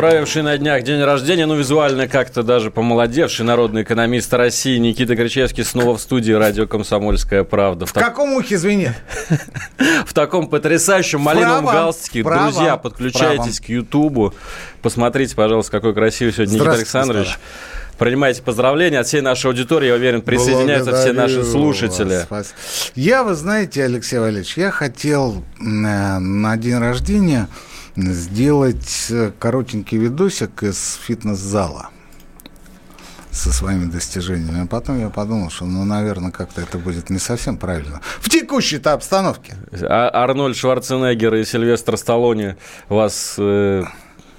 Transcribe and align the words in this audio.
Справивший 0.00 0.40
на 0.40 0.56
днях 0.56 0.82
день 0.82 1.02
рождения, 1.02 1.44
ну, 1.44 1.54
визуально 1.56 2.08
как-то 2.08 2.42
даже 2.42 2.70
помолодевший 2.70 3.44
народный 3.44 3.82
экономист 3.82 4.32
России 4.32 4.78
Никита 4.78 5.14
Кричевский 5.14 5.62
снова 5.62 5.98
в 5.98 6.00
студии 6.00 6.32
радио 6.32 6.66
«Комсомольская 6.66 7.44
правда». 7.44 7.84
В, 7.84 7.90
В 7.90 7.92
каком 7.92 8.32
ухе 8.32 8.56
звенит? 8.56 8.92
в 10.06 10.14
таком 10.14 10.48
потрясающем 10.48 11.20
малиновом 11.20 11.66
галстуке. 11.66 12.22
Друзья, 12.22 12.78
подключайтесь 12.78 13.60
к 13.60 13.66
Ютубу. 13.66 14.32
Посмотрите, 14.80 15.36
пожалуйста, 15.36 15.70
какой 15.70 15.92
красивый 15.92 16.32
сегодня 16.32 16.54
Никита 16.54 16.72
Александрович. 16.72 17.38
Принимайте 17.98 18.40
поздравления 18.40 19.00
от 19.00 19.06
всей 19.06 19.20
нашей 19.20 19.48
аудитории. 19.48 19.88
Я 19.88 19.96
уверен, 19.96 20.22
присоединяются 20.22 20.96
все 20.96 21.12
наши 21.12 21.44
слушатели. 21.44 22.24
вас. 22.30 22.54
Я, 22.94 23.22
вы 23.22 23.34
знаете, 23.34 23.84
Алексей 23.84 24.18
Валерьевич, 24.18 24.56
я 24.56 24.70
хотел 24.70 25.44
э, 25.58 25.62
на 25.62 26.56
день 26.56 26.78
рождения 26.78 27.48
сделать 27.96 29.06
э, 29.10 29.32
коротенький 29.38 29.98
видосик 29.98 30.62
из 30.62 30.98
фитнес-зала 31.02 31.90
со 33.30 33.52
своими 33.52 33.84
достижениями. 33.84 34.64
А 34.64 34.66
потом 34.66 34.98
я 34.98 35.08
подумал, 35.08 35.50
что, 35.50 35.64
ну, 35.64 35.84
наверное, 35.84 36.30
как-то 36.30 36.60
это 36.60 36.78
будет 36.78 37.10
не 37.10 37.18
совсем 37.18 37.56
правильно. 37.56 38.00
В 38.18 38.28
текущей-то 38.28 38.92
обстановке. 38.92 39.54
А 39.82 40.10
Арнольд 40.12 40.56
Шварценеггер 40.56 41.34
и 41.36 41.44
Сильвестр 41.44 41.96
Сталлоне 41.96 42.56
вас 42.88 43.36
э, 43.38 43.84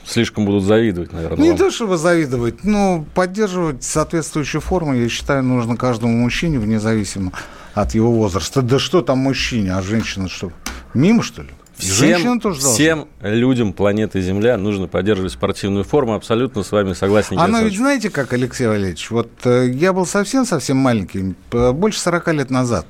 слишком 0.05 0.45
будут 0.45 0.63
завидовать, 0.63 1.13
наверное. 1.13 1.37
Не 1.37 1.49
вам. 1.49 1.57
то, 1.57 1.71
чтобы 1.71 1.97
завидовать, 1.97 2.63
но 2.63 3.05
поддерживать 3.13 3.83
соответствующую 3.83 4.61
форму, 4.61 4.93
я 4.93 5.07
считаю, 5.09 5.43
нужно 5.43 5.77
каждому 5.77 6.13
мужчине, 6.17 6.59
вне 6.59 6.79
зависимости 6.79 7.37
от 7.73 7.93
его 7.95 8.11
возраста. 8.11 8.61
Да 8.61 8.79
что 8.79 9.01
там 9.01 9.19
мужчине, 9.19 9.73
а 9.75 9.81
женщина 9.81 10.27
что, 10.27 10.51
мимо, 10.93 11.23
что 11.23 11.43
ли? 11.43 11.49
И 11.81 11.85
женщина 11.91 12.39
тоже 12.39 12.61
всем 12.61 13.07
людям 13.21 13.73
планеты 13.73 14.21
Земля 14.21 14.57
нужно 14.57 14.87
поддерживать 14.87 15.31
спортивную 15.33 15.83
форму. 15.83 16.13
Абсолютно 16.13 16.63
с 16.63 16.71
вами 16.71 16.93
согласен. 16.93 17.31
Никита 17.31 17.43
Оно 17.45 17.57
ведь 17.59 17.67
Александрович. 17.73 17.77
знаете 17.79 18.09
как, 18.09 18.33
Алексей 18.33 18.67
Валерьевич, 18.67 19.11
вот 19.11 19.29
э, 19.45 19.69
я 19.73 19.93
был 19.93 20.05
совсем-совсем 20.05 20.77
маленький, 20.77 21.35
п- 21.49 21.71
больше 21.71 21.99
40 21.99 22.27
лет 22.33 22.49
назад. 22.49 22.85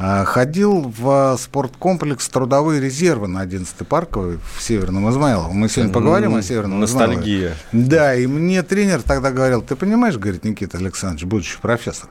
а, 0.00 0.24
Ходил 0.24 0.92
в 0.96 1.36
спорткомплекс 1.40 2.28
«Трудовые 2.28 2.80
резервы» 2.80 3.26
на 3.28 3.44
11-й 3.44 3.84
парковой 3.84 4.38
в 4.56 4.62
Северном 4.62 5.10
Измайлово. 5.10 5.52
Мы 5.52 5.68
сегодня 5.68 5.92
поговорим 5.92 6.36
о 6.36 6.42
Северном 6.42 6.84
Измайлове. 6.84 7.16
Ностальгия. 7.16 7.54
Да, 7.72 8.14
и 8.14 8.26
мне 8.28 8.62
тренер 8.62 9.02
тогда 9.02 9.32
говорил, 9.32 9.60
ты 9.62 9.74
понимаешь, 9.74 10.16
говорит 10.16 10.44
Никита 10.44 10.78
Александрович, 10.78 11.24
будучи 11.24 11.58
профессором, 11.60 12.10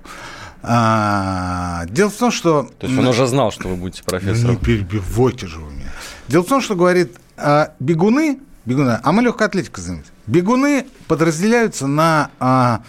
а, 0.64 1.86
дело 1.88 2.10
в 2.10 2.16
том, 2.16 2.32
что... 2.32 2.70
То 2.80 2.88
есть 2.88 2.98
он 2.98 3.08
уже 3.08 3.28
знал, 3.28 3.52
что 3.52 3.68
вы 3.70 3.76
будете 3.76 4.02
Не 4.02 4.10
профессором. 4.10 4.58
перебивайте 4.58 5.48
же 5.48 5.60
вы 5.60 5.72
меня. 5.72 5.92
Дело 6.28 6.44
в 6.44 6.48
том, 6.48 6.62
что 6.62 6.76
говорит, 6.76 7.16
а, 7.38 7.74
бегуны, 7.80 8.40
бегуны, 8.66 9.00
а 9.02 9.12
мы 9.12 9.22
легкой 9.24 9.48
атлетикой 9.48 9.84
занимаемся. 9.84 10.12
Бегуны 10.26 10.88
подразделяются 11.08 11.88
на 11.88 12.32
а, 12.40 12.82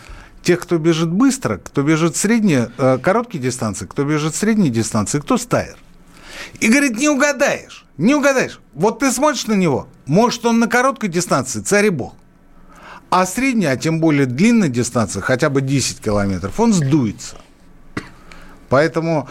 тех, 0.43 0.61
кто 0.61 0.79
бежит 0.79 1.11
быстро, 1.11 1.59
кто 1.59 1.83
бежит 1.83 2.17
средние, 2.17 2.71
а, 2.79 2.99
короткие 2.99 3.43
дистанции, 3.43 3.87
кто 3.87 4.05
бежит 4.05 4.35
средние 4.35 4.71
дистанции, 4.71 5.21
кто 5.21 5.37
стайер. 5.37 5.77
И 6.61 6.69
говорит, 6.69 6.99
не 6.99 7.09
угадаешь, 7.09 7.85
не 7.97 8.15
угадаешь. 8.15 8.61
Вот 8.75 9.01
ты 9.01 9.13
смотришь 9.13 9.47
на 9.47 9.55
него, 9.55 9.89
может, 10.07 10.47
он 10.47 10.59
на 10.59 10.69
короткой 10.69 11.11
дистанции 11.11 11.61
царь 11.61 11.87
и 11.87 11.91
бог. 11.91 12.15
А 13.11 13.25
средняя, 13.25 13.73
а 13.73 13.77
тем 13.77 14.01
более 14.01 14.27
длинная 14.27 14.69
дистанция, 14.69 15.23
хотя 15.23 15.49
бы 15.49 15.63
10 15.63 16.01
километров, 16.01 16.59
он 16.61 16.73
сдуется. 16.73 17.37
Поэтому 18.69 19.29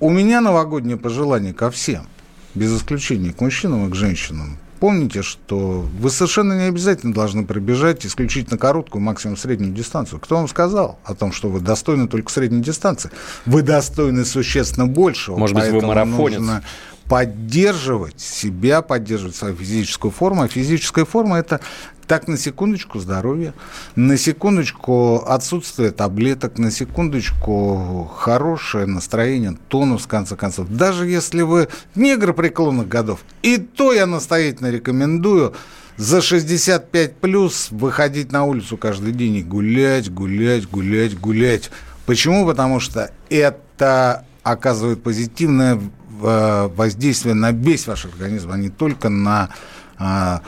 у 0.00 0.10
меня 0.10 0.40
новогоднее 0.40 0.96
пожелание 0.96 1.54
ко 1.54 1.70
всем, 1.70 2.06
без 2.54 2.76
исключения 2.76 3.32
к 3.32 3.40
мужчинам 3.40 3.88
и 3.88 3.90
к 3.90 3.94
женщинам. 3.94 4.58
Помните, 4.80 5.22
что 5.22 5.86
вы 5.98 6.10
совершенно 6.10 6.52
не 6.52 6.64
обязательно 6.64 7.14
должны 7.14 7.46
пробежать 7.46 8.04
исключительно 8.04 8.58
короткую, 8.58 9.00
максимум 9.00 9.36
среднюю 9.36 9.72
дистанцию. 9.72 10.20
Кто 10.20 10.36
вам 10.36 10.48
сказал 10.48 10.98
о 11.04 11.14
том, 11.14 11.32
что 11.32 11.48
вы 11.48 11.60
достойны 11.60 12.06
только 12.06 12.30
средней 12.30 12.60
дистанции? 12.60 13.10
Вы 13.46 13.62
достойны 13.62 14.26
существенно 14.26 14.86
большего. 14.86 15.36
Может 15.38 15.56
быть, 15.56 15.70
вы 15.70 15.80
марафонец. 15.80 16.38
нужно 16.38 16.62
поддерживать 17.08 18.20
себя, 18.20 18.82
поддерживать 18.82 19.36
свою 19.36 19.54
физическую 19.54 20.10
форму. 20.10 20.42
А 20.42 20.48
физическая 20.48 21.04
форма– 21.04 21.36
это 21.38 21.60
так, 22.06 22.28
на 22.28 22.36
секундочку, 22.36 22.98
здоровье, 22.98 23.54
на 23.96 24.16
секундочку 24.16 25.24
отсутствие 25.26 25.90
таблеток, 25.90 26.58
на 26.58 26.70
секундочку 26.70 28.10
хорошее 28.14 28.86
настроение, 28.86 29.56
тонус, 29.68 30.02
в 30.02 30.08
конце 30.08 30.36
концов. 30.36 30.68
Даже 30.68 31.06
если 31.06 31.42
вы 31.42 31.68
негр 31.94 32.34
преклонных 32.34 32.88
годов, 32.88 33.20
и 33.42 33.56
то 33.58 33.92
я 33.92 34.06
настоятельно 34.06 34.70
рекомендую 34.70 35.54
за 35.96 36.20
65 36.20 37.16
плюс 37.16 37.68
выходить 37.70 38.32
на 38.32 38.44
улицу 38.44 38.76
каждый 38.76 39.12
день 39.12 39.36
и 39.36 39.42
гулять, 39.42 40.12
гулять, 40.12 40.68
гулять, 40.68 41.18
гулять. 41.18 41.70
Почему? 42.04 42.44
Потому 42.44 42.80
что 42.80 43.10
это 43.30 44.26
оказывает 44.42 45.02
позитивное 45.02 45.80
воздействие 46.20 47.34
на 47.34 47.52
весь 47.52 47.86
ваш 47.86 48.04
организм, 48.04 48.50
а 48.52 48.56
не 48.56 48.70
только 48.70 49.08
на 49.08 49.50
а, 49.98 50.42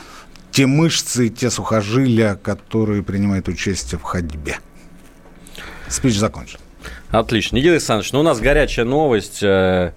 те 0.51 0.67
мышцы, 0.67 1.29
те 1.29 1.51
сухожилия, 1.51 2.37
которые 2.37 3.03
принимают 3.03 3.49
участие 3.49 3.99
в 3.99 4.03
ходьбе. 4.03 4.59
Спич 5.89 6.17
закончен. 6.17 6.59
Отлично. 7.11 7.57
Никита 7.57 7.73
Александрович, 7.73 8.13
ну 8.13 8.21
у 8.21 8.23
нас 8.23 8.41
горячая 8.41 8.85
новость. 8.85 9.43
Э, 9.43 9.93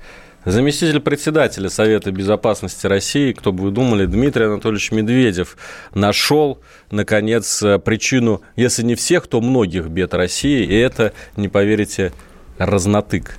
Заместитель 0.45 1.01
председателя 1.01 1.69
Совета 1.69 2.11
Безопасности 2.11 2.87
России, 2.87 3.33
кто 3.33 3.51
бы 3.51 3.65
вы 3.65 3.71
думали, 3.71 4.05
Дмитрий 4.05 4.45
Анатольевич 4.45 4.91
Медведев 4.91 5.57
нашел, 5.93 6.59
наконец, 6.91 7.61
э, 7.61 7.77
причину, 7.77 8.41
если 8.55 8.83
не 8.83 8.95
всех, 8.95 9.27
то 9.27 9.41
многих 9.41 9.87
бед 9.87 10.13
России, 10.13 10.65
и 10.65 10.75
это, 10.75 11.13
не 11.35 11.49
поверите, 11.49 12.13
разнотык. 12.57 13.37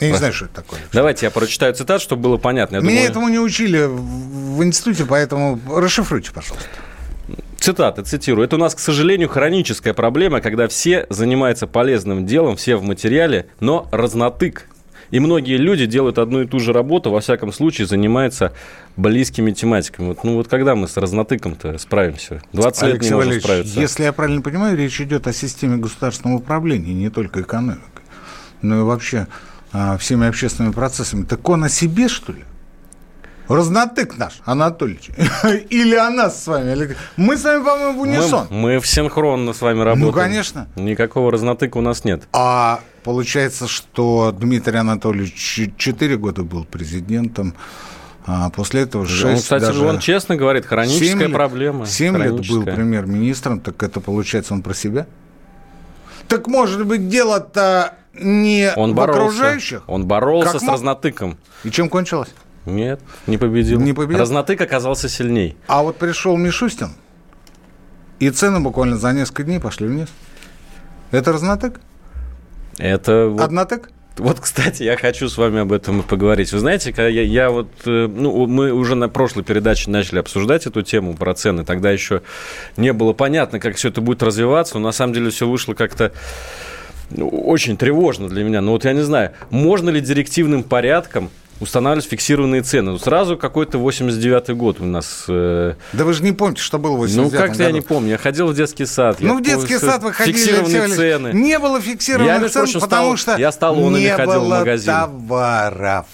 Я 0.00 0.10
не 0.10 0.16
знаю, 0.16 0.32
что 0.32 0.46
это 0.46 0.54
такое. 0.54 0.80
Давайте 0.92 1.26
я 1.26 1.30
прочитаю 1.30 1.74
цитат, 1.74 2.00
чтобы 2.00 2.22
было 2.22 2.36
понятно. 2.36 2.76
Я 2.76 2.80
Меня 2.82 2.90
думаю- 2.92 3.10
этому 3.10 3.28
не 3.28 3.38
учили 3.38 3.86
в 3.86 4.62
институте, 4.62 5.04
поэтому 5.04 5.60
расшифруйте, 5.68 6.30
пожалуйста. 6.32 6.68
Цитата, 7.58 8.02
цитирую. 8.02 8.46
Это 8.46 8.56
у 8.56 8.58
нас, 8.58 8.74
к 8.74 8.78
сожалению, 8.78 9.28
хроническая 9.28 9.92
проблема, 9.92 10.40
когда 10.40 10.66
все 10.66 11.06
занимаются 11.10 11.66
полезным 11.66 12.24
делом, 12.24 12.56
все 12.56 12.76
в 12.76 12.82
материале, 12.82 13.46
но 13.60 13.86
разнотык. 13.92 14.66
И 15.10 15.18
многие 15.20 15.56
люди 15.56 15.86
делают 15.86 16.18
одну 16.18 16.42
и 16.42 16.46
ту 16.46 16.60
же 16.60 16.72
работу, 16.72 17.10
во 17.10 17.20
всяком 17.20 17.52
случае, 17.52 17.86
занимаются 17.86 18.52
близкими 18.96 19.50
тематиками. 19.50 20.08
Вот, 20.08 20.24
ну 20.24 20.36
вот 20.36 20.48
когда 20.48 20.74
мы 20.74 20.88
с 20.88 20.96
разнотыком-то 20.96 21.76
справимся? 21.78 22.42
20 22.52 22.82
лет 22.82 22.92
не 22.92 22.96
Алексей 22.98 23.14
можем 23.14 23.40
справиться. 23.40 23.80
если 23.80 24.04
я 24.04 24.12
правильно 24.12 24.40
понимаю, 24.40 24.76
речь 24.76 25.00
идет 25.00 25.26
о 25.26 25.32
системе 25.32 25.76
государственного 25.76 26.38
управления, 26.38 26.94
не 26.94 27.10
только 27.10 27.42
экономикой, 27.42 27.82
но 28.62 28.78
и 28.80 28.82
вообще 28.82 29.26
всеми 29.98 30.26
общественными 30.26 30.72
процессами. 30.72 31.24
Так 31.24 31.48
он 31.48 31.64
о 31.64 31.68
себе, 31.68 32.08
что 32.08 32.32
ли? 32.32 32.44
Разнотык 33.48 34.16
наш, 34.16 34.40
Анатольевич. 34.44 35.10
Или 35.70 35.96
о 35.96 36.08
нас 36.10 36.40
с 36.42 36.46
вами. 36.46 36.94
Мы 37.16 37.36
с 37.36 37.42
вами, 37.42 37.64
по-моему, 37.64 37.92
в 38.00 38.06
Мы, 38.06 38.12
унисон. 38.18 38.46
мы 38.48 38.78
в 38.78 38.86
синхронно 38.86 39.52
с 39.52 39.60
вами 39.60 39.78
работаем. 39.80 40.06
Ну, 40.06 40.12
конечно. 40.12 40.68
Никакого 40.76 41.32
разнотыка 41.32 41.78
у 41.78 41.80
нас 41.80 42.04
нет. 42.04 42.22
А 42.32 42.78
получается, 43.02 43.66
что 43.66 44.30
Дмитрий 44.38 44.76
Анатольевич 44.78 45.72
4 45.76 46.16
года 46.16 46.44
был 46.44 46.64
президентом, 46.64 47.54
а 48.24 48.50
после 48.50 48.82
этого 48.82 49.04
6 49.08 49.24
он, 49.24 49.36
кстати, 49.38 49.62
даже... 49.64 49.84
он 49.84 49.98
честно 49.98 50.36
говорит, 50.36 50.66
хроническая 50.66 51.08
Семь 51.08 51.18
лет- 51.20 51.32
проблема. 51.32 51.86
Семь 51.86 52.16
лет 52.18 52.48
был 52.48 52.62
премьер-министром, 52.62 53.58
так 53.58 53.82
это 53.82 53.98
получается 54.00 54.54
он 54.54 54.62
про 54.62 54.74
себя? 54.74 55.06
Так 56.28 56.46
может 56.46 56.86
быть 56.86 57.08
дело-то 57.08 57.94
не 58.14 58.72
Он 58.76 58.92
в 58.92 58.94
боролся. 58.94 59.20
окружающих? 59.22 59.82
Он 59.86 60.06
боролся 60.06 60.52
Как 60.52 60.60
с 60.60 60.64
мог? 60.64 60.72
разнотыком. 60.72 61.38
И 61.64 61.70
чем 61.70 61.88
кончилось? 61.88 62.30
Нет, 62.66 63.00
не 63.26 63.38
победил. 63.38 63.80
Не 63.80 63.92
победил? 63.92 64.18
Разнотык 64.20 64.60
оказался 64.60 65.08
сильней. 65.08 65.56
А 65.66 65.82
вот 65.82 65.96
пришел 65.96 66.36
Мишустин, 66.36 66.90
и 68.18 68.30
цены 68.30 68.60
буквально 68.60 68.96
за 68.98 69.12
несколько 69.12 69.44
дней 69.44 69.58
пошли 69.60 69.86
вниз. 69.88 70.08
Это 71.10 71.32
разнотык? 71.32 71.80
Это 72.78 73.28
вот, 73.28 73.40
Однотык? 73.40 73.90
вот, 74.18 74.40
кстати, 74.40 74.82
я 74.82 74.96
хочу 74.96 75.28
с 75.28 75.36
вами 75.38 75.60
об 75.60 75.72
этом 75.72 76.00
и 76.00 76.02
поговорить. 76.02 76.52
Вы 76.52 76.58
знаете, 76.60 76.92
когда 76.92 77.08
я, 77.08 77.22
я 77.22 77.50
вот, 77.50 77.68
э, 77.86 78.06
ну, 78.08 78.46
мы 78.46 78.72
уже 78.72 78.94
на 78.94 79.08
прошлой 79.08 79.42
передаче 79.42 79.90
начали 79.90 80.18
обсуждать 80.18 80.66
эту 80.66 80.82
тему 80.82 81.14
про 81.14 81.34
цены. 81.34 81.64
Тогда 81.64 81.90
еще 81.90 82.22
не 82.76 82.92
было 82.92 83.12
понятно, 83.12 83.58
как 83.58 83.76
все 83.76 83.88
это 83.88 84.00
будет 84.02 84.22
развиваться. 84.22 84.78
Но 84.78 84.86
на 84.88 84.92
самом 84.92 85.14
деле 85.14 85.30
все 85.30 85.48
вышло 85.48 85.74
как-то 85.74 86.12
очень 87.18 87.76
тревожно 87.76 88.28
для 88.28 88.44
меня. 88.44 88.60
Но 88.60 88.72
вот 88.72 88.84
я 88.84 88.92
не 88.92 89.02
знаю, 89.02 89.32
можно 89.50 89.90
ли 89.90 90.00
директивным 90.00 90.62
порядком 90.62 91.30
устанавливать 91.60 92.08
фиксированные 92.08 92.62
цены. 92.62 92.92
Ну, 92.92 92.98
сразу 92.98 93.36
какой-то 93.36 93.78
89-й 93.78 94.54
год 94.54 94.80
у 94.80 94.86
нас. 94.86 95.26
Э... 95.28 95.74
Да 95.92 96.04
вы 96.04 96.14
же 96.14 96.22
не 96.22 96.32
помните, 96.32 96.62
что 96.62 96.78
было 96.78 96.92
в 96.92 96.98
89 96.98 97.32
Ну, 97.32 97.38
как-то 97.38 97.62
я 97.62 97.70
не 97.70 97.82
помню. 97.82 98.12
Я 98.12 98.18
ходил 98.18 98.46
в 98.48 98.56
детский 98.56 98.86
сад. 98.86 99.18
Ну, 99.20 99.38
в 99.38 99.42
детский 99.42 99.78
сад 99.78 100.02
вы 100.02 100.12
ходили. 100.12 100.36
Фиксированные 100.36 100.88
цены. 100.88 101.30
Не 101.34 101.58
было 101.58 101.80
фиксированных 101.80 102.42
я, 102.42 102.48
цен, 102.48 102.62
прочим, 102.62 102.80
потому 102.80 103.16
стал, 103.16 103.34
что 103.34 103.40
я 103.40 103.52
сталлонами 103.52 104.02
не 104.02 104.08
ходил 104.08 104.40
было 104.40 104.56
в 104.56 104.58
магазин. 104.60 104.92
товаров, 104.92 106.06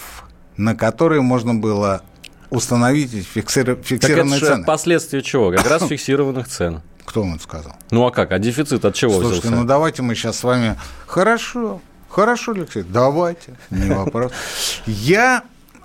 на 0.56 0.74
которые 0.74 1.22
можно 1.22 1.54
было 1.54 2.02
установить 2.50 3.10
фиксированные 3.26 3.98
так 4.00 4.10
это 4.10 4.38
цены. 4.38 4.64
последствия 4.64 5.22
чего? 5.22 5.50
Как 5.52 5.68
раз 5.68 5.86
фиксированных 5.86 6.48
цен. 6.48 6.82
Кто 7.06 7.22
вам 7.22 7.36
это 7.36 7.44
сказал? 7.44 7.76
Ну 7.90 8.04
а 8.06 8.10
как? 8.10 8.32
А 8.32 8.38
дефицит 8.38 8.84
от 8.84 8.94
чего 8.94 9.20
Слушайте, 9.20 9.48
взялся? 9.48 9.56
ну 9.56 9.64
давайте 9.64 10.02
мы 10.02 10.14
сейчас 10.14 10.38
с 10.38 10.44
вами... 10.44 10.76
Хорошо, 11.06 11.80
хорошо, 12.10 12.52
Алексей, 12.52 12.82
давайте, 12.82 13.56
не 13.70 13.90
вопрос. 13.90 14.32
Я 14.86 15.44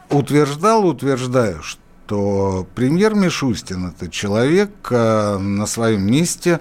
утверждал, 0.10 0.86
утверждаю, 0.86 1.62
что 1.62 2.68
премьер 2.76 3.14
Мишустин– 3.14 3.88
это 3.96 4.10
человек 4.10 4.72
э, 4.90 5.38
на 5.38 5.66
своем 5.68 6.02
месте, 6.04 6.60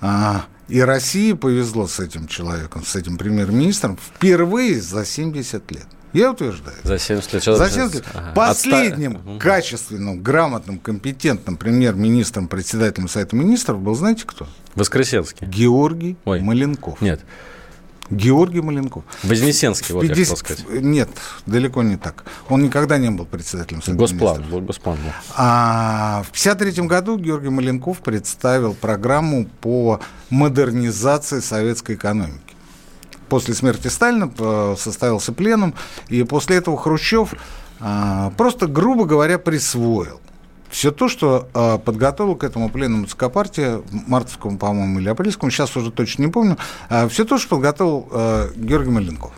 э, 0.00 0.34
и 0.68 0.80
России 0.80 1.32
повезло 1.32 1.86
с 1.86 1.98
этим 1.98 2.26
человеком, 2.28 2.84
с 2.84 2.94
этим 2.94 3.18
премьер-министром 3.18 3.96
впервые 3.96 4.80
за 4.80 5.04
70 5.04 5.70
лет. 5.72 5.86
Я 6.14 6.30
утверждаю. 6.30 6.76
За 6.84 6.98
70 6.98 7.32
лет. 7.34 7.42
За 7.42 7.68
70 7.68 7.94
лет. 7.96 8.04
Ага. 8.14 8.32
Последним 8.34 9.16
Отста... 9.16 9.38
качественным, 9.40 10.22
грамотным, 10.22 10.78
компетентным 10.78 11.56
премьер-министром, 11.56 12.46
председателем 12.46 13.08
Совета 13.08 13.34
министров 13.34 13.80
был, 13.80 13.94
знаете 13.96 14.24
кто? 14.24 14.46
Воскресенский. 14.76 15.46
Георгий 15.46 16.16
Ой. 16.24 16.40
Маленков. 16.40 17.00
Нет. 17.00 17.20
Георгий 18.10 18.60
Маленков. 18.60 19.02
Вознесенский, 19.22 19.94
вот 19.94 20.02
50... 20.02 20.16
я 20.18 20.24
хотел 20.24 20.36
сказать. 20.36 20.82
Нет, 20.82 21.08
далеко 21.46 21.82
не 21.82 21.96
так. 21.96 22.24
Он 22.48 22.62
никогда 22.62 22.98
не 22.98 23.10
был 23.10 23.24
председателем 23.24 23.82
Совета 23.82 23.98
Госплан, 23.98 24.38
министров. 24.38 24.66
Госплан, 24.66 24.98
да. 25.04 25.14
А 25.36 26.22
в 26.22 26.28
1953 26.28 26.86
году 26.86 27.18
Георгий 27.18 27.48
Маленков 27.48 28.00
представил 28.00 28.74
программу 28.74 29.46
по 29.60 30.00
модернизации 30.30 31.40
советской 31.40 31.96
экономики 31.96 32.53
после 33.34 33.52
смерти 33.52 33.88
Сталина 33.88 34.30
э, 34.38 34.76
составился 34.78 35.32
пленум, 35.32 35.74
и 36.08 36.22
после 36.22 36.54
этого 36.54 36.78
Хрущев 36.78 37.34
а, 37.80 38.30
просто, 38.36 38.68
грубо 38.68 39.06
говоря, 39.06 39.40
присвоил 39.40 40.20
все 40.70 40.92
то, 40.92 41.08
что 41.08 41.48
э, 41.52 41.78
подготовил 41.84 42.36
к 42.36 42.44
этому 42.44 42.70
пленуму 42.70 43.06
ЦК 43.06 43.32
партии, 43.32 43.82
мартовскому, 44.06 44.56
по-моему, 44.56 45.00
или 45.00 45.08
апрельскому, 45.08 45.50
сейчас 45.50 45.76
уже 45.76 45.90
точно 45.90 46.22
не 46.22 46.28
помню, 46.28 46.58
э, 46.90 47.08
все 47.08 47.24
то, 47.24 47.36
что 47.38 47.56
подготовил 47.56 48.08
э, 48.12 48.50
Георгий 48.54 48.90
Маленков. 48.90 49.32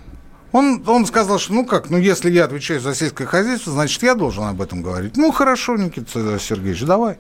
Он, 0.53 0.85
он 0.87 1.07
сказал, 1.07 1.39
что 1.39 1.55
ну 1.55 1.65
как, 1.65 1.89
ну 1.89 1.97
если 1.97 2.31
я 2.31 2.45
отвечаю 2.45 2.83
за 2.83 2.95
сельское 2.95 3.25
хозяйство, 3.25 3.73
значит 3.73 4.03
я 4.03 4.15
должен 4.15 4.45
об 4.45 4.61
этом 4.61 4.83
говорить. 4.83 5.17
Ну 5.17 5.33
хорошо, 5.33 5.79
Никита 5.79 6.39
Сергеевич, 6.39 6.83
давай. 6.83 7.17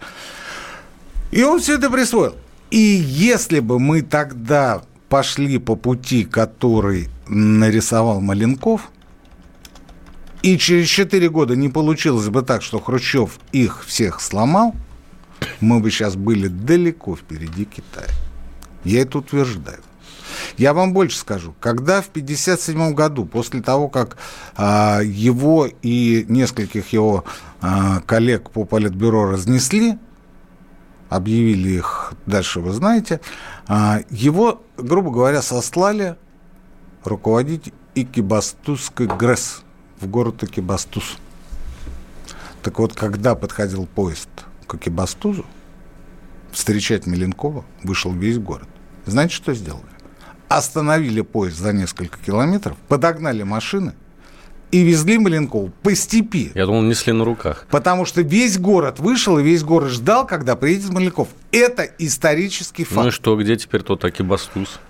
И 1.31 1.43
он 1.43 1.59
все 1.59 1.77
это 1.79 1.89
присвоил. 1.89 2.35
И 2.71 2.77
если 2.79 3.61
бы 3.61 3.79
мы 3.79 4.03
тогда 4.03 4.83
пошли 5.09 5.59
по 5.59 5.77
пути, 5.77 6.25
который 6.25 7.09
нарисовал 7.29 8.21
Маленков, 8.21 8.91
и 10.43 10.59
через 10.59 10.89
4 10.89 11.29
года 11.31 11.57
не 11.57 11.69
получилось 11.69 12.29
бы 12.29 12.43
так, 12.43 12.63
что 12.63 12.81
Хрущев 12.81 13.39
их 13.53 13.85
всех 13.85 14.21
сломал, 14.21 14.75
мы 15.61 15.81
бы 15.81 15.91
сейчас 15.91 16.17
были 16.17 16.49
далеко 16.49 17.17
впереди 17.17 17.65
Китая. 17.65 18.09
Я 18.85 19.03
это 19.03 19.19
утверждаю. 19.19 19.81
Я 20.57 20.73
вам 20.73 20.93
больше 20.93 21.19
скажу. 21.19 21.55
Когда 21.61 22.01
в 22.01 22.09
1957 22.09 22.95
году, 22.95 23.25
после 23.25 23.61
того, 23.61 23.89
как 23.89 24.17
а, 24.57 25.01
его 25.03 25.69
и 25.83 26.25
нескольких 26.29 26.93
его 26.93 27.25
а, 27.61 28.01
коллег 28.01 28.51
по 28.51 28.65
политбюро 28.65 29.31
разнесли, 29.31 29.99
объявили 31.09 31.71
их, 31.71 32.13
дальше 32.27 32.61
вы 32.61 32.73
знаете, 32.73 33.21
а, 33.67 34.01
его, 34.11 34.63
грубо 34.77 35.11
говоря, 35.11 35.43
сослали 35.43 36.17
руководить 37.05 37.73
Икибастузской 37.95 39.07
ГРЭС 39.07 39.63
в 40.01 40.07
город 40.09 40.43
Икибастуз. 40.43 41.17
Так 42.63 42.79
вот, 42.79 42.95
когда 42.95 43.35
подходил 43.35 43.87
поезд 43.87 44.29
к 44.67 44.75
Икибастузу, 44.75 45.47
встречать 46.53 47.07
Меленкова 47.07 47.65
вышел 47.83 48.13
весь 48.13 48.39
город. 48.39 48.69
Знаете, 49.07 49.35
что 49.35 49.55
сделали? 49.55 49.85
Остановили 50.49 51.21
поезд 51.21 51.59
за 51.59 51.73
несколько 51.73 52.19
километров, 52.19 52.77
подогнали 52.89 53.43
машины– 53.43 53.95
и 54.71 54.83
везли 54.83 55.19
Маленкову 55.19 55.73
по 55.83 55.95
степи. 55.95 56.53
Я 56.55 56.67
думал, 56.67 56.83
несли 56.83 57.13
на 57.13 57.25
руках. 57.25 57.67
Потому 57.71 58.05
что 58.05 58.23
весь 58.23 58.59
город 58.59 58.99
вышел, 58.99 59.39
и 59.39 59.43
весь 59.43 59.63
город 59.63 59.91
ждал, 59.91 60.27
когда 60.27 60.57
приедет 60.57 60.91
Маленков. 60.91 61.29
Это 61.53 61.85
исторический 61.99 62.85
факт. 62.85 63.03
Ну 63.03 63.09
и 63.09 63.11
что, 63.11 63.37
где 63.37 63.57
теперь 63.57 63.83
тот 63.83 64.05
Акибастуз? 64.05 64.81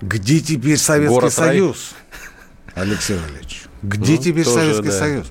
Где 0.00 0.40
теперь 0.40 0.78
Советский 0.78 1.14
город 1.14 1.32
Союз, 1.32 1.92
рай? 2.74 2.84
Алексей 2.86 3.18
Валерьевич? 3.18 3.64
Где 3.82 4.16
ну, 4.16 4.22
теперь 4.22 4.44
тоже, 4.44 4.58
Советский 4.58 4.88
да. 4.88 4.98
Союз? 4.98 5.26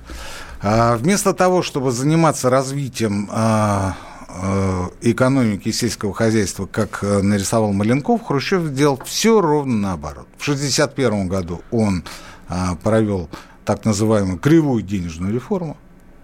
А, 0.62 0.96
вместо 0.96 1.32
того, 1.32 1.62
чтобы 1.62 1.90
заниматься 1.90 2.50
развитием 2.50 3.28
а, 3.32 3.96
а, 4.28 4.90
экономики 5.00 5.68
и 5.68 5.72
сельского 5.72 6.14
хозяйства, 6.14 6.66
как 6.66 7.00
а, 7.02 7.20
нарисовал 7.22 7.72
Маленков, 7.72 8.22
Хрущев 8.24 8.62
сделал 8.66 9.00
все 9.04 9.40
ровно 9.40 9.76
наоборот. 9.76 10.28
В 10.38 10.42
1961 10.42 11.28
году 11.28 11.62
он 11.70 12.04
а, 12.48 12.76
провел 12.76 13.28
так 13.64 13.84
называемую 13.84 14.38
кривую 14.38 14.82
денежную 14.82 15.32
реформу, 15.32 15.76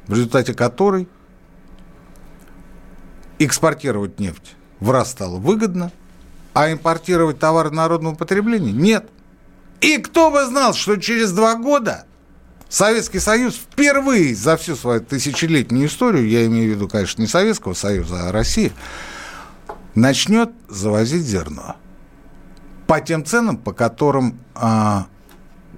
в 0.07 0.13
результате 0.13 0.55
которой 0.55 1.09
экспортировать 3.39 4.19
нефть 4.19 4.55
в 4.81 4.91
раз 4.91 5.11
стало 5.11 5.37
выгодно, 5.37 5.93
а 6.55 6.73
импортировать 6.73 7.39
товары 7.39 7.71
народного 7.71 8.15
потребления 8.15 8.73
нет. 8.73 9.09
И 9.81 9.99
кто 9.99 10.31
бы 10.31 10.45
знал, 10.47 10.73
что 10.75 10.97
через 10.97 11.33
два 11.33 11.55
года 11.55 12.07
Советский 12.69 13.21
Союз 13.21 13.55
впервые 13.55 14.35
за 14.35 14.57
всю 14.57 14.75
свою 14.75 15.01
тысячелетнюю 15.01 15.87
историю, 15.87 16.29
я 16.29 16.47
имею 16.47 16.73
в 16.73 16.77
виду, 16.77 16.89
конечно, 16.89 17.21
не 17.21 17.29
Советского 17.29 17.75
Союза, 17.75 18.29
а 18.29 18.33
России, 18.33 18.73
начнет 19.95 20.51
завозить 20.69 21.23
зерно 21.23 21.77
по 22.87 23.01
тем 23.01 23.25
ценам, 23.25 23.57
по 23.57 23.73
которым 23.73 24.39
а, 24.55 25.07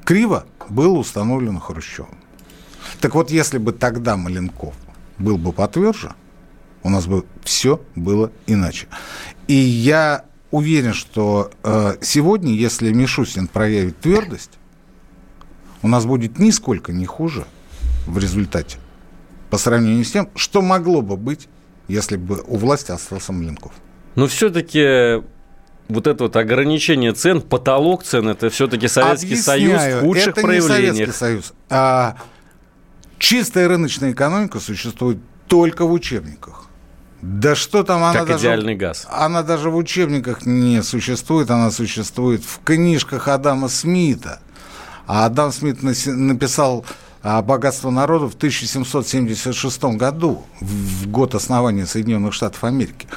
криво 0.05 0.47
было 0.71 0.99
установлено 0.99 1.61
Хрущевым. 1.61 2.19
Так 3.01 3.15
вот, 3.15 3.31
если 3.31 3.59
бы 3.59 3.73
тогда 3.73 4.17
Маленков 4.17 4.75
был 5.19 5.39
бы 5.39 5.53
потверже, 5.53 6.13
у 6.83 6.91
нас 6.91 7.07
бы 7.07 7.25
все 7.43 7.83
было 7.95 8.31
иначе. 8.47 8.87
И 9.47 9.55
я 9.55 10.25
уверен, 10.51 10.95
что 10.95 11.51
э, 11.63 11.97
сегодня, 12.01 12.53
если 12.53 12.93
Мишустин 12.93 13.49
проявит 13.49 14.01
твердость, 14.01 14.53
у 15.83 15.89
нас 15.89 16.07
будет 16.07 16.39
нисколько 16.39 16.93
не 16.93 17.07
хуже 17.07 17.45
в 18.07 18.19
результате 18.19 18.79
по 19.51 19.59
сравнению 19.59 20.05
с 20.05 20.11
тем, 20.11 20.29
что 20.35 20.63
могло 20.63 21.03
бы 21.03 21.17
быть, 21.17 21.49
если 21.89 22.17
бы 22.17 22.43
у 22.47 22.57
власти 22.57 22.91
остался 22.91 23.33
Маленков. 23.33 23.73
Но 24.15 24.27
все-таки 24.27 25.23
вот 25.89 26.07
это 26.07 26.25
вот 26.25 26.37
ограничение 26.37 27.13
цен, 27.13 27.41
потолок 27.41 28.05
цен, 28.05 28.29
это 28.29 28.51
все-таки 28.51 28.89
Советский 28.89 29.35
Объясняю, 29.35 29.79
Союз 29.79 29.95
в 29.95 30.01
худших 30.01 30.29
это 30.29 30.41
проявлениях. 30.41 30.93
Не 30.93 31.13
Советский 31.13 31.19
Союз, 31.19 31.53
а 31.71 32.17
чистая 33.19 33.69
рыночная 33.69 34.13
экономика 34.13 34.61
существует 34.61 35.19
только 35.47 35.85
в 35.87 35.93
учебниках. 35.93 36.67
Да 37.21 37.57
что 37.57 37.83
там 37.83 38.05
она 38.05 38.21
как 38.21 38.29
даже... 38.29 38.47
идеальный 38.47 38.77
газ. 38.77 39.07
Она 39.11 39.43
даже 39.43 39.71
в 39.71 39.77
учебниках 39.77 40.47
не 40.47 40.83
существует, 40.83 41.51
она 41.51 41.71
существует 41.71 42.45
в 42.45 42.61
книжках 42.63 43.27
Адама 43.27 43.69
Смита. 43.69 44.41
А 45.07 45.25
Адам 45.25 45.51
Смит 45.53 45.83
написал 45.83 46.85
«Богатство 47.23 47.91
народа» 47.91 48.29
в 48.29 48.35
1776 48.35 49.85
году, 49.97 50.45
в 50.61 51.09
год 51.09 51.35
основания 51.35 51.87
Соединенных 51.87 52.35
Штатов 52.35 52.63
Америки. 52.63 53.09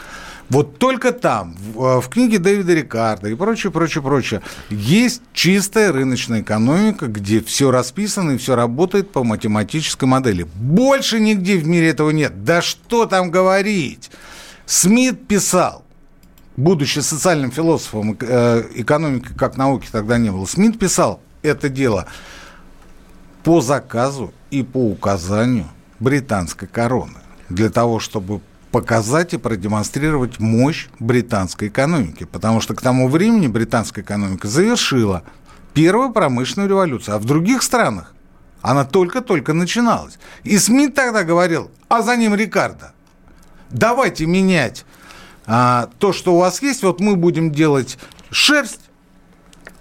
Вот 0.51 0.79
только 0.79 1.13
там, 1.13 1.55
в, 1.55 1.81
э, 1.81 2.01
в 2.01 2.09
книге 2.09 2.37
Дэвида 2.37 2.73
Рикарда 2.73 3.29
и 3.29 3.35
прочее, 3.35 3.71
прочее, 3.71 4.01
прочее, 4.01 4.41
есть 4.69 5.21
чистая 5.31 5.93
рыночная 5.93 6.41
экономика, 6.41 7.07
где 7.07 7.41
все 7.41 7.71
расписано 7.71 8.31
и 8.31 8.37
все 8.37 8.57
работает 8.57 9.13
по 9.13 9.23
математической 9.23 10.03
модели. 10.03 10.45
Больше 10.55 11.21
нигде 11.21 11.55
в 11.55 11.65
мире 11.65 11.87
этого 11.87 12.09
нет. 12.09 12.43
Да 12.43 12.61
что 12.61 13.05
там 13.05 13.31
говорить? 13.31 14.11
Смит 14.65 15.25
писал, 15.25 15.85
будучи 16.57 16.99
социальным 16.99 17.53
философом, 17.53 18.17
э, 18.19 18.63
экономики 18.75 19.29
как 19.37 19.55
науки 19.55 19.87
тогда 19.89 20.17
не 20.17 20.31
было, 20.31 20.45
Смит 20.45 20.77
писал 20.77 21.21
это 21.43 21.69
дело 21.69 22.07
по 23.43 23.61
заказу 23.61 24.33
и 24.49 24.63
по 24.63 24.79
указанию 24.79 25.69
британской 26.01 26.67
короны 26.67 27.19
для 27.47 27.69
того, 27.69 27.99
чтобы 27.99 28.41
показать 28.71 29.33
и 29.33 29.37
продемонстрировать 29.37 30.39
мощь 30.39 30.87
британской 30.99 31.67
экономики. 31.67 32.23
Потому 32.23 32.61
что 32.61 32.73
к 32.73 32.81
тому 32.81 33.07
времени 33.07 33.47
британская 33.47 34.01
экономика 34.01 34.47
завершила 34.47 35.23
первую 35.73 36.11
промышленную 36.11 36.69
революцию. 36.69 37.15
А 37.15 37.19
в 37.19 37.25
других 37.25 37.63
странах 37.63 38.13
она 38.61 38.85
только-только 38.85 39.53
начиналась. 39.53 40.19
И 40.43 40.57
Смит 40.57 40.95
тогда 40.95 41.23
говорил, 41.23 41.71
а 41.89 42.01
за 42.01 42.15
ним 42.15 42.35
Рикардо. 42.35 42.93
Давайте 43.69 44.25
менять 44.25 44.85
а, 45.45 45.89
то, 45.99 46.13
что 46.13 46.35
у 46.35 46.39
вас 46.39 46.61
есть. 46.61 46.83
Вот 46.83 46.99
мы 46.99 47.15
будем 47.15 47.51
делать 47.51 47.97
шерсть, 48.29 48.89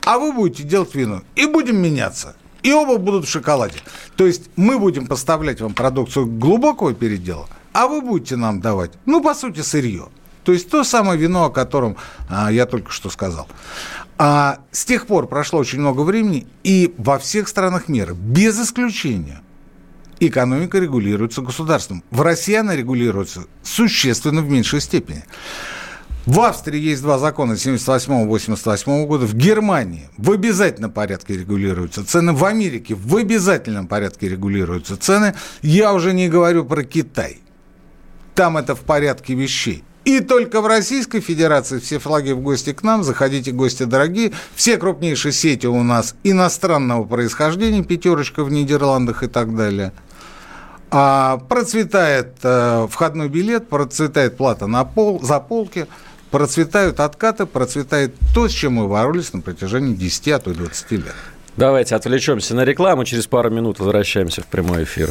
а 0.04 0.18
вы 0.18 0.32
будете 0.32 0.62
делать 0.62 0.94
вино. 0.94 1.22
И 1.36 1.46
будем 1.46 1.76
меняться. 1.76 2.34
И 2.62 2.72
оба 2.72 2.98
будут 2.98 3.26
в 3.26 3.30
шоколаде. 3.30 3.78
То 4.16 4.26
есть 4.26 4.50
мы 4.56 4.78
будем 4.78 5.06
поставлять 5.06 5.60
вам 5.60 5.72
продукцию 5.74 6.26
глубокого 6.26 6.94
передела, 6.94 7.48
а 7.72 7.86
вы 7.86 8.00
будете 8.00 8.36
нам 8.36 8.60
давать, 8.60 8.92
ну, 9.06 9.22
по 9.22 9.34
сути, 9.34 9.60
сырье. 9.60 10.08
То 10.44 10.52
есть 10.52 10.70
то 10.70 10.84
самое 10.84 11.18
вино, 11.18 11.44
о 11.44 11.50
котором 11.50 11.96
а, 12.28 12.50
я 12.50 12.66
только 12.66 12.90
что 12.90 13.10
сказал. 13.10 13.46
А 14.18 14.60
с 14.72 14.84
тех 14.84 15.06
пор 15.06 15.26
прошло 15.28 15.58
очень 15.58 15.80
много 15.80 16.00
времени, 16.00 16.46
и 16.62 16.94
во 16.98 17.18
всех 17.18 17.48
странах 17.48 17.88
мира, 17.88 18.14
без 18.14 18.60
исключения, 18.60 19.42
экономика 20.18 20.78
регулируется 20.78 21.42
государством. 21.42 22.02
В 22.10 22.20
России 22.20 22.54
она 22.54 22.76
регулируется 22.76 23.44
существенно 23.62 24.42
в 24.42 24.50
меньшей 24.50 24.80
степени. 24.80 25.24
В 26.26 26.40
Австрии 26.40 26.78
есть 26.78 27.02
два 27.02 27.18
закона 27.18 27.52
78-88 27.52 29.06
года. 29.06 29.26
В 29.26 29.34
Германии 29.34 30.08
в 30.18 30.30
обязательном 30.30 30.90
порядке 30.90 31.34
регулируются 31.34 32.04
цены. 32.04 32.34
В 32.34 32.44
Америке 32.44 32.94
в 32.94 33.16
обязательном 33.16 33.86
порядке 33.88 34.28
регулируются 34.28 34.98
цены. 34.98 35.34
Я 35.62 35.94
уже 35.94 36.12
не 36.12 36.28
говорю 36.28 36.66
про 36.66 36.84
Китай. 36.84 37.38
Там 38.34 38.56
это 38.56 38.74
в 38.74 38.80
порядке 38.80 39.34
вещей. 39.34 39.84
И 40.04 40.20
только 40.20 40.60
в 40.60 40.66
Российской 40.66 41.20
Федерации 41.20 41.78
все 41.78 41.98
флаги 41.98 42.32
в 42.32 42.40
гости 42.40 42.72
к 42.72 42.82
нам. 42.82 43.04
Заходите, 43.04 43.52
гости 43.52 43.82
дорогие. 43.82 44.32
Все 44.54 44.78
крупнейшие 44.78 45.32
сети 45.32 45.66
у 45.66 45.82
нас 45.82 46.14
иностранного 46.24 47.04
происхождения. 47.04 47.84
Пятерочка 47.84 48.42
в 48.42 48.50
Нидерландах 48.50 49.22
и 49.22 49.28
так 49.28 49.54
далее. 49.54 49.92
А 50.90 51.36
процветает 51.48 52.38
э, 52.42 52.88
входной 52.90 53.28
билет, 53.28 53.68
процветает 53.68 54.36
плата 54.36 54.66
на 54.66 54.84
пол, 54.84 55.20
за 55.22 55.38
полки, 55.38 55.86
процветают 56.32 56.98
откаты, 56.98 57.46
процветает 57.46 58.14
то, 58.34 58.48
с 58.48 58.50
чем 58.50 58.74
мы 58.74 58.88
боролись 58.88 59.32
на 59.32 59.40
протяжении 59.40 59.94
10, 59.94 60.28
а 60.28 60.38
то 60.40 60.50
и 60.50 60.54
20 60.54 60.90
лет. 60.92 61.14
Давайте 61.56 61.94
отвлечемся 61.94 62.56
на 62.56 62.64
рекламу. 62.64 63.04
Через 63.04 63.26
пару 63.26 63.50
минут 63.50 63.78
возвращаемся 63.78 64.42
в 64.42 64.46
прямой 64.46 64.84
эфир. 64.84 65.10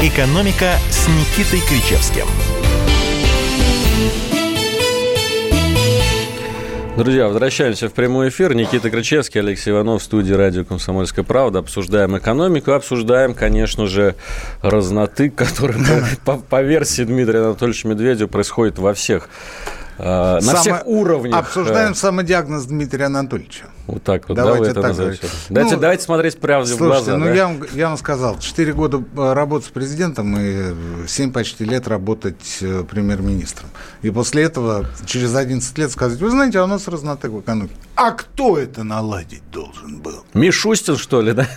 «Экономика» 0.00 0.74
с 0.90 1.08
Никитой 1.08 1.60
Кричевским. 1.68 2.26
Друзья, 6.96 7.26
возвращаемся 7.26 7.88
в 7.88 7.92
прямой 7.92 8.30
эфир. 8.30 8.54
Никита 8.54 8.90
Крычевский, 8.90 9.40
Алексей 9.40 9.70
Иванов 9.70 10.00
в 10.00 10.04
студии 10.04 10.32
радио 10.32 10.64
«Комсомольская 10.64 11.24
правда». 11.24 11.58
Обсуждаем 11.58 12.16
экономику, 12.16 12.72
обсуждаем, 12.72 13.34
конечно 13.34 13.86
же, 13.86 14.14
разнотык, 14.62 15.34
который, 15.36 15.76
по, 16.24 16.36
по 16.36 16.62
версии 16.62 17.02
Дмитрия 17.02 17.40
Анатольевича 17.40 17.88
Медведева, 17.88 18.28
происходит 18.28 18.78
во 18.78 18.94
всех 18.94 19.28
Э, 19.98 20.34
на 20.34 20.40
Само... 20.40 20.60
всех 20.60 20.86
уровнях. 20.86 21.38
Обсуждаем 21.38 21.92
э. 21.92 21.94
самодиагноз 21.94 22.66
Дмитрия 22.66 23.06
Анатольевича. 23.06 23.66
Вот 23.86 24.02
так 24.02 24.28
вот. 24.28 24.34
Давайте, 24.34 24.72
давайте 24.72 24.80
так 24.80 24.96
говорить. 24.96 25.20
Давайте, 25.48 25.74
ну, 25.74 25.80
давайте 25.80 26.02
смотреть 26.02 26.38
правде 26.38 26.74
слушайте, 26.74 26.84
в 26.84 27.04
глаза. 27.04 27.16
ну 27.16 27.24
да? 27.26 27.34
я, 27.34 27.46
вам, 27.46 27.62
я 27.74 27.88
вам 27.88 27.96
сказал, 27.98 28.38
4 28.38 28.72
года 28.72 29.02
э, 29.16 29.32
работать 29.32 29.68
с 29.68 29.70
президентом 29.70 30.36
и 30.38 30.74
7 31.06 31.32
почти 31.32 31.64
лет 31.64 31.86
работать 31.86 32.58
премьер-министром. 32.90 33.70
И 34.02 34.10
после 34.10 34.44
этого 34.44 34.86
через 35.04 35.34
11 35.34 35.78
лет 35.78 35.90
сказать, 35.90 36.18
вы 36.18 36.30
знаете, 36.30 36.58
а 36.58 36.64
у 36.64 36.66
нас 36.66 36.88
разнотек 36.88 37.30
в 37.30 37.40
экономике. 37.40 37.74
А 37.96 38.12
кто 38.12 38.58
это 38.58 38.84
наладить 38.84 39.42
должен 39.50 40.00
был? 40.00 40.24
Мишустин, 40.34 40.96
что 40.96 41.22
ли, 41.22 41.32
да? 41.32 41.48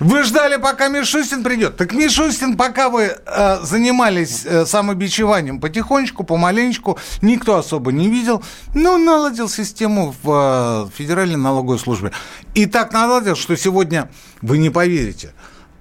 Вы 0.00 0.24
ждали, 0.24 0.56
пока 0.56 0.88
Мишустин 0.88 1.44
придет. 1.44 1.76
Так 1.76 1.92
Мишустин, 1.92 2.56
пока 2.56 2.88
вы 2.88 3.16
э, 3.24 3.58
занимались 3.62 4.44
э, 4.44 4.66
самобичеванием 4.66 5.60
потихонечку, 5.60 6.24
помаленечку, 6.24 6.98
никто 7.22 7.56
особо 7.56 7.92
не 7.92 8.08
видел, 8.08 8.42
но 8.74 8.98
наладил 8.98 9.48
систему 9.48 10.14
в 10.22 10.88
э, 10.88 10.96
Федеральной 10.96 11.36
налоговой 11.50 11.78
службе. 11.78 12.12
И 12.54 12.66
так 12.66 12.92
наладил, 12.92 13.36
что 13.36 13.56
сегодня, 13.56 14.10
вы 14.42 14.58
не 14.58 14.70
поверите, 14.70 15.32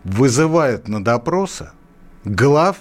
вызывают 0.04 0.88
на 0.88 1.04
допросы 1.04 1.70
глав 2.26 2.78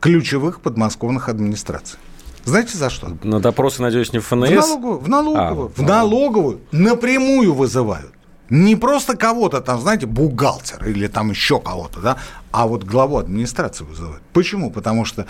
ключевых 0.00 0.60
подмосковных 0.60 1.28
администраций. 1.28 1.98
Знаете 2.44 2.78
за 2.78 2.90
что? 2.90 3.16
На 3.24 3.40
допросы, 3.40 3.82
надеюсь, 3.82 4.12
не 4.12 4.20
в 4.20 4.26
ФНС? 4.26 4.48
В 4.48 4.54
налоговую, 4.54 4.98
в 4.98 5.08
налоговую, 5.08 5.72
а, 5.76 5.80
в 5.80 5.82
налоговую 5.82 6.60
напрямую 6.70 7.52
вызывают. 7.54 8.12
Не 8.50 8.76
просто 8.76 9.16
кого-то 9.16 9.60
там, 9.60 9.80
знаете, 9.80 10.06
бухгалтер 10.06 10.86
или 10.86 11.08
там 11.08 11.30
еще 11.30 11.58
кого-то, 11.58 12.00
да, 12.00 12.16
а 12.52 12.68
вот 12.68 12.84
главу 12.84 13.18
администрации 13.18 13.82
вызывают. 13.82 14.22
Почему? 14.32 14.70
Потому 14.70 15.04
что 15.04 15.26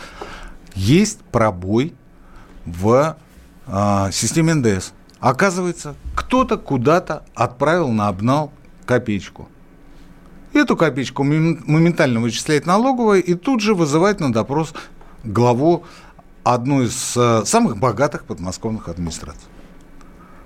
есть 0.75 1.21
пробой 1.33 1.95
в 2.67 3.17
э, 3.67 4.09
системе 4.13 4.55
НДС. 4.55 4.93
Оказывается, 5.21 5.95
кто-то 6.15 6.59
куда-то 6.59 7.25
отправил 7.35 7.89
на 7.89 8.09
обнал 8.09 8.53
копеечку. 8.85 9.49
Эту 10.53 10.77
копеечку 10.77 11.23
моментально 11.23 12.21
вычисляет 12.21 12.67
налоговая 12.67 13.21
и 13.21 13.35
тут 13.35 13.61
же 13.61 13.75
вызывает 13.75 14.21
на 14.21 14.33
допрос 14.33 14.73
главу 15.25 15.85
одной 16.45 16.87
из 16.87 17.17
э, 17.17 17.43
самых 17.45 17.77
богатых 17.79 18.25
подмосковных 18.25 18.89
администраций. 18.89 19.49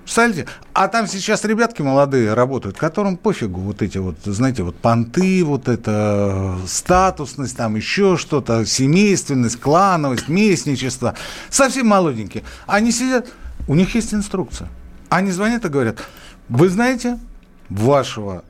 Представляете? 0.03 0.49
А 0.73 0.89
там 0.89 1.07
сейчас 1.07 1.45
ребятки 1.45 1.83
молодые 1.83 2.35
работают, 2.35 2.77
которым 2.77 3.17
пофигу 3.17 3.61
вот 3.61 3.83
эти 3.83 3.99
вот, 3.99 4.17
знаете, 4.25 4.65
вот 4.65 4.75
понты, 4.75 5.45
вот 5.45 5.69
это 5.69 6.57
статусность, 6.67 7.57
там 7.57 7.77
еще 7.77 8.17
что-то, 8.17 8.65
семейственность, 8.65 9.61
клановость, 9.61 10.29
местничество. 10.29 11.15
Совсем 11.49 11.87
молоденькие. 11.87 12.43
Они 12.67 12.91
сидят, 12.91 13.29
у 13.71 13.75
них 13.77 13.95
есть 13.95 14.13
инструкция. 14.13 14.69
Они 15.11 15.31
звонят 15.31 15.65
и 15.65 15.69
говорят, 15.69 16.01
вы 16.49 16.69
знаете, 16.69 17.21
вашего 17.69 18.43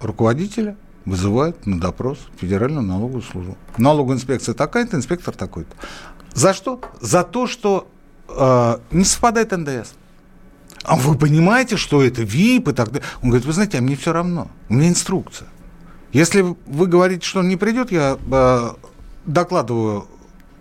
руководителя 0.00 0.76
вызывают 1.04 1.66
на 1.66 1.78
допрос 1.78 2.18
Федеральную 2.36 2.82
налоговую 2.82 3.22
службу. 3.22 3.56
Налоговая 3.78 4.16
инспекция 4.16 4.56
такая-то, 4.56 4.96
инспектор 4.96 5.36
такой-то. 5.36 5.70
За 6.34 6.52
что? 6.52 6.80
За 7.00 7.22
то, 7.22 7.46
что 7.46 7.86
э, 8.28 8.78
не 8.90 9.04
совпадает 9.04 9.52
НДС. 9.52 9.92
А 10.82 10.96
вы 10.96 11.16
понимаете, 11.16 11.76
что 11.76 12.02
это 12.02 12.22
ВИП 12.22 12.70
и 12.70 12.72
так 12.72 12.90
далее? 12.90 13.06
Он 13.22 13.28
говорит, 13.28 13.46
вы 13.46 13.52
знаете, 13.52 13.78
а 13.78 13.80
мне 13.80 13.94
все 13.94 14.12
равно. 14.12 14.50
У 14.68 14.74
меня 14.74 14.88
инструкция. 14.88 15.46
Если 16.12 16.42
вы 16.42 16.86
говорите, 16.88 17.24
что 17.24 17.38
он 17.38 17.48
не 17.48 17.56
придет, 17.56 17.92
я 17.92 18.18
э, 18.20 18.70
докладываю 19.26 20.08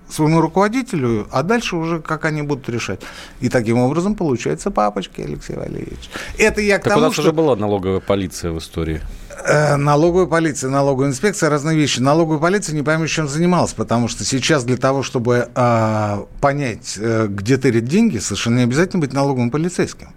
своему 0.09 0.41
руководителю, 0.41 1.27
а 1.31 1.43
дальше 1.43 1.75
уже 1.75 1.99
как 1.99 2.25
они 2.25 2.41
будут 2.41 2.69
решать. 2.69 3.01
И 3.39 3.49
таким 3.49 3.79
образом 3.79 4.15
получается 4.15 4.71
папочки, 4.71 5.21
Алексей 5.21 5.55
Валерьевич. 5.55 6.09
Это 6.37 6.61
я 6.61 6.77
к 6.79 6.83
так 6.83 6.93
тому, 6.93 7.05
у 7.05 7.07
нас 7.07 7.13
что... 7.13 7.23
уже 7.23 7.31
была 7.31 7.55
налоговая 7.55 7.99
полиция 7.99 8.51
в 8.51 8.59
истории. 8.59 9.01
Э, 9.47 9.75
налоговая 9.75 10.27
полиция, 10.27 10.69
налоговая 10.69 11.09
инспекция, 11.09 11.49
разные 11.49 11.77
вещи. 11.77 11.99
Налоговая 11.99 12.39
полиция 12.39 12.75
не 12.75 12.83
пойми, 12.83 13.07
чем 13.07 13.27
занималась, 13.27 13.73
потому 13.73 14.07
что 14.07 14.23
сейчас 14.23 14.63
для 14.63 14.77
того, 14.77 15.03
чтобы 15.03 15.49
э, 15.53 16.23
понять, 16.41 16.97
э, 16.99 17.27
где 17.29 17.57
тырят 17.57 17.85
деньги, 17.85 18.17
совершенно 18.17 18.57
не 18.57 18.63
обязательно 18.63 19.01
быть 19.01 19.13
налоговым 19.13 19.51
полицейским. 19.51 20.09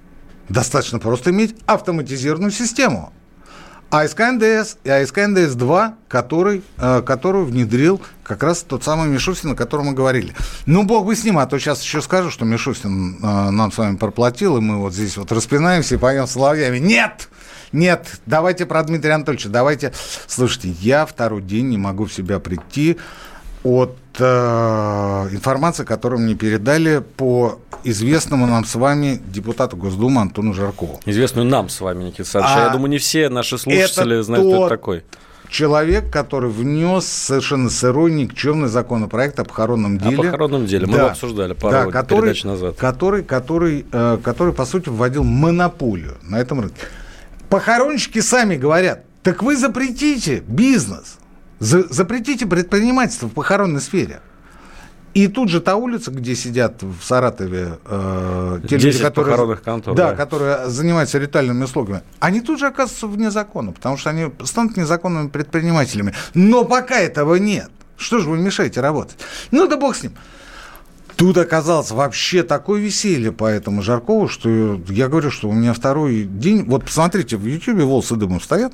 Достаточно 0.48 0.98
просто 0.98 1.30
иметь 1.30 1.54
автоматизированную 1.66 2.52
систему. 2.52 3.12
АСК 3.90 4.20
НДС 4.32 4.76
и 4.84 4.90
АСК 4.90 5.18
НДС-2, 5.18 5.94
который, 6.08 6.62
э, 6.76 7.02
которую 7.02 7.46
внедрил 7.46 8.02
как 8.22 8.42
раз 8.42 8.62
тот 8.62 8.84
самый 8.84 9.08
Мишустин, 9.08 9.52
о 9.52 9.54
котором 9.54 9.86
мы 9.86 9.92
говорили. 9.94 10.34
Ну, 10.66 10.82
бог 10.82 11.06
бы 11.06 11.16
с 11.16 11.24
ним, 11.24 11.38
а 11.38 11.46
то 11.46 11.58
сейчас 11.58 11.82
еще 11.82 12.02
скажу, 12.02 12.30
что 12.30 12.44
Мишустин 12.44 13.16
э, 13.16 13.50
нам 13.50 13.72
с 13.72 13.78
вами 13.78 13.96
проплатил, 13.96 14.58
и 14.58 14.60
мы 14.60 14.76
вот 14.76 14.92
здесь 14.92 15.16
вот 15.16 15.32
распинаемся 15.32 15.94
и 15.94 15.98
поем 15.98 16.26
соловьями. 16.26 16.78
Нет! 16.78 17.28
Нет, 17.72 18.20
давайте 18.24 18.64
про 18.64 18.82
Дмитрия 18.82 19.12
Анатольевича, 19.12 19.50
давайте... 19.50 19.92
Слушайте, 20.26 20.70
я 20.80 21.04
второй 21.04 21.42
день 21.42 21.68
не 21.68 21.78
могу 21.78 22.06
в 22.06 22.12
себя 22.12 22.38
прийти 22.38 22.98
от 23.68 23.96
э, 24.18 25.28
информации, 25.32 25.84
которую 25.84 26.20
мне 26.20 26.34
передали 26.34 27.02
по 27.16 27.58
известному 27.84 28.46
нам 28.46 28.64
с 28.64 28.74
вами 28.74 29.20
депутату 29.26 29.76
Госдумы 29.76 30.20
Антону 30.20 30.54
Жаркову. 30.54 31.00
Известную 31.06 31.46
нам 31.46 31.68
с 31.68 31.80
вами, 31.80 32.04
Никита 32.04 32.22
Александрович. 32.22 32.56
А 32.56 32.64
я 32.64 32.70
думаю, 32.70 32.90
не 32.90 32.98
все 32.98 33.28
наши 33.28 33.58
слушатели 33.58 34.20
знают, 34.22 34.46
кто 34.46 34.66
это 34.66 34.68
такой. 34.68 35.04
Человек, 35.50 36.10
который 36.10 36.50
внес 36.50 37.06
совершенно 37.06 37.70
сырой, 37.70 38.12
никчемный 38.12 38.68
законопроект 38.68 39.40
о 39.40 39.44
похоронном 39.44 39.98
деле. 39.98 40.18
О 40.18 40.22
похоронном 40.22 40.66
деле. 40.66 40.86
Мы 40.86 40.92
да, 40.92 40.98
его 40.98 41.08
обсуждали 41.08 41.54
пару 41.54 41.72
да, 41.72 41.86
который, 41.86 42.20
передач 42.20 42.44
назад. 42.44 42.76
Который, 42.76 43.22
который, 43.22 43.86
э, 43.90 44.18
который, 44.22 44.52
по 44.52 44.66
сути, 44.66 44.90
вводил 44.90 45.24
монополию 45.24 46.18
на 46.22 46.38
этом 46.38 46.60
рынке. 46.60 46.82
Похоронщики 47.48 48.20
сами 48.20 48.56
говорят, 48.56 49.04
так 49.22 49.42
вы 49.42 49.56
запретите 49.56 50.42
бизнес. 50.46 51.17
Запретите 51.60 52.46
предпринимательство 52.46 53.26
в 53.26 53.32
похоронной 53.32 53.80
сфере. 53.80 54.20
И 55.14 55.26
тут 55.26 55.48
же 55.48 55.60
та 55.60 55.76
улица, 55.76 56.10
где 56.10 56.36
сидят 56.36 56.82
в 56.82 57.02
Саратове 57.02 57.78
э, 57.86 58.60
те 58.68 58.76
люди, 58.76 58.98
которые, 59.02 59.56
контор, 59.56 59.94
да, 59.94 60.10
да. 60.10 60.16
которые 60.16 60.68
занимаются 60.68 61.18
ритуальными 61.18 61.64
услугами, 61.64 62.02
они 62.20 62.40
тут 62.40 62.60
же 62.60 62.66
оказываются 62.66 63.06
вне 63.06 63.30
закона, 63.30 63.72
потому 63.72 63.96
что 63.96 64.10
они 64.10 64.30
станут 64.44 64.76
незаконными 64.76 65.28
предпринимателями. 65.28 66.14
Но 66.34 66.64
пока 66.64 67.00
этого 67.00 67.36
нет. 67.36 67.70
Что 67.96 68.20
же 68.20 68.28
вы 68.28 68.38
мешаете 68.38 68.80
работать? 68.80 69.16
Ну 69.50 69.66
да 69.66 69.76
бог 69.76 69.96
с 69.96 70.04
ним. 70.04 70.12
Тут 71.16 71.36
оказалось 71.36 71.90
вообще 71.90 72.44
такое 72.44 72.80
веселье 72.80 73.32
по 73.32 73.46
этому 73.46 73.82
Жаркову, 73.82 74.28
что 74.28 74.80
я 74.88 75.08
говорю, 75.08 75.32
что 75.32 75.48
у 75.48 75.52
меня 75.52 75.72
второй 75.72 76.22
день... 76.22 76.62
Вот 76.62 76.84
посмотрите, 76.84 77.36
в 77.36 77.44
Ютьюбе 77.44 77.82
волосы 77.82 78.14
дымом 78.14 78.40
стоят. 78.40 78.72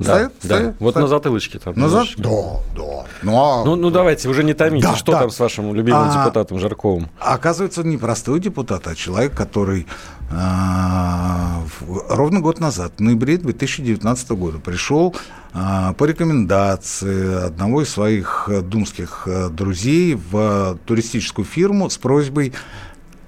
Да, 0.00 0.18
да. 0.18 0.30
Стоят, 0.42 0.74
вот 0.80 0.94
на 0.94 1.06
затылочке 1.06 1.58
там. 1.58 1.74
На 1.76 1.88
за... 1.90 2.04
Да, 2.16 2.30
да. 2.74 3.04
Ну, 3.22 3.36
а... 3.36 3.64
ну, 3.64 3.76
ну 3.76 3.90
давайте, 3.90 4.30
уже 4.30 4.42
не 4.42 4.54
томите. 4.54 4.86
Да, 4.86 4.96
что 4.96 5.12
да. 5.12 5.20
там 5.20 5.30
с 5.30 5.38
вашим 5.38 5.74
любимым 5.74 6.08
а, 6.08 6.12
депутатом 6.12 6.58
Жарковым? 6.58 7.10
Оказывается, 7.18 7.82
не 7.82 7.98
простой 7.98 8.40
депутат, 8.40 8.86
а 8.88 8.94
человек, 8.94 9.34
который 9.34 9.86
а, 10.30 11.62
ровно 12.08 12.40
год 12.40 12.60
назад, 12.60 12.94
в 12.96 13.00
ноябре 13.00 13.36
2019 13.36 14.30
года, 14.30 14.58
пришел 14.58 15.14
а, 15.52 15.92
по 15.92 16.04
рекомендации 16.04 17.46
одного 17.46 17.82
из 17.82 17.90
своих 17.90 18.48
думских 18.62 19.24
а, 19.26 19.50
друзей 19.50 20.14
в 20.14 20.78
туристическую 20.86 21.44
фирму 21.44 21.90
с 21.90 21.98
просьбой 21.98 22.54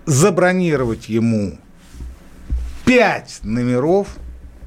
забронировать 0.07 1.11
ему 1.11 1.59
пять 2.87 3.41
номеров 3.43 4.09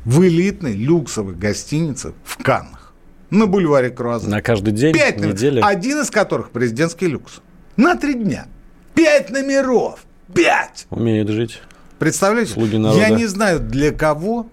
в 0.05 0.23
элитной 0.23 0.73
люксовой 0.73 1.35
гостинице 1.35 2.13
в 2.23 2.41
Каннах 2.41 2.93
на 3.31 3.47
бульваре 3.47 3.89
Круаза. 3.89 4.29
На 4.29 4.41
каждый 4.41 4.71
день, 4.71 4.93
Пять 4.93 5.19
недели? 5.19 5.59
Один 5.63 6.01
из 6.01 6.11
которых 6.11 6.51
президентский 6.51 7.07
люкс. 7.07 7.41
На 7.75 7.95
три 7.95 8.13
дня. 8.13 8.47
Пять 8.93 9.29
номеров. 9.29 10.05
Пять! 10.33 10.87
Умеет 10.89 11.27
жить. 11.29 11.61
Представляете? 11.99 12.53
Слуги 12.53 12.77
народа. 12.77 13.01
Я 13.01 13.09
не 13.09 13.25
знаю, 13.25 13.59
для 13.59 13.91
кого 13.91 14.47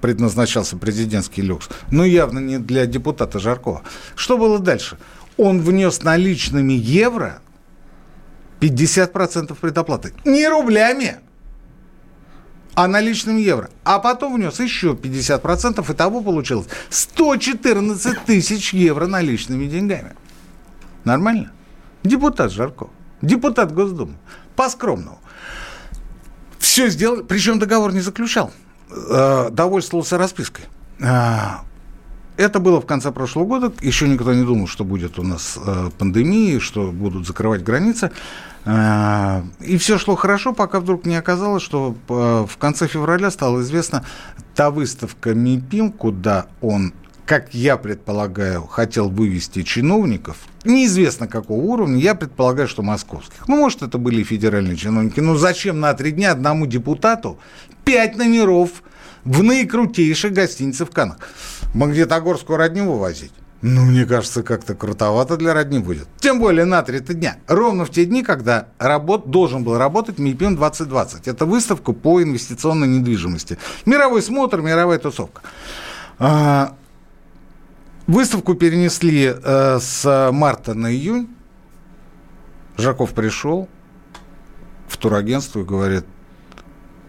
предназначался 0.00 0.76
президентский 0.76 1.42
люкс, 1.42 1.68
но 1.90 2.04
явно 2.04 2.38
не 2.38 2.58
для 2.58 2.86
депутата 2.86 3.38
Жаркова. 3.38 3.82
Что 4.14 4.36
было 4.38 4.58
дальше? 4.58 4.98
Он 5.36 5.60
внес 5.60 6.02
наличными 6.02 6.72
евро 6.72 7.40
50% 8.60 9.56
предоплаты. 9.60 10.12
Не 10.24 10.48
рублями, 10.48 11.16
а 12.76 12.88
наличным 12.88 13.38
евро. 13.38 13.70
А 13.84 13.98
потом 13.98 14.34
внес 14.34 14.60
еще 14.60 14.92
50%, 14.92 15.90
и 15.90 15.94
того 15.94 16.20
получилось 16.20 16.66
114 16.90 18.24
тысяч 18.26 18.74
евро 18.74 19.06
наличными 19.06 19.66
деньгами. 19.66 20.14
Нормально? 21.04 21.52
Депутат 22.04 22.52
Жарков, 22.52 22.90
депутат 23.22 23.72
Госдумы, 23.72 24.16
по-скромному. 24.54 25.18
Все 26.58 26.90
сделал, 26.90 27.24
причем 27.24 27.58
договор 27.58 27.94
не 27.94 28.00
заключал, 28.00 28.52
э, 28.90 29.48
довольствовался 29.50 30.18
распиской. 30.18 30.66
Э, 31.00 31.60
это 32.36 32.60
было 32.60 32.82
в 32.82 32.86
конце 32.86 33.10
прошлого 33.10 33.46
года. 33.46 33.72
Еще 33.80 34.06
никто 34.06 34.34
не 34.34 34.44
думал, 34.44 34.66
что 34.66 34.84
будет 34.84 35.18
у 35.18 35.22
нас 35.22 35.58
э, 35.64 35.90
пандемия, 35.96 36.60
что 36.60 36.92
будут 36.92 37.26
закрывать 37.26 37.64
границы. 37.64 38.12
Э, 38.66 39.42
и 39.60 39.78
все 39.78 39.96
шло 39.96 40.16
хорошо, 40.16 40.52
пока 40.52 40.80
вдруг 40.80 41.06
не 41.06 41.14
оказалось, 41.16 41.62
что 41.62 41.94
э, 42.08 42.46
в 42.48 42.56
конце 42.58 42.88
февраля 42.88 43.30
стало 43.30 43.60
известно 43.60 44.04
та 44.54 44.70
выставка 44.70 45.34
МИПИМ, 45.34 45.92
куда 45.92 46.46
он 46.60 46.92
как 47.24 47.54
я 47.54 47.76
предполагаю, 47.76 48.62
хотел 48.66 49.10
вывести 49.10 49.62
чиновников, 49.62 50.36
неизвестно 50.64 51.26
какого 51.26 51.60
уровня, 51.60 51.98
я 51.98 52.14
предполагаю, 52.14 52.68
что 52.68 52.82
московских. 52.82 53.48
Ну, 53.48 53.56
может, 53.56 53.82
это 53.82 53.98
были 53.98 54.22
федеральные 54.22 54.76
чиновники. 54.76 55.18
Но 55.18 55.36
зачем 55.36 55.80
на 55.80 55.92
три 55.94 56.12
дня 56.12 56.30
одному 56.30 56.66
депутату 56.66 57.40
пять 57.84 58.16
номеров 58.16 58.70
в 59.24 59.42
наикрутейшей 59.42 60.30
гостинице 60.30 60.84
в 60.84 60.90
Канах? 60.90 61.18
Магнитогорскую 61.74 62.58
родню 62.58 62.92
вывозить? 62.92 63.32
Ну, 63.62 63.84
мне 63.84 64.04
кажется, 64.04 64.42
как-то 64.42 64.74
крутовато 64.74 65.36
для 65.36 65.54
родни 65.54 65.78
будет. 65.78 66.08
Тем 66.18 66.38
более 66.38 66.66
на 66.66 66.82
3 66.82 67.00
дня. 67.14 67.38
Ровно 67.46 67.84
в 67.84 67.90
те 67.90 68.04
дни, 68.04 68.22
когда 68.22 68.68
работ, 68.78 69.30
должен 69.30 69.64
был 69.64 69.78
работать 69.78 70.18
МИПИМ 70.18 70.56
2020. 70.56 71.26
Это 71.26 71.46
выставка 71.46 71.92
по 71.92 72.22
инвестиционной 72.22 72.86
недвижимости. 72.86 73.58
Мировой 73.86 74.22
смотр, 74.22 74.60
мировая 74.60 74.98
тусовка. 74.98 75.40
А, 76.18 76.76
выставку 78.06 78.54
перенесли 78.54 79.34
а, 79.34 79.78
с 79.80 80.30
марта 80.32 80.74
на 80.74 80.92
июнь. 80.92 81.28
Жаков 82.76 83.14
пришел 83.14 83.68
в 84.86 84.98
турагентство 84.98 85.60
и 85.60 85.64
говорит, 85.64 86.04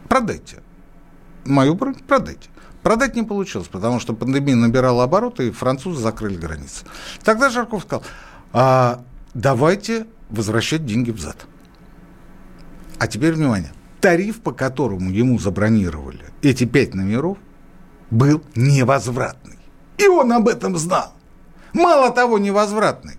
продайте. 0.07 0.63
Мою 1.45 1.75
продайте. 1.75 2.49
Продать 2.87 3.17
не 3.17 3.23
получилось, 3.23 3.67
потому 3.67 3.99
что 3.99 4.13
пандемия 4.13 4.55
набирала 4.55 5.03
обороты, 5.03 5.49
и 5.49 5.51
французы 5.51 6.01
закрыли 6.01 6.37
границы. 6.37 6.85
Тогда 7.21 7.49
Жарков 7.49 7.83
сказал, 7.83 8.05
а, 8.53 9.03
давайте 9.33 10.07
возвращать 10.29 10.85
деньги 10.85 11.11
взад. 11.11 11.35
А 12.97 13.07
теперь 13.07 13.33
внимание. 13.33 13.73
Тариф, 13.99 14.39
по 14.39 14.53
которому 14.53 15.09
ему 15.09 15.37
забронировали 15.37 16.27
эти 16.41 16.63
пять 16.63 16.93
номеров, 16.93 17.37
был 18.09 18.41
невозвратный. 18.55 19.59
И 19.97 20.07
он 20.07 20.31
об 20.31 20.47
этом 20.47 20.77
знал. 20.77 21.13
Мало 21.73 22.09
того, 22.11 22.39
невозвратный. 22.39 23.17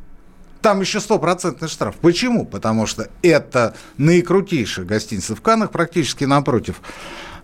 Там 0.62 0.80
еще 0.80 0.98
стопроцентный 0.98 1.68
штраф. 1.68 1.96
Почему? 1.96 2.46
Потому 2.46 2.86
что 2.86 3.10
это 3.20 3.74
наикрутейшая 3.98 4.86
гостиница 4.86 5.36
в 5.36 5.42
Канах, 5.42 5.72
практически 5.72 6.24
напротив 6.24 6.80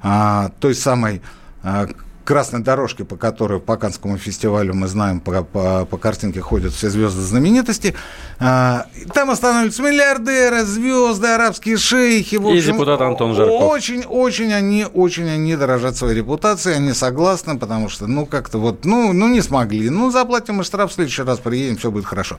а, 0.01 0.53
той 0.59 0.75
самой 0.75 1.21
а, 1.63 1.87
красной 2.25 2.61
дорожке, 2.61 3.05
по 3.05 3.17
которой 3.17 3.61
по 3.61 3.77
Канскому 3.77 4.19
фестивалю 4.19 4.75
мы 4.75 4.89
знаем, 4.89 5.21
по, 5.21 5.43
по, 5.43 5.85
по 5.85 5.99
картинке 5.99 6.41
ходят 6.41 6.73
все 6.73 6.91
звезды 6.91 7.21
знаменитости. 7.21 7.95
А, 8.41 8.87
там 9.13 9.31
останавливаются 9.31 9.83
миллиардеры, 9.83 10.65
звезды, 10.65 11.29
арабские 11.29 11.77
шейхи. 11.77 12.37
В 12.37 12.47
общем, 12.49 12.59
И 12.59 12.63
депутат 12.63 13.01
Антон 13.01 13.35
Жарков. 13.35 13.71
Очень, 13.71 14.05
очень 14.05 14.53
они, 14.53 14.87
очень 14.93 15.29
они 15.29 15.55
дорожат 15.57 15.97
своей 15.97 16.17
репутацией, 16.17 16.77
они 16.77 16.93
согласны, 16.93 17.59
потому 17.59 17.89
что, 17.89 18.07
ну, 18.07 18.27
как-то 18.27 18.59
вот, 18.59 18.85
ну, 18.85 19.13
ну, 19.13 19.29
не 19.29 19.43
смогли. 19.43 19.91
Ну, 19.91 20.11
заплатим 20.11 20.57
мы 20.57 20.65
штраф, 20.65 20.91
в 20.91 20.95
следующий 20.95 21.23
раз 21.23 21.39
приедем, 21.39 21.77
все 21.77 21.91
будет 21.91 22.07
хорошо. 22.07 22.39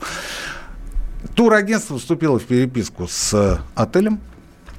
Турагентство 1.34 1.98
вступило 1.98 2.38
в 2.38 2.44
переписку 2.44 3.06
с 3.08 3.60
отелем, 3.74 4.20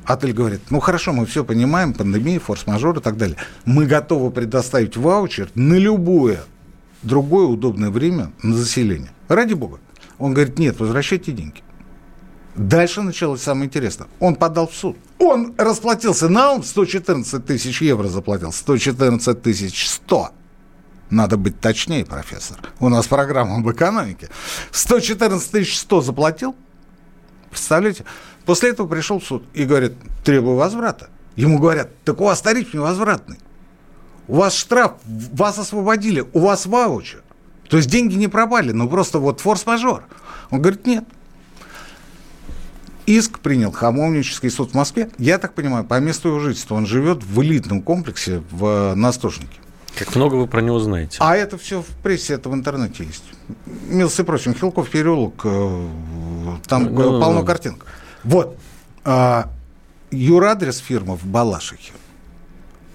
Отель 0.07 0.31
говорит, 0.31 0.61
ну 0.69 0.79
хорошо, 0.79 1.11
мы 1.11 1.25
все 1.25 1.43
понимаем, 1.43 1.93
пандемия, 1.93 2.39
форс-мажор 2.39 2.97
и 2.97 3.01
так 3.01 3.17
далее. 3.17 3.35
Мы 3.65 3.85
готовы 3.85 4.31
предоставить 4.31 4.95
ваучер 4.95 5.49
на 5.53 5.73
любое 5.73 6.39
другое 7.03 7.45
удобное 7.45 7.89
время 7.89 8.31
на 8.41 8.55
заселение. 8.55 9.11
Ради 9.27 9.53
бога. 9.53 9.79
Он 10.17 10.33
говорит, 10.33 10.57
нет, 10.57 10.79
возвращайте 10.79 11.33
деньги. 11.33 11.61
Дальше 12.55 13.01
началось 13.01 13.41
самое 13.41 13.65
интересное. 13.65 14.07
Он 14.19 14.35
подал 14.35 14.67
в 14.67 14.73
суд. 14.73 14.97
Он 15.19 15.53
расплатился 15.57 16.29
на 16.29 16.53
ум 16.53 16.63
114 16.63 17.45
тысяч 17.45 17.81
евро 17.81 18.07
заплатил. 18.07 18.51
114 18.51 19.41
тысяч 19.41 19.87
100. 19.87 20.29
Надо 21.09 21.37
быть 21.37 21.59
точнее, 21.59 22.05
профессор. 22.05 22.57
У 22.79 22.89
нас 22.89 23.07
программа 23.07 23.57
об 23.57 23.69
экономике. 23.69 24.29
114 24.71 25.51
тысяч 25.51 25.77
100 25.77 26.01
заплатил. 26.01 26.55
Представляете? 27.49 28.05
После 28.45 28.69
этого 28.69 28.87
пришел 28.87 29.19
в 29.19 29.25
суд 29.25 29.43
и 29.53 29.65
говорит, 29.65 29.93
требую 30.23 30.55
возврата. 30.55 31.09
Ему 31.35 31.59
говорят, 31.59 31.89
так 32.03 32.19
у 32.21 32.25
вас 32.25 32.41
тариф 32.41 32.73
невозвратный. 32.73 33.37
У 34.27 34.35
вас 34.35 34.55
штраф, 34.55 34.93
вас 35.05 35.57
освободили, 35.57 36.25
у 36.33 36.39
вас 36.39 36.65
ваучер. 36.65 37.23
То 37.69 37.77
есть 37.77 37.89
деньги 37.89 38.15
не 38.15 38.27
пропали, 38.27 38.71
ну 38.71 38.89
просто 38.89 39.19
вот 39.19 39.41
форс-мажор. 39.41 40.03
Он 40.49 40.61
говорит, 40.61 40.85
нет. 40.85 41.03
Иск 43.05 43.39
принял 43.39 43.71
Хамовнический 43.71 44.49
суд 44.49 44.71
в 44.71 44.73
Москве. 44.73 45.09
Я 45.17 45.37
так 45.37 45.53
понимаю, 45.53 45.85
по 45.85 45.99
месту 45.99 46.27
его 46.29 46.39
жительства 46.39 46.75
он 46.75 46.85
живет 46.85 47.23
в 47.23 47.41
элитном 47.41 47.81
комплексе 47.81 48.43
в 48.51 48.95
Настожнике. 48.95 49.59
Как 49.97 50.15
много 50.15 50.35
вы 50.35 50.47
про 50.47 50.61
него 50.61 50.79
знаете? 50.79 51.17
А 51.19 51.35
это 51.35 51.57
все 51.57 51.81
в 51.81 51.87
прессе, 52.03 52.35
это 52.35 52.49
в 52.49 52.53
интернете 52.53 53.03
есть. 53.03 53.23
Милости 53.87 54.21
просим, 54.21 54.53
Хилков 54.53 54.89
переулок, 54.89 55.41
э, 55.43 55.87
там 56.67 56.93
ну, 56.93 57.19
полно 57.19 57.39
ну, 57.39 57.45
картинок. 57.45 57.85
Вот. 58.23 58.57
А, 59.03 59.49
юрадрес 60.11 60.77
фирмы 60.77 61.15
в 61.15 61.25
Балашихе 61.25 61.93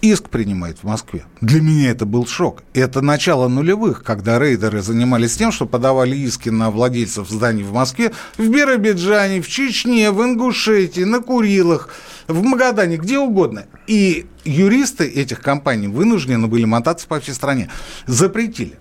иск 0.03 0.29
принимает 0.29 0.79
в 0.79 0.85
Москве. 0.85 1.25
Для 1.41 1.63
меня 1.63 1.91
это 1.91 2.05
был 2.05 2.27
шок. 2.27 2.63
Это 2.75 3.01
начало 3.01 3.49
нулевых, 3.49 4.03
когда 4.03 4.39
рейдеры 4.39 4.83
занимались 4.83 5.37
тем, 5.37 5.53
что 5.53 5.65
подавали 5.65 6.17
иски 6.17 6.51
на 6.51 6.71
владельцев 6.71 7.31
зданий 7.31 7.63
в 7.63 7.73
Москве, 7.73 8.13
в 8.37 8.47
Биробиджане, 8.49 9.41
в 9.41 9.49
Чечне, 9.49 10.11
в 10.11 10.23
Ингушетии, 10.23 11.05
на 11.05 11.21
Курилах, 11.21 11.89
в 12.27 12.43
Магадане, 12.43 12.97
где 12.97 13.19
угодно. 13.19 13.67
И 13.87 14.27
юристы 14.45 15.07
этих 15.07 15.41
компаний 15.41 15.87
вынуждены 15.89 16.49
были 16.49 16.65
мотаться 16.65 17.07
по 17.07 17.21
всей 17.21 17.33
стране. 17.35 17.71
Запретили. 18.07 18.79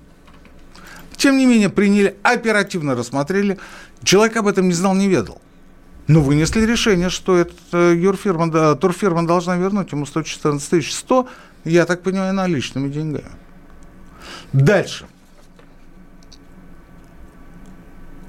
Тем 1.17 1.37
не 1.37 1.45
менее, 1.45 1.69
приняли, 1.69 2.17
оперативно 2.23 2.95
рассмотрели. 2.95 3.59
Человек 4.03 4.37
об 4.37 4.47
этом 4.47 4.67
не 4.67 4.73
знал, 4.73 4.95
не 4.95 5.07
ведал. 5.07 5.39
Но 6.11 6.19
вынесли 6.19 6.65
решение, 6.65 7.09
что 7.09 7.37
эта 7.37 7.53
э, 7.71 7.95
юрфирма, 7.95 8.51
да, 8.51 8.75
турфирма 8.75 9.25
должна 9.25 9.55
вернуть 9.55 9.93
ему 9.93 10.05
114 10.05 10.69
тысяч 10.69 10.93
100, 10.93 11.29
я 11.63 11.85
так 11.85 12.01
понимаю, 12.01 12.33
наличными 12.33 12.89
деньгами. 12.89 13.31
Дальше. 14.51 15.05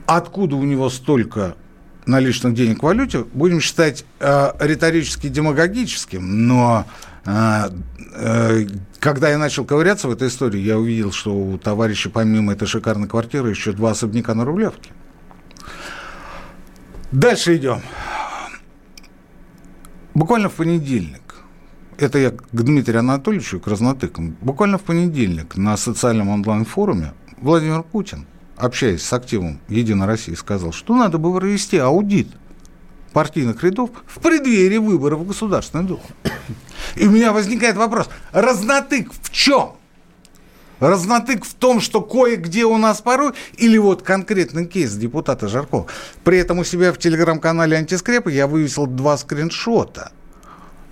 Откуда 0.07 0.55
у 0.55 0.63
него 0.63 0.91
столько 0.91 1.57
наличных 2.07 2.55
денег 2.55 2.79
в 2.79 2.83
валюте, 2.85 3.25
будем 3.33 3.61
считать 3.61 4.05
э, 4.21 4.53
риторически 4.61 5.29
демагогическим, 5.29 6.47
но 6.47 6.87
э, 7.25 7.71
э, 8.15 8.67
когда 9.01 9.29
я 9.29 9.39
начал 9.39 9.65
ковыряться 9.65 10.07
в 10.07 10.13
этой 10.13 10.29
истории, 10.29 10.61
я 10.61 10.79
увидел, 10.79 11.11
что 11.11 11.35
у 11.35 11.59
товарища 11.59 12.11
помимо 12.11 12.53
этой 12.53 12.69
шикарной 12.69 13.09
квартиры 13.09 13.51
еще 13.51 13.73
два 13.73 13.91
особняка 13.91 14.37
на 14.37 14.45
Рублевке. 14.45 14.93
Дальше 17.13 17.57
идем. 17.57 17.83
Буквально 20.15 20.49
в 20.49 20.55
понедельник, 20.55 21.35
это 21.99 22.19
я 22.19 22.31
к 22.31 22.43
Дмитрию 22.53 23.01
Анатольевичу, 23.01 23.61
к 23.61 23.67
разнотыкам, 23.67 24.35
буквально 24.41 24.79
в 24.79 24.83
понедельник 24.83 25.57
на 25.57 25.77
социальном 25.77 26.31
онлайн-форуме 26.31 27.13
Владимир 27.37 27.83
Путин, 27.83 28.27
общаясь 28.57 29.03
с 29.03 29.13
активом 29.13 29.61
«Единой 29.69 30.07
России», 30.07 30.35
сказал, 30.35 30.73
что 30.73 30.97
надо 30.97 31.19
бы 31.19 31.37
провести 31.39 31.77
аудит 31.77 32.29
партийных 33.13 33.63
рядов 33.63 33.91
в 34.07 34.19
преддверии 34.19 34.79
выборов 34.79 35.21
в 35.21 35.27
Государственную 35.27 35.89
Думу. 35.89 36.03
И 36.97 37.07
у 37.07 37.11
меня 37.11 37.35
возникает 37.35 37.77
вопрос, 37.77 38.09
разнотык 38.33 39.13
в 39.13 39.31
чем? 39.31 39.73
Разнотык 40.83 41.45
в 41.45 41.55
том, 41.55 41.81
что 41.81 42.01
кое-где 42.01 42.65
у 42.65 42.77
нас 42.77 43.01
порой, 43.01 43.35
или 43.57 43.79
вот 43.79 44.03
конкретный 44.03 44.67
кейс 44.67 44.93
депутата 44.95 45.47
Жаркова. 45.47 45.87
При 46.25 46.39
этом 46.39 46.59
у 46.59 46.65
себя 46.65 46.93
в 46.93 46.99
телеграм-канале 46.99 47.77
«Антискрепы» 47.77 48.33
я 48.33 48.49
вывесил 48.49 48.89
два 48.89 49.17
скриншота 49.17 50.11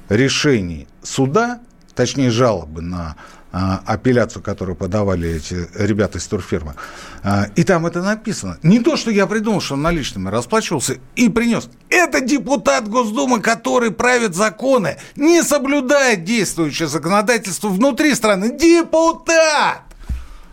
решений 0.09 0.87
суда, 1.03 1.59
точнее 1.97 2.31
жалобы 2.31 2.83
на 2.83 3.17
апелляцию, 3.53 4.43
которую 4.43 4.77
подавали 4.77 5.29
эти 5.29 5.69
ребята 5.75 6.19
из 6.19 6.27
турфирмы. 6.27 6.75
А, 7.23 7.47
и 7.57 7.65
там 7.65 7.87
это 7.87 8.03
написано. 8.03 8.59
Не 8.63 8.81
то, 8.81 8.97
что 8.97 9.11
я 9.11 9.27
придумал, 9.27 9.61
что 9.61 9.75
он 9.75 9.83
наличными 9.83 10.29
расплачивался 10.29 10.99
и 11.17 11.29
принес. 11.29 11.69
Это 11.89 12.21
депутат 12.21 12.89
Госдумы, 12.89 13.41
который 13.41 13.91
правит 13.91 14.35
законы, 14.35 14.99
не 15.17 15.43
соблюдает 15.43 16.25
действующее 16.25 16.89
законодательство 16.89 17.69
внутри 17.69 18.15
страны. 18.15 18.57
Депутат! 18.57 19.83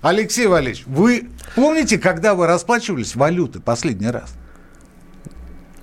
Алексей 0.01 0.47
Валерьевич, 0.47 0.83
вы 0.87 1.29
помните, 1.55 1.97
когда 1.97 2.33
вы 2.33 2.47
расплачивались 2.47 3.15
валюты 3.15 3.59
последний 3.59 4.09
раз? 4.09 4.33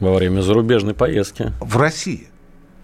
Во 0.00 0.14
время 0.14 0.40
зарубежной 0.40 0.94
поездки. 0.94 1.52
В 1.60 1.76
России. 1.76 2.28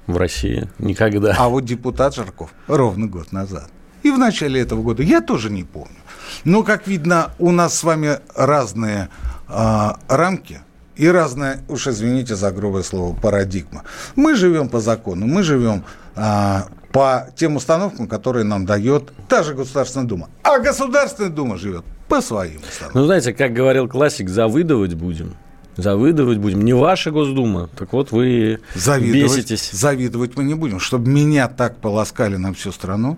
В 0.06 0.16
России. 0.16 0.68
Никогда. 0.78 1.34
А 1.36 1.48
вот 1.48 1.64
депутат 1.64 2.14
Жарков 2.14 2.50
ровно 2.66 3.06
год 3.06 3.32
назад 3.32 3.70
и 4.02 4.10
в 4.10 4.18
начале 4.18 4.60
этого 4.60 4.82
года. 4.82 5.02
Я 5.02 5.20
тоже 5.20 5.50
не 5.50 5.64
помню. 5.64 5.96
Но, 6.44 6.62
как 6.62 6.86
видно, 6.86 7.32
у 7.38 7.50
нас 7.50 7.78
с 7.78 7.82
вами 7.82 8.18
разные 8.34 9.08
э, 9.48 9.88
рамки 10.08 10.60
и 10.96 11.08
разная, 11.08 11.60
уж 11.68 11.86
извините 11.86 12.34
за 12.34 12.50
грубое 12.50 12.82
слово, 12.82 13.14
парадигма. 13.14 13.84
Мы 14.16 14.34
живем 14.34 14.68
по 14.68 14.80
закону, 14.80 15.26
мы 15.26 15.42
живем 15.42 15.84
э, 16.14 16.60
по 16.92 17.28
тем 17.36 17.56
установкам, 17.56 18.06
которые 18.06 18.44
нам 18.44 18.66
дает 18.66 19.12
та 19.28 19.42
же 19.42 19.54
Государственная 19.54 20.06
Дума. 20.06 20.28
А 20.42 20.58
Государственная 20.58 21.30
Дума 21.30 21.56
живет 21.56 21.84
по 22.08 22.20
своим 22.20 22.58
установкам. 22.58 23.00
Ну, 23.00 23.06
знаете, 23.06 23.32
как 23.32 23.52
говорил 23.52 23.88
классик, 23.88 24.28
завыдывать 24.28 24.94
будем. 24.94 25.34
Завидовать 25.76 26.38
будем. 26.38 26.62
Не 26.62 26.74
ваша 26.74 27.10
Госдума. 27.10 27.68
Так 27.78 27.92
вот 27.92 28.10
вы 28.10 28.60
завидовать, 28.74 29.36
беситесь. 29.36 29.70
Завидовать 29.70 30.36
мы 30.36 30.44
не 30.44 30.54
будем. 30.54 30.80
Чтобы 30.80 31.08
меня 31.08 31.48
так 31.48 31.76
полоскали 31.76 32.36
на 32.36 32.52
всю 32.52 32.72
страну, 32.72 33.16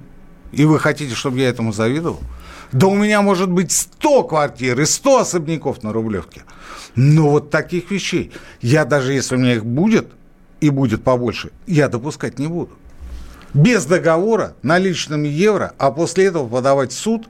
и 0.52 0.64
вы 0.64 0.78
хотите, 0.78 1.14
чтобы 1.14 1.38
я 1.38 1.48
этому 1.48 1.72
завидовал? 1.72 2.20
Да 2.70 2.86
у 2.86 2.94
меня 2.94 3.20
может 3.20 3.50
быть 3.50 3.72
100 3.72 4.24
квартир 4.24 4.80
и 4.80 4.84
100 4.86 5.18
особняков 5.18 5.82
на 5.82 5.92
Рублевке. 5.92 6.42
Но 6.94 7.28
вот 7.28 7.50
таких 7.50 7.90
вещей 7.90 8.32
я 8.60 8.84
даже 8.84 9.12
если 9.12 9.36
у 9.36 9.38
меня 9.38 9.54
их 9.54 9.64
будет, 9.64 10.08
и 10.60 10.70
будет 10.70 11.02
побольше, 11.02 11.50
я 11.66 11.88
допускать 11.88 12.38
не 12.38 12.46
буду. 12.46 12.70
Без 13.52 13.84
договора 13.84 14.54
наличными 14.62 15.26
евро, 15.26 15.74
а 15.76 15.90
после 15.90 16.26
этого 16.26 16.48
подавать 16.48 16.92
в 16.92 16.98
суд, 16.98 17.28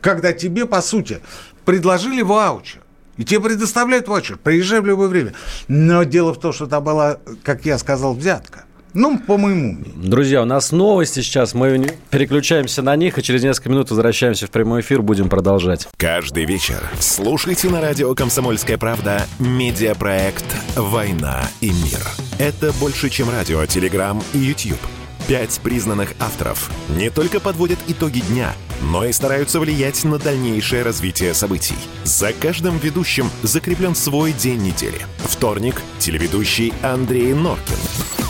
когда 0.00 0.32
тебе, 0.32 0.66
по 0.66 0.80
сути, 0.80 1.20
предложили 1.64 2.22
ваучер. 2.22 2.80
И 3.18 3.24
тебе 3.24 3.40
предоставляют 3.40 4.08
ваучер. 4.08 4.38
Приезжай 4.38 4.80
в 4.80 4.86
любое 4.86 5.08
время. 5.08 5.34
Но 5.68 6.04
дело 6.04 6.32
в 6.32 6.40
том, 6.40 6.54
что 6.54 6.64
это 6.64 6.80
была, 6.80 7.18
как 7.44 7.66
я 7.66 7.76
сказал, 7.76 8.14
взятка. 8.14 8.64
Ну, 8.94 9.18
по 9.18 9.36
моему 9.36 9.72
мнению. 9.72 10.10
Друзья, 10.10 10.42
у 10.42 10.44
нас 10.44 10.72
новости 10.72 11.20
сейчас. 11.20 11.54
Мы 11.54 11.94
переключаемся 12.10 12.82
на 12.82 12.96
них, 12.96 13.18
и 13.18 13.22
через 13.22 13.42
несколько 13.42 13.70
минут 13.70 13.90
возвращаемся 13.90 14.46
в 14.46 14.50
прямой 14.50 14.80
эфир. 14.80 15.02
Будем 15.02 15.28
продолжать. 15.28 15.88
Каждый 15.96 16.44
вечер 16.44 16.82
слушайте 16.98 17.68
на 17.68 17.80
радио 17.80 18.14
«Комсомольская 18.14 18.78
правда» 18.78 19.26
медиапроект 19.38 20.44
«Война 20.76 21.42
и 21.60 21.68
мир». 21.70 22.00
Это 22.38 22.72
больше, 22.80 23.10
чем 23.10 23.30
радио, 23.30 23.64
телеграм 23.66 24.22
и 24.32 24.38
YouTube. 24.38 24.80
Пять 25.28 25.60
признанных 25.62 26.14
авторов 26.18 26.70
не 26.96 27.08
только 27.08 27.38
подводят 27.38 27.78
итоги 27.86 28.20
дня, 28.20 28.52
но 28.82 29.04
и 29.04 29.12
стараются 29.12 29.60
влиять 29.60 30.02
на 30.02 30.18
дальнейшее 30.18 30.82
развитие 30.82 31.34
событий. 31.34 31.76
За 32.02 32.32
каждым 32.32 32.78
ведущим 32.78 33.30
закреплен 33.42 33.94
свой 33.94 34.32
день 34.32 34.62
недели. 34.62 34.98
Вторник– 35.18 35.80
телеведущий 36.00 36.72
Андрей 36.82 37.32
Норкин. 37.32 38.29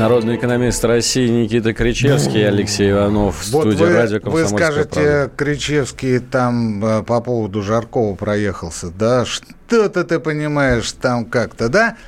Народный 0.00 0.36
экономист 0.36 0.82
России 0.82 1.28
Никита 1.28 1.74
Кричевский, 1.74 2.48
Алексей 2.48 2.90
Иванов 2.90 3.46
Вот 3.50 3.64
студии 3.64 3.84
вы, 3.84 3.92
радио 3.92 4.14
вы 4.14 4.20
«Комсомольская 4.22 4.70
скажете, 4.70 4.88
правда». 4.94 5.32
Кричевский 5.36 6.18
там 6.20 6.82
э, 6.82 7.02
по 7.02 7.20
поводу 7.20 7.60
Жаркова 7.60 8.14
проехался, 8.14 8.90
да? 8.90 9.26
Что-то 9.26 10.04
ты 10.04 10.18
понимаешь 10.18 10.90
там 10.92 11.26
как-то, 11.26 11.68
да? 11.68 11.98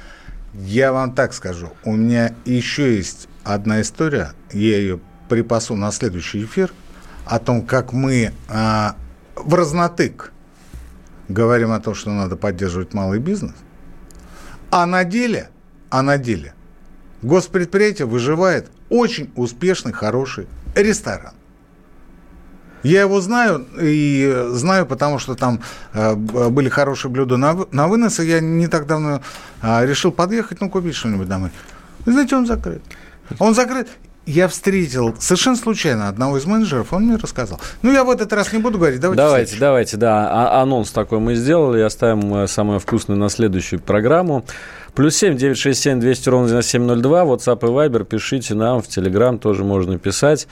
Я 0.55 0.95
вам 0.95 1.13
так 1.13 1.35
скажу. 1.35 1.69
У 1.85 1.93
меня 1.93 2.35
еще 2.47 2.97
есть 2.97 3.29
одна 3.45 3.83
история, 3.83 4.33
я 4.55 4.79
ее 4.79 4.99
припасу 5.29 5.77
на 5.77 5.93
следующий 5.93 6.45
эфир, 6.45 6.73
о 7.27 7.39
том, 7.41 7.61
как 7.61 7.93
мы 7.93 8.33
а, 8.49 8.97
в 9.37 9.53
разнотык 9.53 10.33
говорим 11.29 11.73
о 11.73 11.81
том, 11.81 11.95
что 11.95 12.09
надо 12.09 12.37
поддерживать 12.37 12.95
малый 12.95 13.19
бизнес, 13.19 13.55
а 14.71 14.87
на 14.87 15.05
деле, 15.05 15.51
а 15.91 16.01
на 16.01 16.17
деле– 16.17 16.55
Госпредприятие 17.23 18.07
выживает 18.07 18.71
очень 18.89 19.31
успешный, 19.37 19.93
хороший 19.93 20.47
ресторан. 20.75 21.35
Я 22.83 23.03
его 23.03 23.21
знаю, 23.21 23.65
и 23.81 24.49
знаю, 24.51 24.87
потому 24.87 25.21
что 25.21 25.37
там 25.37 25.61
э, 25.93 26.15
были 26.15 26.69
хорошие 26.69 27.13
блюда 27.13 27.37
на, 27.37 27.57
на 27.71 27.87
вынос, 27.87 28.19
и 28.19 28.27
я 28.27 28.41
не 28.41 28.67
так 28.67 28.87
давно 28.87 29.23
э, 29.63 29.87
решил 29.87 30.11
подъехать, 30.11 30.61
ну, 30.61 30.69
купить 30.69 30.97
что-нибудь 30.97 31.29
домой. 31.29 31.51
Вы 32.05 32.13
знаете, 32.13 32.35
он 32.35 32.47
закрыт. 32.47 32.83
Он 33.39 33.55
закрыт. 33.55 33.89
Я 34.27 34.47
встретил 34.47 35.17
совершенно 35.19 35.57
случайно 35.57 36.09
одного 36.09 36.39
из 36.39 36.45
менеджеров, 36.45 36.93
он 36.93 37.07
мне 37.07 37.17
рассказал. 37.17 37.61
Ну, 37.83 37.93
я 37.93 38.05
в 38.05 38.11
этот 38.11 38.33
раз 38.33 38.53
не 38.53 38.61
буду 38.61 38.79
говорить, 38.79 39.01
давайте 39.01 39.23
Давайте, 39.23 39.57
давайте, 39.59 39.97
да. 39.97 40.29
А- 40.31 40.63
анонс 40.63 40.91
такой 40.91 41.19
мы 41.19 41.35
сделали, 41.35 41.81
оставим 41.81 42.35
э, 42.35 42.47
самое 42.47 42.79
вкусное 42.79 43.17
на 43.17 43.29
следующую 43.29 43.81
программу. 43.81 44.45
Плюс 44.95 45.17
семь 45.17 45.39
девять 45.39 45.57
шесть 45.57 45.83
семь 45.83 46.01
двести 46.01 46.29
ровно 46.29 46.49
девяносто 46.49 46.73
семь 46.73 46.83
ноль 46.83 47.01
два. 47.01 47.23
WhatsApp 47.25 47.61
и 47.63 47.71
Viber 47.71 48.05
пишите 48.05 48.55
нам 48.55 48.83
в 48.83 48.89
Telegram 48.89 49.39
тоже 49.39 49.65
можно 49.65 49.99
писать. 49.99 50.47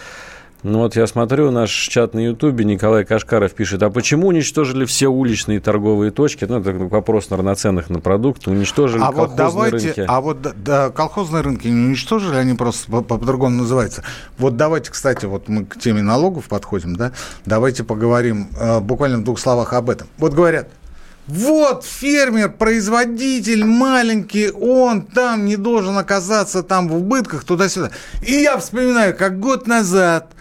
Ну 0.62 0.80
вот 0.80 0.94
я 0.94 1.06
смотрю 1.06 1.50
наш 1.50 1.70
чат 1.70 2.12
на 2.12 2.18
Ютубе, 2.20 2.66
Николай 2.66 3.06
Кашкаров 3.06 3.52
пишет, 3.52 3.82
а 3.82 3.88
почему 3.88 4.28
уничтожили 4.28 4.84
все 4.84 5.08
уличные 5.08 5.58
торговые 5.58 6.10
точки? 6.10 6.44
Ну, 6.44 6.60
это 6.60 6.72
вопрос, 6.72 7.30
наверное, 7.30 7.54
ценных 7.54 7.88
на 7.88 8.00
продукты. 8.00 8.50
Уничтожили 8.50 9.00
а 9.02 9.10
вот 9.10 9.36
давайте, 9.36 9.86
рынки. 9.86 10.04
А 10.06 10.20
вот 10.20 10.38
да, 10.62 10.90
колхозные 10.90 11.42
рынки 11.42 11.66
не 11.66 11.86
уничтожили, 11.86 12.36
они 12.36 12.54
просто 12.54 12.90
по- 12.90 13.00
по-другому 13.02 13.56
называются. 13.56 14.02
Вот 14.36 14.56
давайте, 14.56 14.90
кстати, 14.90 15.24
вот 15.24 15.48
мы 15.48 15.64
к 15.64 15.78
теме 15.78 16.02
налогов 16.02 16.44
подходим, 16.48 16.94
да, 16.94 17.12
давайте 17.46 17.82
поговорим 17.82 18.48
э, 18.60 18.80
буквально 18.80 19.18
в 19.18 19.24
двух 19.24 19.38
словах 19.38 19.72
об 19.72 19.88
этом. 19.88 20.08
Вот 20.18 20.34
говорят, 20.34 20.68
вот 21.30 21.84
фермер, 21.84 22.50
производитель 22.50 23.64
маленький, 23.64 24.50
он 24.50 25.02
там 25.02 25.44
не 25.44 25.56
должен 25.56 25.96
оказаться 25.96 26.62
там 26.62 26.88
в 26.88 26.96
убытках 26.96 27.44
туда-сюда. 27.44 27.90
И 28.26 28.32
я 28.32 28.58
вспоминаю, 28.58 29.16
как 29.16 29.38
год 29.38 29.66
назад 29.66 30.32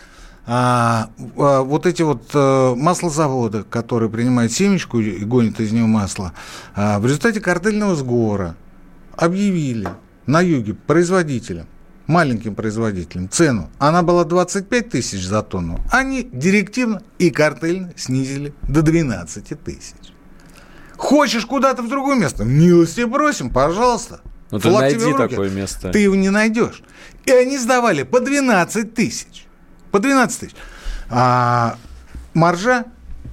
а, 0.48 1.12
а, 1.38 1.62
вот 1.62 1.86
эти 1.86 2.02
вот 2.02 2.32
а, 2.34 2.74
маслозаводы, 2.76 3.64
которые 3.64 4.10
принимают 4.10 4.52
семечку 4.52 5.00
и 5.00 5.24
гонят 5.24 5.60
из 5.60 5.72
нее 5.72 5.86
масло, 5.86 6.34
а, 6.76 7.00
в 7.00 7.06
результате 7.06 7.40
картельного 7.40 7.96
сговора 7.96 8.56
объявили 9.16 9.90
на 10.26 10.42
юге 10.42 10.74
производителям, 10.74 11.68
маленьким 12.08 12.56
производителям 12.56 13.30
цену. 13.30 13.70
Она 13.78 14.02
была 14.02 14.24
25 14.24 14.90
тысяч 14.90 15.24
за 15.24 15.44
тонну. 15.44 15.80
Они 15.92 16.28
директивно 16.34 17.04
и 17.20 17.30
картельно 17.30 17.94
снизили 17.96 18.54
до 18.64 18.82
12 18.82 19.64
тысяч. 19.64 19.94
Хочешь 21.00 21.46
куда-то 21.46 21.82
в 21.82 21.88
другое 21.88 22.18
место? 22.18 22.44
Милости 22.44 23.06
просим, 23.06 23.50
пожалуйста. 23.50 24.20
Ну, 24.52 24.60
ты 24.60 24.70
найди 24.70 25.14
такое 25.14 25.50
место. 25.50 25.92
Ты 25.92 26.00
его 26.00 26.14
не 26.14 26.30
найдешь. 26.30 26.84
И 27.26 27.32
они 27.32 27.58
сдавали 27.58 28.04
по 28.04 28.20
12 28.20 28.94
тысяч. 28.94 29.48
По 29.92 30.00
12 30.00 30.40
тысяч. 30.42 30.56
А 31.10 31.78
маржа, 32.34 32.84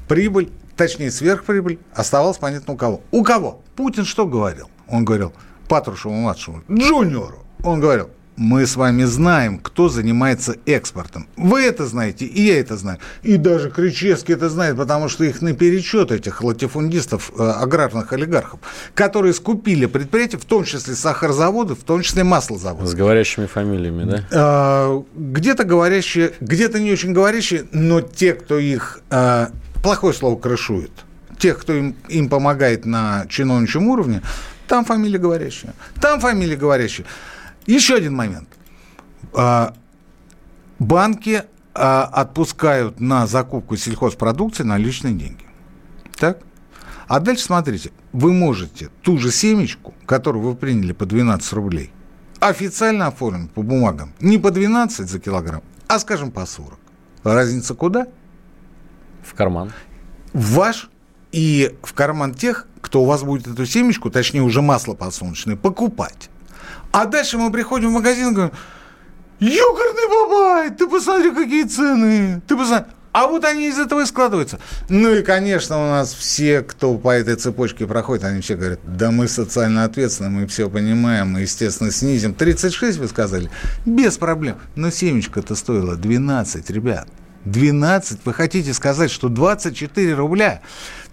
прибыль, 0.07 0.53
точнее 0.77 1.11
сверхприбыль 1.11 1.81
оставалась 1.93 2.39
понятно 2.39 2.75
у 2.75 2.77
кого. 2.77 3.03
У 3.11 3.25
кого? 3.25 3.63
Путин 3.75 4.05
что 4.05 4.27
говорил? 4.27 4.71
Он 4.87 5.05
говорил 5.05 5.33
Патрушеву-младшему, 5.69 6.63
Джуниору. 6.71 7.45
Он 7.65 7.81
говорил, 7.81 8.11
мы 8.37 8.67
с 8.67 8.77
вами 8.77 9.05
знаем, 9.05 9.59
кто 9.59 9.89
занимается 9.89 10.57
экспортом. 10.67 11.27
Вы 11.37 11.63
это 11.63 11.87
знаете, 11.87 12.27
и 12.27 12.43
я 12.43 12.61
это 12.61 12.77
знаю. 12.77 12.99
И 13.23 13.37
даже 13.37 13.71
Кричевский 13.71 14.35
это 14.35 14.49
знает, 14.49 14.77
потому 14.77 15.09
что 15.09 15.25
их 15.25 15.43
наперечет, 15.43 16.13
этих 16.13 16.43
латифундистов, 16.43 17.33
э, 17.37 17.43
аграрных 17.43 18.13
олигархов, 18.13 18.61
которые 18.95 19.33
скупили 19.33 19.87
предприятия, 19.87 20.37
в 20.37 20.45
том 20.45 20.65
числе 20.65 20.95
сахарозаводы, 20.95 21.75
в 21.75 21.83
том 21.83 22.03
числе 22.03 22.25
маслозаводы. 22.25 22.87
С 22.87 22.95
говорящими 22.95 23.47
фамилиями, 23.47 24.05
да? 24.05 24.25
А, 24.33 25.03
где-то 25.15 25.65
говорящие, 25.65 26.33
где-то 26.41 26.79
не 26.79 26.93
очень 26.93 27.13
говорящие, 27.13 27.67
но 27.73 28.01
те, 28.01 28.35
кто 28.35 28.59
их, 28.59 29.01
а, 29.11 29.51
плохое 29.83 30.13
слово, 30.13 30.39
крышует, 30.39 30.91
тех, 31.39 31.59
кто 31.59 31.73
им, 31.73 31.97
им 32.09 32.29
помогает 32.29 32.85
на 32.85 33.27
чиновничьем 33.29 33.89
уровне, 33.89 34.23
там 34.69 34.85
фамилия 34.85 35.19
говорящая. 35.19 35.75
Там 36.01 36.21
фамилия 36.21 36.57
говорящая. 36.57 37.07
Еще 37.67 37.97
один 37.97 38.15
момент. 38.15 38.49
А, 39.35 39.75
банки 40.79 41.45
а, 41.75 42.05
отпускают 42.05 43.01
на 43.01 43.27
закупку 43.27 43.77
сельхозпродукции 43.77 44.63
наличные 44.63 45.15
деньги. 45.15 45.45
Так? 46.17 46.39
А 47.09 47.21
дальше 47.21 47.45
смотрите, 47.45 47.93
вы 48.13 48.33
можете 48.33 48.89
ту 49.03 49.19
же 49.19 49.31
семечку, 49.31 49.95
которую 50.07 50.43
вы 50.43 50.55
приняли 50.55 50.93
по 50.93 51.07
12 51.07 51.53
рублей, 51.53 51.93
официально 52.41 53.07
оформить 53.07 53.51
по 53.53 53.63
бумагам 53.63 54.13
не 54.21 54.39
по 54.39 54.51
12 54.51 55.09
за 55.09 55.21
килограмм, 55.21 55.63
а, 55.89 55.99
скажем, 55.99 56.31
по 56.31 56.47
40. 56.47 56.79
Разница 57.23 57.75
куда? 57.75 58.07
В 59.23 59.35
карман. 59.35 59.73
В 60.33 60.55
ваш 60.55 60.89
и 61.33 61.77
в 61.83 61.93
карман 61.95 62.35
тех, 62.35 62.67
кто 62.81 63.03
у 63.03 63.05
вас 63.05 63.23
будет 63.23 63.47
эту 63.49 63.67
семечку, 63.67 64.11
точнее 64.11 64.43
уже 64.43 64.63
масло 64.63 64.95
подсолнечное, 64.95 65.57
покупать. 65.57 66.31
А 66.97 67.05
дальше 67.05 67.37
мы 67.37 67.53
приходим 67.53 67.91
в 67.91 67.93
магазин 67.93 68.31
и 68.31 68.33
говорим, 68.33 68.55
Ёкарный 69.39 70.09
бабай, 70.09 70.71
ты 70.71 70.89
посмотри, 70.89 71.31
какие 71.31 71.65
цены. 71.65 72.41
Ты 72.49 72.57
посмотри. 72.57 72.91
А 73.13 73.27
вот 73.27 73.45
они 73.45 73.69
из 73.69 73.79
этого 73.79 74.01
и 74.01 74.07
складываются. 74.07 74.59
Ну 74.89 75.15
и, 75.15 75.23
конечно, 75.23 75.77
у 75.77 75.91
нас 75.91 76.15
все, 76.15 76.63
кто 76.63 76.97
по 76.97 77.11
этой 77.11 77.37
цепочке 77.37 77.87
проходит, 77.87 78.25
они 78.25 78.41
все 78.41 78.57
говорят, 78.57 78.81
да 78.85 79.11
мы 79.11 79.29
социально 79.29 79.85
ответственны, 79.85 80.31
мы 80.31 80.47
все 80.47 80.71
понимаем, 80.71 81.33
мы, 81.33 81.41
естественно, 81.41 81.91
снизим. 81.91 82.33
36, 82.33 82.97
вы 82.97 83.09
сказали? 83.09 83.51
Без 83.85 84.17
проблем. 84.17 84.57
Но 84.75 84.89
семечко-то 84.89 85.55
стоило 85.55 85.97
12, 85.97 86.71
ребят. 86.71 87.09
12. 87.45 88.21
Вы 88.25 88.33
хотите 88.33 88.73
сказать, 88.73 89.11
что 89.11 89.29
24 89.29 90.15
рубля? 90.15 90.63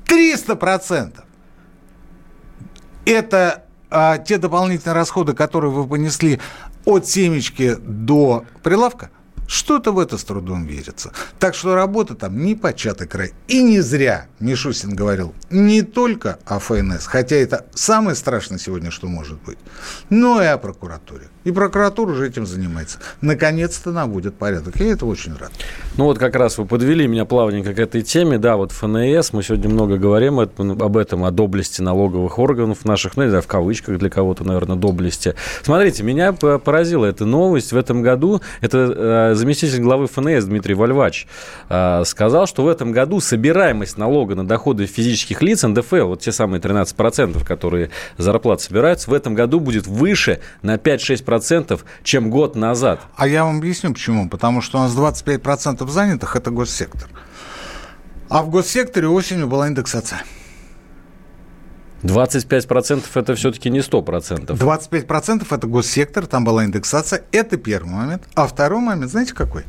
300 0.05 0.55
процентов. 0.55 1.25
Это 3.05 3.62
а, 3.93 4.17
те 4.17 4.37
дополнительные 4.37 4.95
расходы, 4.95 5.33
которые 5.33 5.71
вы 5.71 5.87
понесли 5.87 6.39
от 6.83 7.07
семечки 7.07 7.75
до 7.75 8.43
прилавка? 8.63 9.11
Что-то 9.47 9.91
в 9.91 9.99
это 9.99 10.17
с 10.17 10.23
трудом 10.23 10.65
верится. 10.65 11.11
Так 11.37 11.53
что 11.53 11.75
работа 11.75 12.15
там 12.15 12.43
не 12.43 12.55
початый 12.55 13.07
край. 13.07 13.33
И 13.47 13.61
не 13.61 13.81
зря 13.81 14.27
Мишустин 14.39 14.95
говорил 14.95 15.35
не 15.51 15.83
только 15.83 16.39
о 16.45 16.59
ФНС, 16.59 17.05
хотя 17.05 17.35
это 17.35 17.67
самое 17.75 18.15
страшное 18.15 18.57
сегодня, 18.57 18.89
что 18.89 19.07
может 19.07 19.41
быть, 19.43 19.59
но 20.09 20.41
и 20.41 20.45
о 20.45 20.57
прокуратуре. 20.57 21.29
И 21.43 21.51
прокуратура 21.51 22.11
уже 22.11 22.27
этим 22.27 22.45
занимается. 22.45 22.99
Наконец-то 23.21 23.91
наводят 23.91 24.35
порядок. 24.35 24.79
Я 24.79 24.93
это 24.93 25.05
очень 25.05 25.35
рад. 25.37 25.51
Ну 25.97 26.05
вот 26.05 26.17
как 26.17 26.35
раз 26.35 26.57
вы 26.57 26.65
подвели 26.65 27.07
меня 27.07 27.25
плавненько 27.25 27.73
к 27.73 27.79
этой 27.79 28.01
теме. 28.01 28.37
Да, 28.37 28.55
вот 28.55 28.71
ФНС, 28.71 29.33
мы 29.33 29.43
сегодня 29.43 29.69
много 29.69 29.97
говорим 29.97 30.39
об 30.39 30.97
этом, 30.97 31.25
о 31.25 31.31
доблести 31.31 31.81
налоговых 31.81 32.39
органов 32.39 32.85
наших, 32.85 33.17
ну, 33.17 33.23
не 33.23 33.29
знаю, 33.29 33.43
в 33.43 33.47
кавычках 33.47 33.97
для 33.97 34.09
кого-то, 34.09 34.43
наверное, 34.43 34.77
доблести. 34.77 35.35
Смотрите, 35.63 36.03
меня 36.03 36.31
поразила 36.33 37.05
эта 37.05 37.25
новость. 37.25 37.73
В 37.73 37.77
этом 37.77 38.01
году 38.01 38.41
это 38.61 39.31
э, 39.31 39.35
заместитель 39.35 39.81
главы 39.81 40.07
ФНС 40.07 40.45
Дмитрий 40.45 40.75
Вальвач 40.75 41.27
э, 41.69 42.03
сказал, 42.05 42.47
что 42.47 42.63
в 42.63 42.67
этом 42.67 42.91
году 42.91 43.19
собираемость 43.19 43.97
налога 43.97 44.35
на 44.35 44.47
доходы 44.47 44.85
физических 44.85 45.41
лиц, 45.41 45.63
НДФЛ, 45.63 46.07
вот 46.07 46.21
те 46.21 46.31
самые 46.31 46.61
13%, 46.61 47.45
которые 47.45 47.89
зарплат 48.17 48.61
собираются, 48.61 49.09
в 49.09 49.13
этом 49.13 49.35
году 49.35 49.59
будет 49.59 49.87
выше 49.87 50.39
на 50.61 50.75
5-6% 50.75 51.32
25%, 51.37 51.81
чем 52.03 52.29
год 52.29 52.55
назад. 52.55 53.01
А 53.15 53.27
я 53.27 53.43
вам 53.45 53.57
объясню 53.57 53.93
почему. 53.93 54.29
Потому 54.29 54.61
что 54.61 54.79
у 54.79 54.81
нас 54.81 54.93
25% 54.93 55.87
занятых– 55.89 56.35
это 56.37 56.51
госсектор. 56.51 57.09
А 58.29 58.41
в 58.41 58.49
госсекторе 58.49 59.07
осенью 59.07 59.47
была 59.47 59.67
индексация. 59.67 60.23
25% 62.03 63.03
это 63.13 63.35
все-таки 63.35 63.69
не 63.69 63.79
100%. 63.79 64.47
25% 64.47 65.47
это 65.49 65.67
госсектор, 65.67 66.25
там 66.25 66.43
была 66.43 66.65
индексация. 66.65 67.23
Это 67.31 67.57
первый 67.57 67.91
момент. 67.91 68.23
А 68.35 68.45
второй 68.47 68.81
момент, 68.81 69.11
знаете 69.11 69.33
какой? 69.33 69.63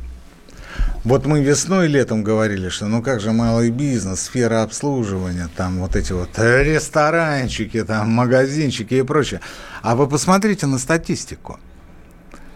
Вот 1.05 1.27
мы 1.27 1.43
весной 1.43 1.85
и 1.85 1.89
летом 1.89 2.23
говорили, 2.23 2.69
что 2.69 2.87
ну 2.87 3.03
как 3.03 3.19
же 3.19 3.31
малый 3.31 3.69
бизнес, 3.69 4.21
сфера 4.21 4.63
обслуживания, 4.63 5.47
там 5.55 5.77
вот 5.77 5.95
эти 5.95 6.13
вот 6.13 6.29
ресторанчики, 6.39 7.83
там 7.83 8.09
магазинчики 8.09 8.95
и 8.95 9.03
прочее. 9.03 9.39
А 9.83 9.95
вы 9.95 10.07
посмотрите 10.07 10.65
на 10.65 10.79
статистику. 10.79 11.59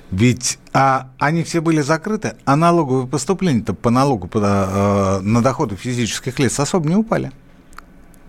Ведь 0.09 0.57
а, 0.73 1.11
они 1.19 1.43
все 1.43 1.61
были 1.61 1.81
закрыты, 1.81 2.33
а 2.45 2.55
налоговые 2.55 3.07
поступления-то 3.07 3.75
по 3.75 3.91
налогу 3.91 4.27
по, 4.27 4.39
э, 4.39 5.19
на 5.21 5.43
доходы 5.43 5.75
физических 5.75 6.39
лиц 6.39 6.59
особо 6.59 6.89
не 6.89 6.95
упали. 6.95 7.31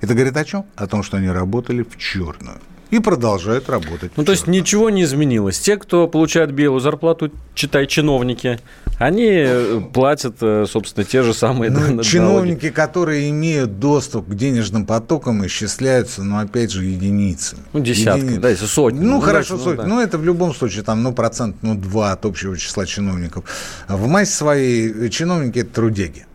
Это 0.03 0.13
говорит 0.13 0.37
о 0.37 0.45
чем? 0.45 0.67
О 0.77 0.87
том, 0.87 1.03
что 1.03 1.17
они 1.17 1.31
работали 1.31 1.83
в 1.83 1.97
черную 1.97 2.59
и 2.91 2.99
продолжают 2.99 3.69
работать. 3.69 4.13
Ну, 4.17 4.25
то 4.25 4.33
есть 4.33 4.47
ничего 4.47 4.91
не 4.91 5.05
изменилось. 5.05 5.59
Те, 5.59 5.77
кто 5.77 6.09
получает 6.09 6.53
белую 6.53 6.81
зарплату, 6.81 7.31
читай, 7.55 7.87
чиновники, 7.87 8.59
они 8.99 9.29
э, 9.29 9.81
платят, 9.93 10.37
э, 10.41 10.67
собственно, 10.69 11.05
те 11.05 11.23
же 11.23 11.33
самые 11.33 11.71
ну, 11.71 12.03
Чиновники, 12.03 12.71
которые 12.71 13.31
имеют 13.31 13.79
доступ 13.79 14.29
к 14.29 14.35
денежным 14.35 14.85
потокам, 14.85 15.47
исчисляются, 15.47 16.23
но, 16.23 16.39
опять 16.39 16.71
же, 16.71 16.85
единицами. 16.85 17.63
Ну, 17.73 17.81
десятки, 17.81 18.25
Единиц. 18.25 18.41
да, 18.41 18.51
если 18.51 18.67
сотни. 18.67 19.01
Ну, 19.01 19.13
ну 19.17 19.21
хорошо, 19.21 19.57
ну, 19.57 19.65
сотни. 19.65 19.83
Да. 19.83 19.87
Ну, 19.87 20.01
это 20.01 20.19
в 20.19 20.25
любом 20.25 20.55
случае, 20.55 20.83
там, 20.83 21.03
ну, 21.03 21.13
процент, 21.13 21.57
ну, 21.63 21.75
два 21.75 22.13
от 22.13 22.27
общего 22.27 22.57
числа 22.59 22.87
чиновников. 22.87 23.45
В 23.89 24.07
массе 24.07 24.33
своей 24.33 25.09
чиновники– 25.11 25.59
это 25.61 25.73
трудяги. 25.73 26.27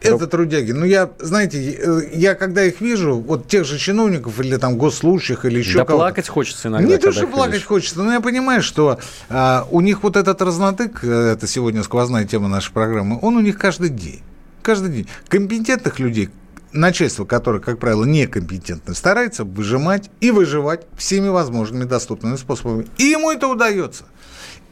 Это 0.00 0.26
трудяги. 0.26 0.72
Ну, 0.72 0.84
я, 0.84 1.10
знаете, 1.18 1.72
э, 1.72 2.00
я 2.12 2.34
когда 2.34 2.64
их 2.64 2.80
вижу, 2.80 3.16
вот 3.16 3.48
тех 3.48 3.64
же 3.64 3.78
чиновников 3.78 4.38
или 4.40 4.56
там 4.56 4.76
госслужащих 4.76 5.44
или 5.44 5.58
еще 5.58 5.78
да 5.78 5.84
кого-то. 5.84 6.04
плакать 6.04 6.28
хочется 6.28 6.68
иногда. 6.68 6.88
Не 6.88 6.98
то, 6.98 7.12
что 7.12 7.26
плакать 7.26 7.54
видишь. 7.54 7.66
хочется, 7.66 8.02
но 8.02 8.12
я 8.12 8.20
понимаю, 8.20 8.62
что 8.62 8.98
а, 9.28 9.66
у 9.70 9.80
них 9.80 10.02
вот 10.02 10.16
этот 10.16 10.40
разнотык, 10.40 11.00
э, 11.02 11.32
это 11.32 11.46
сегодня 11.46 11.82
сквозная 11.82 12.24
тема 12.24 12.48
нашей 12.48 12.72
программы, 12.72 13.18
он 13.20 13.36
у 13.36 13.40
них 13.40 13.58
каждый 13.58 13.90
день. 13.90 14.22
Каждый 14.62 14.90
день. 14.90 15.08
Компетентных 15.28 15.98
людей, 15.98 16.30
начальство, 16.72 17.24
которое, 17.24 17.60
как 17.60 17.78
правило, 17.78 18.04
некомпетентно, 18.04 18.94
старается 18.94 19.44
выжимать 19.44 20.10
и 20.20 20.30
выживать 20.30 20.86
всеми 20.96 21.28
возможными 21.28 21.84
доступными 21.84 22.36
способами. 22.36 22.86
И 22.98 23.04
ему 23.04 23.30
это 23.30 23.48
удается. 23.48 24.04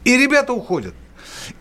И 0.04 0.16
ребята 0.16 0.52
уходят. 0.52 0.94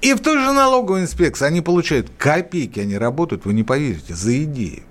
И 0.02 0.14
в 0.14 0.20
той 0.20 0.40
же 0.40 0.52
налоговой 0.52 1.02
инспекции 1.02 1.46
они 1.46 1.62
получают 1.62 2.10
копейки, 2.18 2.80
они 2.80 2.98
работают, 2.98 3.46
вы 3.46 3.54
не 3.54 3.64
поверите, 3.64 4.14
за 4.14 4.44
идею. 4.44 4.84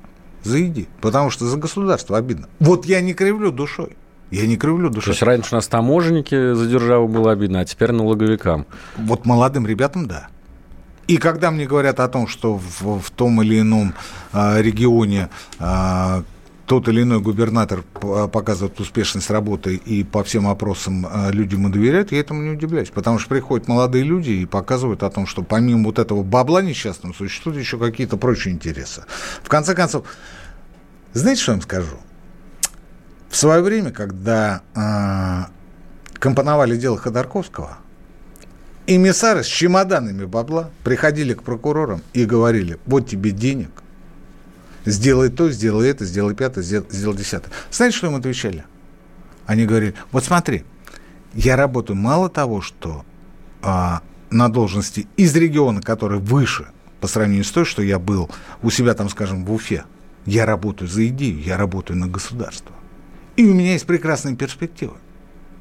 За 0.42 0.62
идею. 0.66 0.88
Потому 1.00 1.30
что 1.30 1.46
за 1.46 1.56
государство 1.56 2.18
обидно. 2.18 2.48
Вот 2.60 2.86
я 2.86 3.00
не 3.00 3.14
кривлю 3.14 3.50
душой. 3.50 3.96
Я 4.30 4.46
не 4.46 4.56
кривлю 4.56 4.90
душой. 4.90 5.04
То 5.04 5.10
есть 5.10 5.22
раньше 5.22 5.48
у 5.52 5.54
нас 5.56 5.68
таможенники 5.68 6.54
за 6.54 6.66
державу 6.66 7.08
было 7.08 7.32
обидно, 7.32 7.60
а 7.60 7.64
теперь 7.64 7.92
налоговикам. 7.92 8.66
Вот 8.96 9.26
молодым 9.26 9.66
ребятам, 9.66 10.06
да. 10.06 10.28
И 11.06 11.18
когда 11.18 11.50
мне 11.50 11.66
говорят 11.66 12.00
о 12.00 12.08
том, 12.08 12.26
что 12.26 12.56
в, 12.56 13.00
в 13.00 13.10
том 13.10 13.42
или 13.42 13.60
ином 13.60 13.94
а, 14.32 14.60
регионе 14.60 15.28
а, 15.58 16.24
тот 16.66 16.88
или 16.88 17.02
иной 17.02 17.20
губернатор 17.20 17.82
показывает 17.82 18.80
успешность 18.80 19.30
работы 19.30 19.76
и 19.76 20.02
по 20.02 20.24
всем 20.24 20.48
опросам 20.48 21.06
а, 21.10 21.30
люди 21.30 21.54
ему 21.54 21.68
доверяют, 21.68 22.12
я 22.12 22.20
этому 22.20 22.42
не 22.42 22.50
удивляюсь. 22.50 22.90
Потому 22.90 23.18
что 23.18 23.28
приходят 23.28 23.68
молодые 23.68 24.04
люди 24.04 24.30
и 24.30 24.46
показывают 24.46 25.02
о 25.02 25.10
том, 25.10 25.26
что 25.26 25.42
помимо 25.42 25.84
вот 25.84 25.98
этого 25.98 26.22
бабла 26.22 26.62
несчастного 26.62 27.12
существуют 27.12 27.58
еще 27.58 27.78
какие-то 27.78 28.16
прочие 28.16 28.54
интересы. 28.54 29.04
В 29.42 29.48
конце 29.48 29.74
концов, 29.74 30.06
знаете, 31.12 31.42
что 31.42 31.52
я 31.52 31.56
вам 31.56 31.62
скажу? 31.62 31.96
В 33.28 33.36
свое 33.36 33.62
время, 33.62 33.90
когда 33.90 34.62
э, 34.74 35.52
компоновали 36.18 36.76
дело 36.76 36.96
Ходорковского, 36.96 37.78
эмиссары 38.86 39.42
с 39.42 39.46
чемоданами 39.46 40.24
бабла 40.24 40.70
приходили 40.82 41.34
к 41.34 41.42
прокурорам 41.42 42.02
и 42.12 42.24
говорили, 42.24 42.78
вот 42.86 43.08
тебе 43.08 43.32
денег, 43.32 43.70
Сделай 44.84 45.30
то, 45.30 45.50
сделай 45.50 45.88
это, 45.88 46.04
сделай 46.04 46.34
пятое, 46.34 46.62
сделай 46.62 47.16
десятое. 47.16 47.52
Знаете, 47.70 47.96
что 47.96 48.06
им 48.06 48.16
отвечали? 48.16 48.64
Они 49.46 49.66
говорили, 49.66 49.94
вот 50.12 50.24
смотри, 50.24 50.64
я 51.34 51.56
работаю 51.56 51.96
мало 51.96 52.28
того, 52.28 52.60
что 52.60 53.04
а, 53.62 54.02
на 54.30 54.48
должности 54.48 55.06
из 55.16 55.34
региона, 55.34 55.80
который 55.80 56.18
выше 56.18 56.66
по 57.00 57.06
сравнению 57.06 57.44
с 57.44 57.50
той, 57.50 57.64
что 57.64 57.82
я 57.82 57.98
был 57.98 58.30
у 58.62 58.70
себя 58.70 58.94
там, 58.94 59.08
скажем, 59.08 59.44
в 59.44 59.52
Уфе, 59.52 59.84
я 60.26 60.46
работаю 60.46 60.88
за 60.88 61.06
идею, 61.08 61.40
я 61.40 61.56
работаю 61.56 61.98
на 61.98 62.06
государство. 62.06 62.74
И 63.36 63.44
у 63.44 63.52
меня 63.52 63.72
есть 63.72 63.86
прекрасные 63.86 64.36
перспективы 64.36 64.94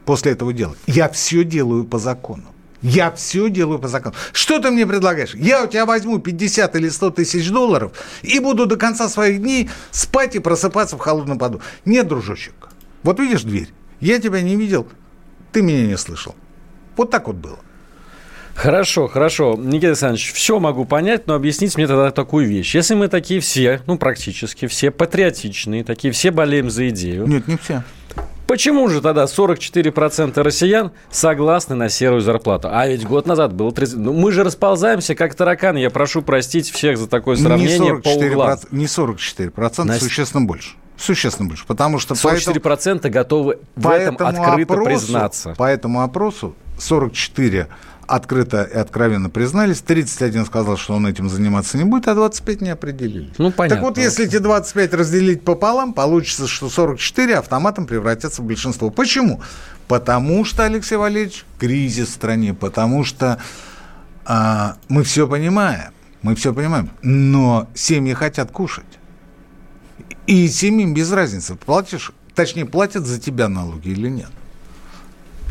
после 0.05 0.33
этого 0.33 0.53
дела. 0.53 0.75
Я 0.85 1.09
все 1.09 1.43
делаю 1.43 1.85
по 1.85 1.97
закону. 1.97 2.52
Я 2.83 3.11
все 3.11 3.49
делаю 3.49 3.79
по 3.79 3.87
закону. 3.87 4.13
Что 4.33 4.59
ты 4.59 4.69
мне 4.69 4.85
предлагаешь? 4.85 5.33
Я 5.33 5.63
у 5.63 5.67
тебя 5.67 5.85
возьму 5.85 6.19
50 6.19 6.75
или 6.75 6.89
100 6.89 7.11
тысяч 7.11 7.49
долларов 7.49 7.93
и 8.21 8.39
буду 8.39 8.65
до 8.65 8.75
конца 8.75 9.09
своих 9.09 9.41
дней 9.41 9.69
спать 9.91 10.35
и 10.35 10.39
просыпаться 10.39 10.97
в 10.97 10.99
холодном 10.99 11.39
поду. 11.39 11.61
Нет, 11.85 12.07
дружочек. 12.07 12.53
Вот 13.01 13.19
видишь 13.19 13.43
дверь? 13.43 13.69
Я 14.01 14.19
тебя 14.19 14.41
не 14.41 14.57
видел, 14.57 14.87
ты 15.53 15.61
меня 15.61 15.87
не 15.87 15.97
слышал. 15.97 16.35
Вот 16.97 17.09
так 17.09 17.27
вот 17.27 17.37
было. 17.37 17.59
Хорошо, 18.53 19.07
хорошо. 19.07 19.55
Никита 19.57 19.87
Александрович, 19.87 20.31
все 20.33 20.59
могу 20.59 20.85
понять, 20.85 21.25
но 21.25 21.33
объясните 21.33 21.73
мне 21.77 21.87
тогда 21.87 22.11
такую 22.11 22.47
вещь. 22.47 22.75
Если 22.75 22.93
мы 22.93 23.07
такие 23.07 23.39
все, 23.39 23.81
ну, 23.87 23.97
практически 23.97 24.67
все 24.67 24.91
патриотичные, 24.91 25.83
такие 25.83 26.13
все 26.13 26.31
болеем 26.31 26.69
за 26.69 26.89
идею. 26.89 27.25
Нет, 27.27 27.47
не 27.47 27.57
все. 27.57 27.83
Почему 28.47 28.89
же 28.89 29.01
тогда 29.01 29.23
44% 29.23 30.41
россиян 30.41 30.91
согласны 31.09 31.75
на 31.75 31.89
серую 31.89 32.21
зарплату? 32.21 32.69
А 32.71 32.87
ведь 32.87 33.05
год 33.05 33.25
назад 33.25 33.53
было 33.53 33.71
30... 33.71 33.97
Ну, 33.97 34.13
мы 34.13 34.31
же 34.31 34.43
расползаемся, 34.43 35.15
как 35.15 35.33
тараканы. 35.33 35.77
Я 35.77 35.89
прошу 35.89 36.21
простить 36.21 36.69
всех 36.69 36.97
за 36.97 37.07
такое 37.07 37.35
сравнение 37.35 37.79
не 37.79 37.89
44%, 37.89 38.01
по 38.01 38.09
углам. 38.09 38.59
Не 38.71 38.85
44%, 38.85 39.83
на... 39.85 39.95
существенно 39.95 40.45
больше. 40.45 40.75
Существенно 40.97 41.47
больше, 41.47 41.65
потому 41.65 41.99
что... 41.99 42.13
44% 42.15 42.61
поэтому, 42.61 43.13
готовы 43.13 43.59
в 43.75 43.89
этом 43.89 44.15
открыто 44.19 44.73
опросу, 44.73 44.83
признаться. 44.83 45.55
По 45.57 45.63
этому 45.63 46.01
опросу 46.01 46.55
44 46.77 47.67
открыто 48.07 48.63
и 48.63 48.75
откровенно 48.75 49.29
признались. 49.29 49.81
31 49.81 50.45
сказал, 50.45 50.77
что 50.77 50.93
он 50.93 51.07
этим 51.07 51.29
заниматься 51.29 51.77
не 51.77 51.83
будет, 51.83 52.07
а 52.07 52.15
25 52.15 52.61
не 52.61 52.69
определились. 52.69 53.33
Ну, 53.37 53.51
понятно. 53.51 53.77
Так 53.77 53.83
вот, 53.83 53.97
если 53.97 54.25
эти 54.25 54.37
25 54.37 54.93
разделить 54.93 55.43
пополам, 55.43 55.93
получится, 55.93 56.47
что 56.47 56.69
44 56.69 57.37
автоматом 57.37 57.85
превратятся 57.85 58.41
в 58.41 58.45
большинство. 58.45 58.89
Почему? 58.89 59.41
Потому 59.87 60.45
что, 60.45 60.65
Алексей 60.65 60.95
Валерьевич, 60.95 61.45
кризис 61.59 62.09
в 62.09 62.13
стране, 62.13 62.53
потому 62.53 63.03
что 63.03 63.39
а, 64.25 64.77
мы 64.87 65.03
все 65.03 65.27
понимаем, 65.27 65.91
мы 66.21 66.35
все 66.35 66.53
понимаем, 66.53 66.89
но 67.01 67.67
семьи 67.73 68.13
хотят 68.13 68.51
кушать. 68.51 68.85
И 70.25 70.47
семьям 70.47 70.93
без 70.93 71.11
разницы, 71.11 71.55
платишь, 71.55 72.11
точнее, 72.33 72.65
платят 72.65 73.05
за 73.05 73.19
тебя 73.19 73.49
налоги 73.49 73.89
или 73.89 74.07
нет. 74.09 74.29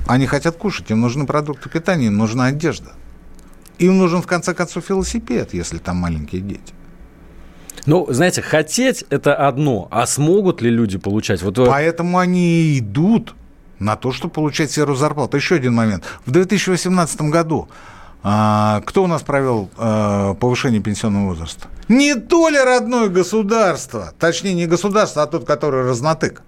Они 0.06 0.26
хотят 0.26 0.56
кушать, 0.56 0.90
им 0.90 1.00
нужны 1.00 1.26
продукты 1.26 1.68
питания, 1.68 2.06
им 2.06 2.16
нужна 2.16 2.46
одежда. 2.46 2.92
Им 3.78 3.98
нужен, 3.98 4.22
в 4.22 4.26
конце 4.26 4.54
концов, 4.54 4.90
велосипед, 4.90 5.54
если 5.54 5.78
там 5.78 5.96
маленькие 5.96 6.42
дети. 6.42 6.74
Ну, 7.86 8.06
знаете, 8.10 8.42
хотеть– 8.42 9.04
это 9.10 9.34
одно, 9.34 9.88
а 9.90 10.06
смогут 10.06 10.62
ли 10.62 10.70
люди 10.70 10.98
получать? 10.98 11.42
Вот... 11.42 11.56
Поэтому 11.56 12.18
они 12.18 12.78
идут 12.78 13.34
на 13.78 13.96
то, 13.96 14.12
чтобы 14.12 14.34
получать 14.34 14.70
серую 14.70 14.96
зарплату. 14.96 15.36
Еще 15.36 15.56
один 15.56 15.74
момент. 15.74 16.04
В 16.24 16.30
2018 16.30 17.22
году 17.22 17.68
А, 18.24 18.82
кто 18.86 19.02
у 19.02 19.06
нас 19.08 19.22
провел 19.22 19.68
а, 19.76 20.34
повышение 20.34 20.80
пенсионного 20.80 21.30
возраста? 21.30 21.66
Не 21.88 22.14
то 22.14 22.48
ли 22.48 22.58
родное 22.58 23.08
государство, 23.08 24.12
точнее 24.18 24.54
не 24.54 24.66
государство, 24.66 25.24
а 25.24 25.26
тот, 25.26 25.44
который 25.44 25.84
разнотык. 25.84 26.42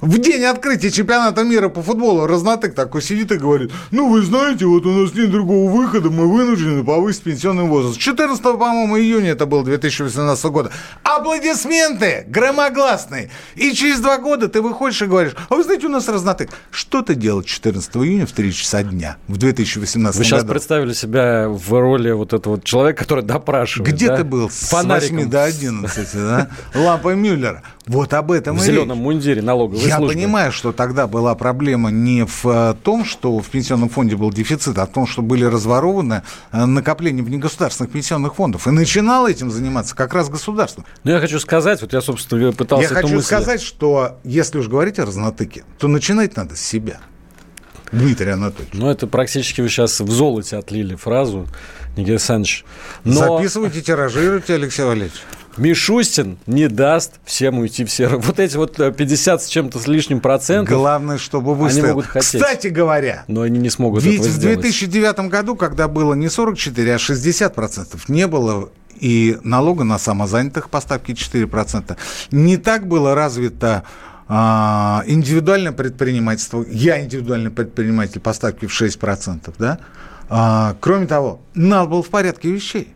В 0.00 0.18
день 0.18 0.44
открытия 0.44 0.90
чемпионата 0.90 1.42
мира 1.42 1.68
по 1.68 1.82
футболу 1.82 2.26
Разнотык 2.26 2.74
такой 2.74 3.02
сидит 3.02 3.32
и 3.32 3.36
говорит, 3.36 3.72
ну, 3.90 4.08
вы 4.08 4.22
знаете, 4.22 4.64
вот 4.66 4.86
у 4.86 4.92
нас 4.92 5.12
нет 5.14 5.30
другого 5.30 5.70
выхода, 5.70 6.08
мы 6.08 6.32
вынуждены 6.32 6.84
повысить 6.84 7.22
пенсионный 7.22 7.64
возраст. 7.64 7.98
14, 7.98 8.40
по-моему, 8.42 8.96
июня 8.98 9.30
это 9.30 9.46
было 9.46 9.64
2018 9.64 10.44
года. 10.46 10.70
Аплодисменты 11.02 12.24
громогласные. 12.28 13.30
И 13.56 13.72
через 13.72 13.98
два 13.98 14.18
года 14.18 14.48
ты 14.48 14.62
выходишь 14.62 15.02
и 15.02 15.06
говоришь, 15.06 15.32
а 15.48 15.54
вы 15.54 15.64
знаете, 15.64 15.86
у 15.86 15.90
нас 15.90 16.08
Разнотык. 16.08 16.50
Что 16.70 17.02
ты 17.02 17.16
делал 17.16 17.42
14 17.42 17.96
июня 17.96 18.26
в 18.26 18.32
3 18.32 18.52
часа 18.52 18.84
дня 18.84 19.16
в 19.26 19.36
2018 19.36 20.16
Вы 20.16 20.24
сейчас 20.24 20.44
представили 20.44 20.92
себя 20.92 21.48
в 21.48 21.72
роли 21.72 22.12
вот 22.12 22.32
этого 22.32 22.60
человека, 22.62 23.02
который 23.02 23.24
допрашивает. 23.24 23.92
Где 23.92 24.08
да? 24.08 24.18
ты 24.18 24.24
был 24.24 24.48
с 24.48 24.68
Фонариком. 24.68 25.16
8 25.16 25.30
до 25.30 25.44
11, 25.44 26.08
да? 26.14 26.50
Лампой 26.74 27.16
Мюллера. 27.16 27.64
Вот 27.88 28.12
об 28.14 28.30
этом 28.30 28.56
В 28.58 28.62
и 28.62 28.66
зеленом 28.66 28.98
речь. 28.98 29.04
мундире 29.04 29.42
налоговой 29.42 29.80
Я 29.80 29.96
службы. 29.96 30.14
понимаю, 30.14 30.52
что 30.52 30.72
тогда 30.72 31.06
была 31.06 31.34
проблема 31.34 31.90
не 31.90 32.24
в 32.26 32.44
э, 32.46 32.74
том, 32.82 33.04
что 33.04 33.38
в 33.38 33.46
пенсионном 33.46 33.88
фонде 33.88 34.14
был 34.14 34.30
дефицит, 34.30 34.78
а 34.78 34.86
в 34.86 34.92
том, 34.92 35.06
что 35.06 35.22
были 35.22 35.44
разворованы 35.44 36.22
э, 36.52 36.64
накопления 36.66 37.22
внегосударственных 37.22 37.90
пенсионных 37.90 38.34
фондов. 38.34 38.66
И 38.66 38.70
начинало 38.70 39.30
этим 39.30 39.50
заниматься 39.50 39.96
как 39.96 40.12
раз 40.14 40.28
государство. 40.28 40.84
Ну, 41.02 41.10
я 41.12 41.18
хочу 41.18 41.40
сказать, 41.40 41.80
вот 41.80 41.92
я, 41.94 42.00
собственно, 42.02 42.52
пытался 42.52 42.88
Я 42.94 42.94
хочу 43.02 43.14
мысль- 43.14 43.26
сказать, 43.26 43.62
что 43.62 44.18
если 44.22 44.58
уж 44.58 44.68
говорить 44.68 44.98
о 44.98 45.06
разнотыке, 45.06 45.64
то 45.78 45.88
начинать 45.88 46.36
надо 46.36 46.56
с 46.56 46.60
себя. 46.60 47.00
Дмитрий 47.90 48.32
Анатольевич. 48.32 48.74
Ну, 48.74 48.90
это 48.90 49.06
практически 49.06 49.62
вы 49.62 49.70
сейчас 49.70 49.98
в 50.00 50.10
золоте 50.10 50.58
отлили 50.58 50.94
фразу, 50.94 51.46
Никита 51.96 52.12
Александрович. 52.12 52.66
Но 53.04 53.36
Записывайте, 53.38 53.80
тиражируйте, 53.80 54.54
Алексей 54.56 54.84
Валерьевич. 54.84 55.22
Мишустин 55.58 56.38
не 56.46 56.68
даст 56.68 57.14
всем 57.24 57.58
уйти 57.58 57.84
в 57.84 57.90
серый. 57.90 58.18
Вот 58.20 58.38
эти 58.38 58.56
вот 58.56 58.78
э, 58.80 58.92
50 58.92 59.42
с 59.42 59.46
чем-то 59.46 59.78
с 59.78 59.86
лишним 59.86 60.20
процентов, 60.20 60.74
Главное, 60.74 61.18
чтобы 61.18 61.52
они 61.52 61.62
выстоял. 61.62 61.88
могут 61.88 62.06
хотеть. 62.06 62.40
Кстати 62.40 62.68
говоря, 62.68 63.24
но 63.28 63.42
они 63.42 63.58
не 63.58 63.70
смогут 63.70 64.02
Ведь 64.02 64.20
этого 64.20 64.28
в 64.28 64.32
сделать. 64.32 64.60
2009 64.60 65.18
году, 65.30 65.56
когда 65.56 65.88
было 65.88 66.14
не 66.14 66.28
44, 66.28 66.94
а 66.94 66.98
60 66.98 67.54
процентов, 67.54 68.08
не 68.08 68.26
было 68.26 68.70
и 69.00 69.38
налога 69.44 69.84
на 69.84 69.98
самозанятых 69.98 70.70
поставки 70.70 71.14
4 71.14 71.46
процента, 71.46 71.96
не 72.30 72.56
так 72.56 72.86
было 72.86 73.14
развито 73.14 73.84
а, 74.28 75.02
индивидуальное 75.06 75.72
предпринимательство. 75.72 76.64
Я 76.68 77.00
индивидуальный 77.02 77.50
предприниматель, 77.50 78.20
поставки 78.20 78.66
в 78.66 78.72
6 78.72 78.98
процентов, 78.98 79.54
да? 79.58 79.78
А, 80.28 80.76
кроме 80.80 81.06
того, 81.06 81.40
нал 81.54 81.88
был 81.88 82.02
в 82.02 82.08
порядке 82.08 82.50
вещей. 82.50 82.94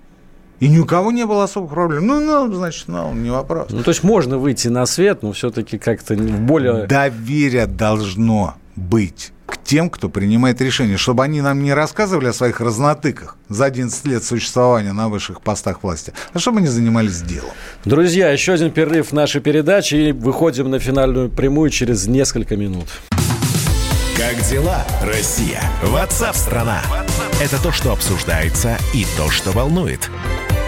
И 0.63 0.69
ни 0.69 0.79
у 0.79 0.85
кого 0.85 1.11
не 1.11 1.27
было 1.27 1.43
особых 1.43 1.73
проблем. 1.73 2.07
Ну, 2.07 2.21
нал, 2.21 2.47
значит, 2.53 2.87
нал, 2.87 3.13
не 3.15 3.31
вопрос. 3.31 3.71
Ну, 3.71 3.83
то 3.83 3.91
есть 3.91 4.05
можно 4.05 4.39
выйти 4.39 4.69
на 4.69 4.87
свет, 4.87 5.25
но 5.25 5.33
все-таки 5.33 5.77
как-то 5.77 6.15
более... 6.15 6.87
Доверие 6.87 7.67
должно 7.67 8.55
быть 8.77 9.33
к 9.45 9.59
тем, 9.59 9.91
кто 9.91 10.09
принимает 10.09 10.61
решения, 10.61 10.97
чтобы 10.97 11.25
они 11.25 11.41
нам 11.41 11.65
не 11.65 11.75
рассказывали 11.75 12.29
о 12.29 12.33
своих 12.33 12.61
разнотыках 12.61 13.39
за 13.49 13.65
11 13.65 14.07
лет 14.07 14.23
существования 14.23 14.93
на 14.93 15.09
высших 15.09 15.41
постах 15.41 15.83
власти, 15.83 16.13
а 16.33 16.39
чтобы 16.39 16.59
они 16.59 16.69
занимались 16.69 17.21
делом. 17.23 17.51
Друзья, 17.85 18.31
еще 18.31 18.53
один 18.53 18.71
перерыв 18.71 19.11
нашей 19.11 19.41
передаче 19.41 20.11
и 20.11 20.13
выходим 20.13 20.71
на 20.71 20.79
финальную 20.79 21.29
прямую 21.29 21.71
через 21.71 22.07
несколько 22.07 22.57
минут. 22.57 22.87
Как 24.17 24.41
дела, 24.49 24.87
Россия? 25.03 25.61
Ватсап-страна! 25.83 26.83
Это 27.43 27.61
то, 27.61 27.73
что 27.73 27.91
обсуждается 27.91 28.79
и 28.95 29.05
то, 29.17 29.29
что 29.29 29.51
волнует. 29.51 30.09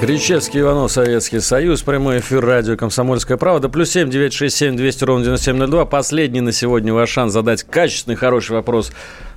Кричевский 0.00 0.62
Иванов, 0.62 0.90
Советский 0.90 1.40
Союз, 1.40 1.82
прямой 1.82 2.20
эфир 2.20 2.42
радио 2.42 2.74
«Комсомольская 2.74 3.36
правда». 3.36 3.68
Плюс 3.68 3.90
семь 3.90 4.08
девять 4.08 4.32
шесть 4.32 4.56
семь 4.56 4.74
двести 4.74 5.04
ровно 5.04 5.24
девяносто 5.24 5.46
семь 5.46 5.56
ноль 5.56 5.68
два. 5.68 5.84
Последний 5.84 6.40
на 6.40 6.52
сегодня 6.52 6.94
ваш 6.94 7.10
шанс 7.10 7.34
задать 7.34 7.64
качественный, 7.64 8.16
хороший 8.16 8.52
вопрос 8.52 8.92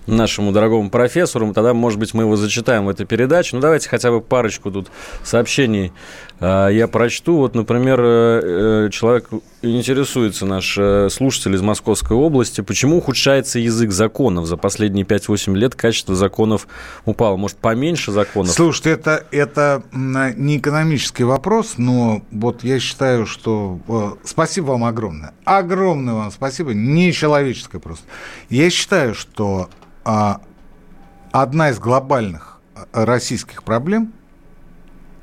нашему 0.07 0.51
дорогому 0.51 0.89
профессору. 0.89 1.53
Тогда, 1.53 1.73
может 1.73 1.99
быть, 1.99 2.13
мы 2.13 2.23
его 2.23 2.35
зачитаем 2.35 2.85
в 2.85 2.89
этой 2.89 3.05
передаче. 3.05 3.55
Ну, 3.55 3.61
давайте 3.61 3.89
хотя 3.89 4.11
бы 4.11 4.21
парочку 4.21 4.71
тут 4.71 4.87
сообщений 5.23 5.91
а, 6.39 6.67
я 6.67 6.89
прочту. 6.89 7.37
Вот, 7.37 7.55
например, 7.55 8.01
э, 8.01 8.87
э, 8.87 8.89
человек 8.91 9.29
интересуется, 9.61 10.45
наш 10.45 10.77
э, 10.77 11.07
слушатель 11.09 11.55
из 11.55 11.61
Московской 11.61 12.17
области, 12.17 12.59
почему 12.59 12.97
ухудшается 12.97 13.59
язык 13.59 13.91
законов? 13.91 14.45
За 14.45 14.57
последние 14.57 15.05
5-8 15.05 15.55
лет 15.55 15.75
качество 15.75 16.15
законов 16.15 16.67
упало. 17.05 17.37
Может, 17.37 17.57
поменьше 17.57 18.11
законов? 18.11 18.51
Слушайте, 18.51 18.89
это, 18.91 19.25
это 19.31 19.83
не 19.93 20.57
экономический 20.57 21.23
вопрос, 21.23 21.75
но 21.77 22.21
вот 22.31 22.63
я 22.65 22.79
считаю, 22.79 23.25
что... 23.25 23.79
Спасибо 24.25 24.71
вам 24.71 24.83
огромное. 24.83 25.33
Огромное 25.45 26.13
вам 26.13 26.31
спасибо. 26.31 26.73
Нечеловеческое 26.73 27.79
просто. 27.79 28.03
Я 28.49 28.69
считаю, 28.69 29.15
что 29.15 29.69
одна 30.03 31.69
из 31.69 31.79
глобальных 31.79 32.59
а, 32.75 33.05
российских 33.05 33.63
проблем 33.63 34.13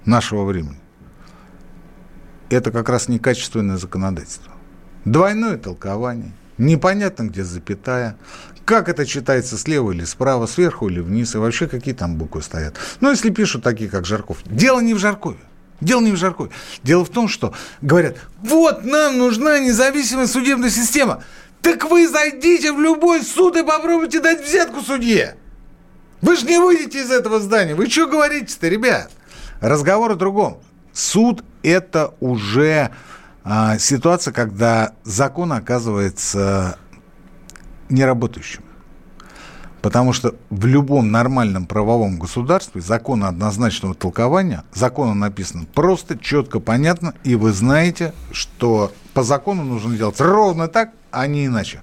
нашего 0.04 0.44
времени 0.44 0.80
это 2.50 2.72
как 2.72 2.88
раз 2.88 3.08
некачественное 3.08 3.76
законодательство. 3.76 4.52
Двойное 5.04 5.56
толкование, 5.56 6.32
непонятно, 6.58 7.24
где 7.24 7.44
запятая, 7.44 8.16
как 8.64 8.88
это 8.88 9.06
читается 9.06 9.56
слева 9.56 9.92
или 9.92 10.04
справа, 10.04 10.46
сверху 10.46 10.88
или 10.88 11.00
вниз, 11.00 11.34
и 11.34 11.38
вообще 11.38 11.66
какие 11.66 11.94
там 11.94 12.16
буквы 12.16 12.42
стоят. 12.42 12.76
Ну, 13.00 13.10
если 13.10 13.30
пишут 13.30 13.62
такие, 13.62 13.88
как 13.88 14.04
Жарков. 14.04 14.38
Дело 14.44 14.80
не 14.80 14.94
в 14.94 14.98
Жаркове. 14.98 15.38
Дело 15.80 16.02
не 16.02 16.12
в 16.12 16.16
Жаркове. 16.16 16.50
Дело 16.82 17.04
в 17.04 17.08
том, 17.08 17.26
что 17.26 17.54
говорят, 17.80 18.16
вот 18.42 18.84
нам 18.84 19.16
нужна 19.16 19.58
независимая 19.60 20.26
судебная 20.26 20.70
система. 20.70 21.22
Так 21.62 21.84
вы 21.90 22.08
зайдите 22.08 22.72
в 22.72 22.80
любой 22.80 23.22
суд 23.22 23.56
и 23.56 23.62
попробуйте 23.62 24.20
дать 24.20 24.42
взятку 24.42 24.80
судье. 24.80 25.36
Вы 26.22 26.36
же 26.36 26.46
не 26.46 26.58
выйдете 26.58 27.02
из 27.02 27.10
этого 27.10 27.40
здания. 27.40 27.74
Вы 27.74 27.88
что 27.88 28.06
говорите-то, 28.06 28.68
ребят? 28.68 29.10
Разговор 29.60 30.12
о 30.12 30.16
другом. 30.16 30.60
Суд– 30.92 31.44
это 31.62 32.14
уже 32.20 32.90
а, 33.44 33.78
ситуация, 33.78 34.32
когда 34.32 34.94
закон 35.04 35.52
оказывается 35.52 36.78
неработающим. 37.88 38.64
Потому 39.82 40.12
что 40.12 40.34
в 40.50 40.66
любом 40.66 41.10
нормальном 41.10 41.66
правовом 41.66 42.18
государстве 42.18 42.80
закона 42.80 43.28
однозначного 43.28 43.94
толкования, 43.94 44.64
законом 44.74 45.20
написано 45.20 45.64
просто, 45.74 46.18
четко, 46.18 46.60
понятно, 46.60 47.14
и 47.24 47.34
вы 47.34 47.52
знаете, 47.52 48.12
что 48.30 48.92
по 49.14 49.22
закону 49.22 49.64
нужно 49.64 49.96
делать 49.96 50.20
ровно 50.20 50.68
так, 50.68 50.90
а 51.10 51.26
не 51.26 51.46
иначе. 51.46 51.80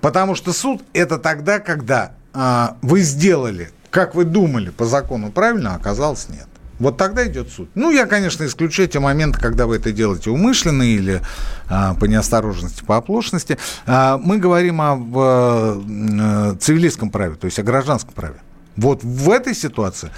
Потому 0.00 0.34
что 0.34 0.52
суд– 0.52 0.84
это 0.92 1.18
тогда, 1.18 1.58
когда 1.58 2.12
а, 2.34 2.76
вы 2.82 3.00
сделали, 3.00 3.70
как 3.90 4.14
вы 4.14 4.24
думали 4.24 4.68
по 4.68 4.84
закону 4.84 5.30
правильно, 5.30 5.72
а 5.72 5.76
оказалось 5.76 6.28
нет. 6.28 6.48
Вот 6.84 6.98
тогда 6.98 7.26
идет 7.26 7.50
суд. 7.50 7.70
Ну, 7.74 7.90
я, 7.90 8.04
конечно, 8.04 8.44
исключаю 8.44 8.88
те 8.88 9.00
моменты, 9.00 9.40
когда 9.40 9.66
вы 9.66 9.76
это 9.76 9.90
делаете 9.90 10.28
умышленно 10.28 10.82
или 10.82 11.22
а, 11.66 11.94
по 11.94 12.04
неосторожности, 12.04 12.84
по 12.84 12.98
оплошности. 12.98 13.56
А, 13.86 14.18
мы 14.18 14.36
говорим 14.36 14.82
о 14.82 14.94
в, 14.94 15.82
э, 15.88 16.56
цивилистском 16.60 17.08
праве, 17.08 17.36
то 17.36 17.46
есть 17.46 17.58
о 17.58 17.62
гражданском 17.62 18.12
праве. 18.12 18.42
Вот 18.76 19.02
в 19.02 19.30
этой 19.30 19.54
ситуации, 19.54 20.10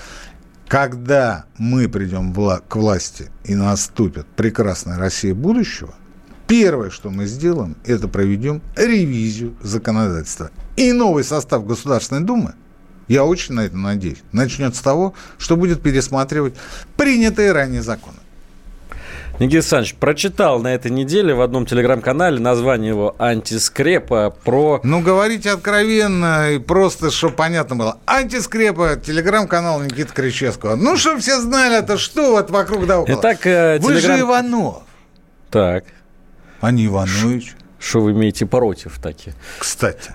когда 0.67 1.45
мы 1.57 1.89
придем 1.89 2.33
вла- 2.33 2.61
к 2.67 2.75
власти 2.75 3.31
и 3.45 3.55
наступит 3.55 4.27
прекрасная 4.27 4.99
Россия 4.99 5.37
будущего, 5.37 5.95
первое, 6.49 6.91
что 6.91 7.11
мы 7.11 7.27
сделаем, 7.27 7.77
это 7.85 8.09
проведем 8.09 8.61
ревизию 8.75 9.55
законодательства. 9.63 10.51
И 10.75 10.91
новый 10.93 11.23
состав 11.23 11.65
Государственной 11.65 12.23
Думы– 12.23 12.55
я 13.09 13.25
очень 13.25 13.55
на 13.55 13.61
это 13.67 13.77
надеюсь. 13.77 14.19
Начнет 14.33 14.75
с 14.77 14.81
того, 14.81 15.15
что 15.39 15.57
будет 15.57 15.83
пересматривать 15.83 16.55
принятые 16.97 17.53
ранее 17.53 17.83
законы. 17.83 18.17
Никита 19.39 19.57
Александрович, 19.59 19.95
прочитал 19.97 20.61
на 20.61 20.69
этой 20.75 20.91
неделе 20.91 21.35
в 21.35 21.43
одном 21.43 21.67
телеграм-канале 21.67 22.41
название 22.41 22.89
его 22.89 23.15
«Антискрепа» 23.19 24.31
про... 24.45 24.81
Ну, 24.83 25.03
говорите 25.03 25.51
откровенно 25.51 26.53
и 26.53 26.59
просто, 26.59 27.11
чтобы 27.11 27.35
понятно 27.37 27.77
было. 27.77 27.99
«Антискрепа», 28.07 28.97
телеграм-канал 28.97 29.83
Никиты 29.83 30.15
Кричевского. 30.15 30.75
Ну, 30.77 30.97
чтобы 30.97 31.21
все 31.21 31.39
знали, 31.39 31.79
это 31.81 31.99
что 31.99 32.31
вот 32.33 32.51
вокруг 32.51 32.87
да 32.87 33.01
около. 33.01 33.15
Итак, 33.21 33.47
э, 33.47 33.79
Вы 33.79 33.93
телеграм- 33.97 34.17
же 34.17 34.23
Иванов, 34.23 34.83
Так, 35.51 35.85
а 36.63 36.71
не 36.71 36.87
Иванович. 36.87 37.55
что 37.79 38.01
вы 38.01 38.13
имеете 38.13 38.47
против 38.47 38.99
таки? 39.01 39.35
Кстати. 39.59 40.13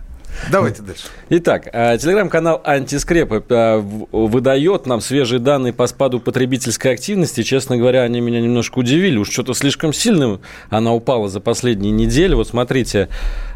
Давайте 0.51 0.81
дальше. 0.81 1.03
Итак, 1.29 1.67
э, 1.71 1.97
телеграм-канал 1.97 2.61
«Антискрепа» 2.63 3.43
э, 3.47 3.77
выдает 4.11 4.85
нам 4.85 5.01
свежие 5.01 5.39
данные 5.39 5.73
по 5.73 5.87
спаду 5.87 6.19
потребительской 6.19 6.93
активности. 6.93 7.43
Честно 7.43 7.77
говоря, 7.77 8.01
они 8.01 8.21
меня 8.21 8.41
немножко 8.41 8.79
удивили. 8.79 9.17
Уж 9.17 9.29
что-то 9.29 9.53
слишком 9.53 9.93
сильно 9.93 10.39
она 10.69 10.93
упала 10.93 11.29
за 11.29 11.39
последние 11.39 11.91
недели. 11.91 12.33
Вот 12.33 12.47
смотрите, 12.47 13.09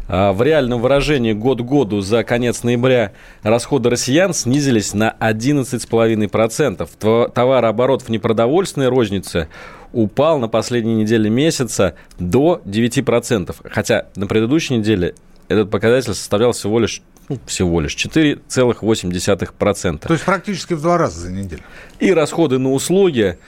э, 0.08 0.30
в 0.32 0.42
реальном 0.42 0.80
выражении 0.80 1.32
год 1.32 1.60
году 1.60 2.00
за 2.00 2.24
конец 2.24 2.62
ноября 2.62 3.12
расходы 3.42 3.90
россиян 3.90 4.32
снизились 4.32 4.94
на 4.94 5.14
11,5%. 5.20 6.88
Тва- 7.00 7.30
Товарооборот 7.32 8.02
в 8.02 8.08
непродовольственной 8.08 8.88
рознице 8.88 9.48
упал 9.92 10.38
на 10.38 10.48
последней 10.48 10.94
неделе 10.94 11.30
месяца 11.30 11.94
до 12.18 12.60
9%. 12.64 13.54
Хотя 13.70 14.06
на 14.16 14.26
предыдущей 14.26 14.76
неделе 14.76 15.14
этот 15.48 15.70
показатель 15.70 16.14
составлял 16.14 16.52
всего 16.52 16.78
лишь, 16.78 17.02
ну, 17.28 17.38
всего 17.46 17.80
лишь 17.80 17.94
4,8%. 17.96 19.98
То 20.06 20.12
есть 20.12 20.24
практически 20.24 20.74
в 20.74 20.82
два 20.82 20.98
раза 20.98 21.20
за 21.20 21.32
неделю. 21.32 21.62
И 22.00 22.12
расходы 22.12 22.58
на 22.58 22.72
услуги 22.72 23.38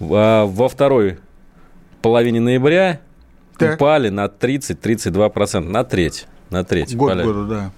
а, 0.00 0.46
во 0.46 0.68
второй 0.68 1.18
половине 2.00 2.40
ноября 2.40 3.00
Так. 3.58 3.74
упали 3.76 4.08
на 4.08 4.26
30-32%, 4.26 5.60
на 5.60 5.84
треть. 5.84 6.26
На 6.50 6.64
треть 6.64 6.96
Год 6.96 7.12
упали. 7.12 7.26
году, 7.26 7.46
да. 7.46 7.70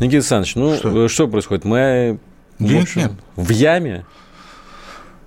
Никита 0.00 0.16
Александрович, 0.18 0.54
ну 0.56 0.76
Что? 0.76 1.08
что, 1.08 1.28
происходит? 1.28 1.64
Мы 1.64 2.18
в, 2.58 2.64
Денег 2.64 2.82
общем, 2.84 3.00
нет. 3.02 3.12
в 3.36 3.50
яме? 3.50 4.04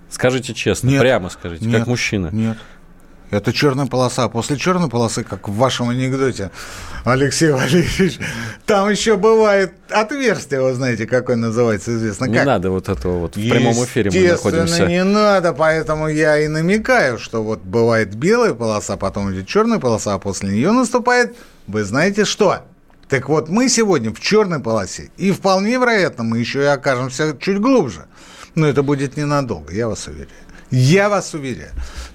Скажите 0.10 0.54
честно, 0.54 0.90
Нет. 0.90 1.00
прямо 1.02 1.30
скажите, 1.30 1.66
Нет. 1.66 1.80
как 1.80 1.88
мужчина. 1.88 2.30
Нет. 2.34 2.58
Это 3.32 3.54
черная 3.54 3.86
полоса. 3.86 4.28
После 4.28 4.58
черной 4.58 4.90
полосы, 4.90 5.24
как 5.24 5.48
в 5.48 5.56
вашем 5.56 5.90
анекдоте, 5.90 6.52
Алексей 7.06 7.52
Валерьевич, 7.52 8.20
там 8.66 8.90
еще 8.90 9.16
бывает 9.16 9.74
отверстие, 9.90 10.62
вы 10.62 10.74
знаете, 10.74 11.08
какое 11.08 11.38
называется, 11.38 11.96
известно. 11.96 12.26
Не 12.26 12.38
как? 12.38 12.46
надо 12.46 12.72
вот 12.72 12.90
этого 12.90 13.20
вот. 13.20 13.38
В 13.38 13.50
прямом 13.50 13.84
эфире 13.86 14.12
мы 14.12 14.28
находимся. 14.28 14.86
не 14.86 15.04
надо, 15.06 15.54
поэтому 15.54 16.10
я 16.10 16.40
и 16.40 16.50
намекаю, 16.50 17.18
что 17.18 17.42
вот 17.42 17.62
бывает 17.62 18.14
белая 18.16 18.54
полоса, 18.54 18.98
потом 18.98 19.34
идет 19.34 19.48
черная 19.48 19.80
полоса, 19.80 20.14
а 20.14 20.20
после 20.20 20.50
нее 20.50 20.74
наступает, 20.74 21.36
вы 21.68 21.86
знаете 21.86 22.26
что? 22.26 22.66
Так 23.08 23.30
вот, 23.30 23.48
мы 23.48 23.70
сегодня 23.70 24.14
в 24.14 24.20
черной 24.20 24.60
полосе, 24.60 25.10
и 25.16 25.32
вполне 25.32 25.72
вероятно, 25.72 26.26
мы 26.26 26.40
еще 26.40 26.62
и 26.62 26.66
окажемся 26.66 27.36
чуть 27.40 27.60
глубже. 27.60 28.06
Но 28.56 28.68
это 28.68 28.84
будет 28.84 29.16
ненадолго, 29.16 29.74
я 29.74 29.88
вас 29.88 30.08
уверяю. 30.08 30.28
Я 30.70 31.10
вас 31.10 31.34
уверяю. 31.34 31.72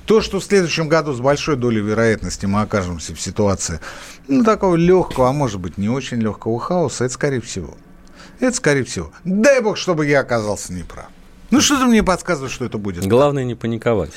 То, 0.06 0.20
что 0.20 0.38
в 0.38 0.44
следующем 0.44 0.88
году 0.88 1.12
с 1.12 1.20
большой 1.20 1.56
долей 1.56 1.80
вероятности 1.80 2.46
мы 2.46 2.62
окажемся 2.62 3.14
в 3.14 3.20
ситуации, 3.20 3.80
ну, 4.28 4.44
такого 4.44 4.76
легкого, 4.76 5.28
а 5.28 5.32
может 5.32 5.60
быть, 5.60 5.78
не 5.78 5.88
очень 5.88 6.18
легкого 6.18 6.58
хаоса, 6.60 7.04
это 7.04 7.14
скорее 7.14 7.40
всего. 7.40 7.74
Это 8.38 8.56
скорее 8.56 8.84
всего. 8.84 9.10
Дай 9.24 9.60
бог, 9.60 9.76
чтобы 9.76 10.06
я 10.06 10.20
оказался 10.20 10.72
неправ. 10.72 11.06
Ну, 11.50 11.60
что-то 11.60 11.86
мне 11.86 12.02
подсказывает, 12.02 12.52
что 12.52 12.64
это 12.64 12.78
будет. 12.78 13.04
Главное 13.06 13.44
не 13.44 13.56
паниковать. 13.56 14.12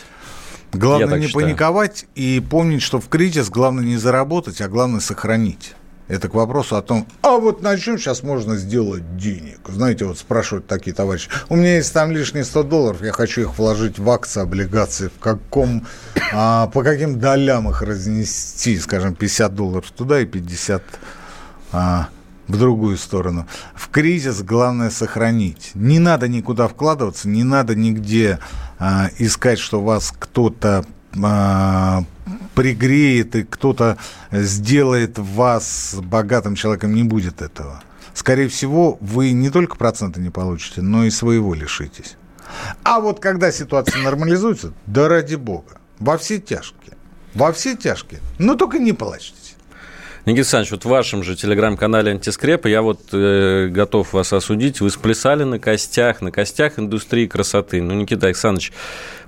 Главное 0.74 1.20
не 1.20 1.28
считаю. 1.28 1.46
паниковать 1.46 2.06
и 2.14 2.40
помнить, 2.48 2.84
что 2.84 3.00
в 3.00 3.08
кризис 3.10 3.50
главное 3.50 3.84
не 3.84 3.98
заработать, 3.98 4.62
а 4.62 4.68
главное 4.68 5.00
сохранить. 5.00 5.74
Это 6.10 6.28
к 6.28 6.34
вопросу 6.34 6.76
о 6.76 6.82
том, 6.82 7.08
а 7.22 7.38
вот 7.38 7.62
на 7.62 7.78
чем 7.78 8.00
сейчас 8.00 8.24
можно 8.24 8.58
сделать 8.58 9.16
денег? 9.16 9.60
Знаете, 9.68 10.06
вот 10.06 10.18
спрашивают 10.18 10.66
такие 10.66 10.92
товарищи. 10.92 11.30
У 11.50 11.56
меня 11.56 11.76
есть 11.76 11.94
там 11.94 12.12
лишние 12.12 12.44
100 12.44 12.64
долларов, 12.64 13.04
я 13.04 13.12
хочу 13.12 13.42
их 13.42 13.58
вложить 13.60 14.00
в 14.00 14.10
акции, 14.10 14.42
облигации, 14.42 15.10
в 15.10 15.20
каком, 15.20 15.86
а, 16.34 16.66
по 16.74 16.84
каким 16.84 17.20
долям 17.20 17.70
их 17.70 17.84
разнести, 17.84 18.80
скажем, 18.80 19.14
50 19.14 19.54
долларов 19.54 19.92
туда 19.92 20.20
и 20.20 20.26
50 20.26 20.82
а, 21.74 22.10
в 22.48 22.58
другую 22.58 22.98
сторону. 22.98 23.46
В 23.76 23.90
кризис 23.90 24.42
главное 24.42 24.90
сохранить. 24.90 25.72
Не 25.76 26.00
надо 26.00 26.28
никуда 26.28 26.68
вкладываться, 26.68 27.30
не 27.30 27.44
надо 27.44 27.76
нигде 27.76 28.40
а, 28.80 29.10
искать, 29.20 29.60
что 29.60 29.80
вас 29.80 30.12
кто-то 30.18 30.84
а, 31.22 32.04
пригреет 32.60 33.38
и 33.38 33.44
кто-то 33.44 33.98
сделает 34.34 35.18
вас 35.18 35.96
богатым 35.98 36.56
человеком. 36.56 36.94
Не 36.94 37.04
будет 37.04 37.42
этого. 37.42 37.82
Скорее 38.14 38.50
всего, 38.50 38.98
вы 39.00 39.32
не 39.32 39.50
только 39.50 39.78
проценты 39.78 40.20
не 40.20 40.30
получите, 40.30 40.82
но 40.82 41.06
и 41.06 41.10
своего 41.10 41.54
лишитесь. 41.54 42.18
А 42.84 43.00
вот 43.00 43.22
когда 43.22 43.50
ситуация 43.54 44.04
нормализуется, 44.04 44.74
да 44.88 45.08
ради 45.08 45.36
бога, 45.36 45.80
во 46.00 46.18
все 46.18 46.38
тяжкие, 46.38 46.98
во 47.34 47.54
все 47.54 47.78
тяжкие, 47.78 48.20
но 48.40 48.56
только 48.56 48.78
не 48.78 48.92
плачьте. 48.92 49.49
Никита 50.30 50.42
Александрович, 50.42 50.72
вот 50.72 50.86
в 50.86 50.90
вашем 50.90 51.24
же 51.24 51.36
телеграм-канале 51.36 52.12
«Антискрепа» 52.12 52.68
я 52.68 52.84
вот 52.84 53.00
э, 53.14 53.68
готов 53.68 54.14
вас 54.14 54.32
осудить. 54.32 54.80
Вы 54.80 54.92
сплясали 54.92 55.44
на 55.44 55.58
костях, 55.58 56.22
на 56.22 56.32
костях 56.32 56.78
индустрии 56.78 57.26
красоты. 57.26 57.82
Ну, 57.82 57.96
Никита 57.96 58.28
Александрович, 58.28 58.72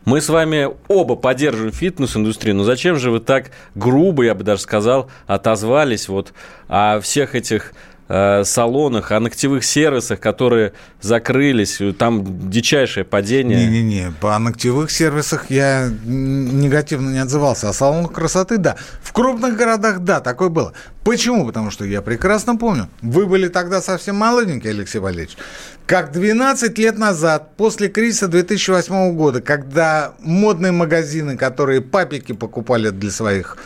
мы 0.06 0.22
с 0.22 0.30
вами 0.30 0.70
оба 0.88 1.16
поддерживаем 1.16 1.74
фитнес-индустрию, 1.74 2.56
но 2.56 2.64
зачем 2.66 2.97
же 2.97 3.10
вы 3.10 3.20
так 3.20 3.49
грубо, 3.74 4.26
я 4.26 4.36
бы 4.36 4.43
даже 4.43 4.62
сказал, 4.62 5.10
отозвались 5.26 6.08
вот 6.08 6.34
о 6.68 6.99
всех 6.99 7.34
этих 7.34 7.74
э, 8.12 8.43
салонах, 8.43 9.12
о 9.12 9.20
ногтевых 9.20 9.64
сервисах, 9.64 10.20
которые 10.20 10.74
закрылись, 10.99 11.80
там 11.97 12.49
дичайшее 12.49 13.05
падение. 13.05 13.66
Не-не-не, 13.66 14.14
по 14.20 14.38
ногтевых 14.38 14.91
сервисах 14.91 15.49
я 15.49 15.89
негативно 16.05 17.12
не 17.12 17.20
отзывался. 17.20 17.70
А 17.70 17.74
салонах 17.74 18.12
красоты, 18.12 18.57
да. 18.57 18.76
В 19.01 19.14
крупных 19.14 19.55
городах, 19.55 19.99
да, 19.99 20.20
такое 20.20 20.49
было. 20.49 20.74
Почему? 21.03 21.47
Потому 21.47 21.72
что 21.72 21.86
я 21.86 22.01
прекрасно 22.01 22.57
помню. 22.57 22.89
Вы 23.01 23.26
были 23.26 23.47
тогда 23.47 23.82
совсем 23.82 24.18
молоденький, 24.18 24.70
Алексей 24.70 24.99
Валерьевич. 24.99 25.38
Как 25.86 26.12
12 26.12 26.78
лет 26.78 26.97
назад, 26.97 27.55
после 27.55 27.88
кризиса 27.88 28.28
2008 28.28 29.16
года, 29.16 29.41
когда 29.41 30.14
модные 30.20 30.72
магазины, 30.72 31.38
которые 31.38 31.82
папики 31.82 32.34
покупали 32.34 32.89
для 32.89 33.09
своих 33.09 33.57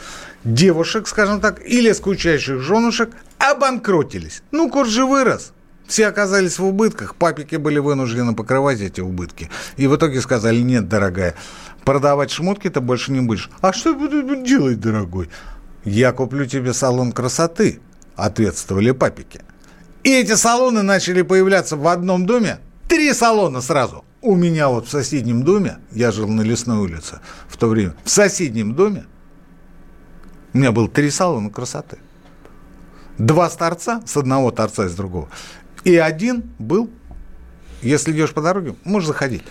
девушек, 0.45 1.07
скажем 1.07 1.41
так, 1.41 1.59
или 1.65 1.91
скучающих 1.91 2.61
женушек, 2.61 3.09
обанкротились. 3.39 4.43
Ну, 4.51 4.69
курс 4.69 4.89
же 4.89 5.05
вырос. 5.05 5.53
Все 5.87 6.07
оказались 6.07 6.57
в 6.57 6.65
убытках, 6.65 7.15
папики 7.15 7.57
были 7.57 7.77
вынуждены 7.77 8.33
покрывать 8.33 8.81
эти 8.81 9.01
убытки. 9.01 9.51
И 9.77 9.85
в 9.85 9.95
итоге 9.95 10.19
сказали, 10.19 10.59
нет, 10.61 10.89
дорогая, 10.89 11.35
продавать 11.83 12.31
шмотки 12.31 12.69
ты 12.69 12.81
больше 12.81 13.11
не 13.11 13.19
будешь. 13.19 13.51
А 13.61 13.71
что 13.71 13.91
я 13.91 13.95
буду 13.95 14.43
делать, 14.43 14.79
дорогой? 14.79 15.29
Я 15.83 16.11
куплю 16.11 16.47
тебе 16.47 16.73
салон 16.73 17.11
красоты, 17.11 17.81
ответствовали 18.15 18.91
папики. 18.91 19.41
И 20.03 20.11
эти 20.11 20.33
салоны 20.35 20.81
начали 20.81 21.21
появляться 21.21 21.77
в 21.77 21.87
одном 21.87 22.25
доме. 22.25 22.57
Три 22.89 23.13
салона 23.13 23.61
сразу. 23.61 24.03
У 24.21 24.35
меня 24.35 24.69
вот 24.69 24.87
в 24.87 24.91
соседнем 24.91 25.43
доме, 25.43 25.77
я 25.91 26.11
жил 26.11 26.27
на 26.27 26.41
Лесной 26.41 26.79
улице 26.79 27.19
в 27.47 27.57
то 27.57 27.67
время, 27.67 27.93
в 28.03 28.09
соседнем 28.09 28.73
доме 28.73 29.05
у 30.55 30.57
меня 30.57 30.71
было 30.71 30.87
три 30.87 31.11
салона 31.11 31.49
красоты. 31.49 31.97
Два 33.17 33.49
с 33.49 33.55
торца, 33.55 34.01
с 34.05 34.17
одного 34.17 34.51
торца 34.51 34.85
и 34.85 34.89
с 34.89 34.93
другого. 34.93 35.29
И 35.83 35.95
один 35.95 36.43
был, 36.59 36.89
если 37.81 38.11
идешь 38.11 38.31
по 38.31 38.41
дороге, 38.41 38.75
можешь 38.83 39.07
заходить. 39.07 39.43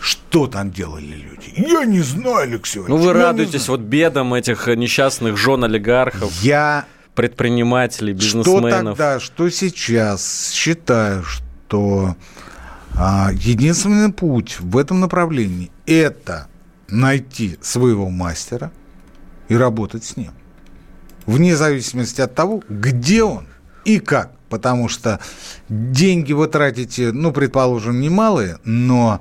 Что 0.00 0.46
там 0.46 0.70
делали 0.70 1.04
люди? 1.04 1.52
Я 1.56 1.84
не 1.84 2.00
знаю, 2.00 2.52
Алексей 2.52 2.82
Ну, 2.86 2.96
вы 2.96 3.12
радуетесь 3.12 3.68
вот 3.68 3.80
бедам 3.80 4.32
этих 4.32 4.66
несчастных 4.68 5.36
жен 5.36 5.64
олигархов, 5.64 6.32
Я 6.42 6.86
предпринимателей, 7.14 8.18
что 8.18 8.38
бизнесменов. 8.38 8.96
тогда, 8.96 9.20
что 9.20 9.50
сейчас 9.50 10.52
считаю, 10.52 11.22
что 11.24 12.16
а, 12.96 13.30
единственный 13.34 14.10
путь 14.12 14.56
в 14.60 14.78
этом 14.78 15.00
направлении– 15.00 15.70
это 15.86 16.48
найти 16.88 17.58
своего 17.60 18.08
мастера 18.08 18.72
и 19.48 19.54
работать 19.54 20.04
с 20.04 20.16
ним. 20.16 20.32
Вне 21.30 21.54
зависимости 21.54 22.20
от 22.20 22.34
того, 22.34 22.60
где 22.68 23.22
он 23.22 23.46
и 23.84 24.00
как. 24.00 24.32
Потому 24.48 24.88
что 24.88 25.20
деньги 25.68 26.32
вы 26.32 26.48
тратите, 26.48 27.12
ну, 27.12 27.30
предположим, 27.30 28.00
немалые, 28.00 28.58
но 28.64 29.20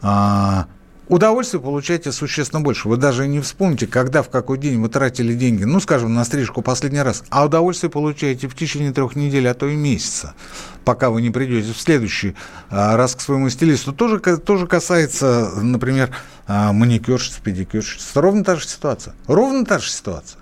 а, 0.00 0.66
удовольствие 1.08 1.60
получаете 1.60 2.12
существенно 2.12 2.60
больше. 2.60 2.88
Вы 2.88 2.98
даже 2.98 3.26
не 3.26 3.40
вспомните, 3.40 3.88
когда, 3.88 4.22
в 4.22 4.30
какой 4.30 4.58
день 4.58 4.80
вы 4.80 4.88
тратили 4.88 5.34
деньги, 5.34 5.64
ну, 5.64 5.80
скажем, 5.80 6.14
на 6.14 6.24
стрижку 6.24 6.62
последний 6.62 7.02
раз, 7.02 7.24
а 7.30 7.46
удовольствие 7.46 7.90
получаете 7.90 8.46
в 8.46 8.54
течение 8.54 8.92
трех 8.92 9.16
недель, 9.16 9.48
а 9.48 9.54
то 9.54 9.66
и 9.66 9.74
месяца, 9.74 10.34
пока 10.84 11.10
вы 11.10 11.20
не 11.20 11.30
придете 11.30 11.72
в 11.72 11.80
следующий 11.80 12.36
а, 12.68 12.96
раз 12.96 13.16
к 13.16 13.20
своему 13.20 13.50
стилисту. 13.50 13.92
Тоже, 13.92 14.20
тоже 14.20 14.68
касается, 14.68 15.50
например, 15.60 16.14
а, 16.46 16.72
маникюрщиц, 16.72 17.40
педикюрщиц. 17.42 18.12
Ровно 18.14 18.44
та 18.44 18.54
же 18.54 18.68
ситуация. 18.68 19.16
Ровно 19.26 19.64
та 19.64 19.80
же 19.80 19.90
ситуация. 19.90 20.38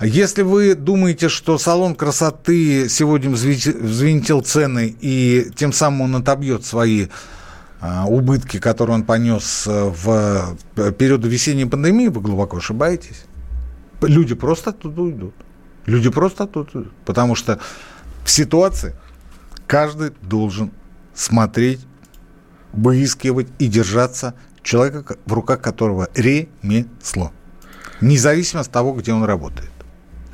Если 0.00 0.42
вы 0.42 0.74
думаете, 0.74 1.28
что 1.28 1.58
салон 1.58 1.94
красоты 1.94 2.88
сегодня 2.88 3.30
взвинтил 3.30 4.42
цены 4.42 4.96
и 5.00 5.50
тем 5.56 5.72
самым 5.72 6.02
он 6.02 6.16
отобьет 6.16 6.64
свои 6.64 7.08
а, 7.80 8.04
убытки, 8.06 8.58
которые 8.58 8.96
он 8.96 9.04
понес 9.04 9.66
э, 9.66 9.84
в 9.88 10.56
э, 10.76 10.92
период 10.92 11.24
весенней 11.24 11.64
пандемии, 11.64 12.08
вы 12.08 12.20
глубоко 12.20 12.58
ошибаетесь. 12.58 13.24
Люди 14.02 14.34
просто 14.34 14.70
оттуда 14.70 15.00
уйдут. 15.00 15.34
Люди 15.86 16.10
просто 16.10 16.44
оттуда 16.44 16.70
уйдут. 16.74 16.92
Потому 17.06 17.34
что 17.34 17.58
в 18.24 18.30
ситуации 18.30 18.94
каждый 19.66 20.12
должен 20.20 20.72
смотреть, 21.14 21.80
выискивать 22.72 23.48
и 23.58 23.66
держаться 23.66 24.34
человека, 24.62 25.16
в 25.24 25.32
руках 25.32 25.62
которого 25.62 26.08
ремесло. 26.14 27.32
Независимо 28.00 28.62
от 28.62 28.70
того, 28.70 28.92
где 28.92 29.12
он 29.12 29.24
работает. 29.24 29.70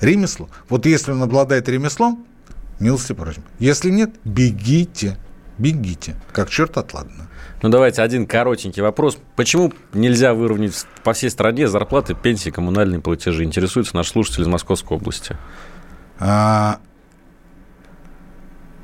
Ремесло. 0.01 0.49
Вот 0.69 0.87
если 0.87 1.12
он 1.12 1.23
обладает 1.23 1.69
ремеслом, 1.69 2.27
милости 2.79 3.12
просим. 3.12 3.43
Если 3.59 3.91
нет, 3.91 4.11
бегите. 4.25 5.17
Бегите. 5.59 6.17
Как 6.33 6.51
черт 6.51 6.77
отладно. 6.77 7.29
Ну, 7.62 7.71
давайте 7.71 8.03
один 8.03 8.27
коротенький 8.27 8.83
вопрос. 8.83 9.19
Почему 9.35 9.73
нельзя 9.95 10.35
выровнять 10.35 10.87
по 11.03 11.14
всей 11.14 11.31
стране 11.31 11.67
зарплаты, 11.69 12.14
пенсии, 12.14 12.51
коммунальные 12.51 13.01
платежи? 13.01 13.45
Интересуется 13.45 13.97
наш 13.97 14.09
слушатель 14.09 14.43
из 14.43 14.47
Московской 14.47 14.99
области. 14.99 15.37
А, 16.19 16.79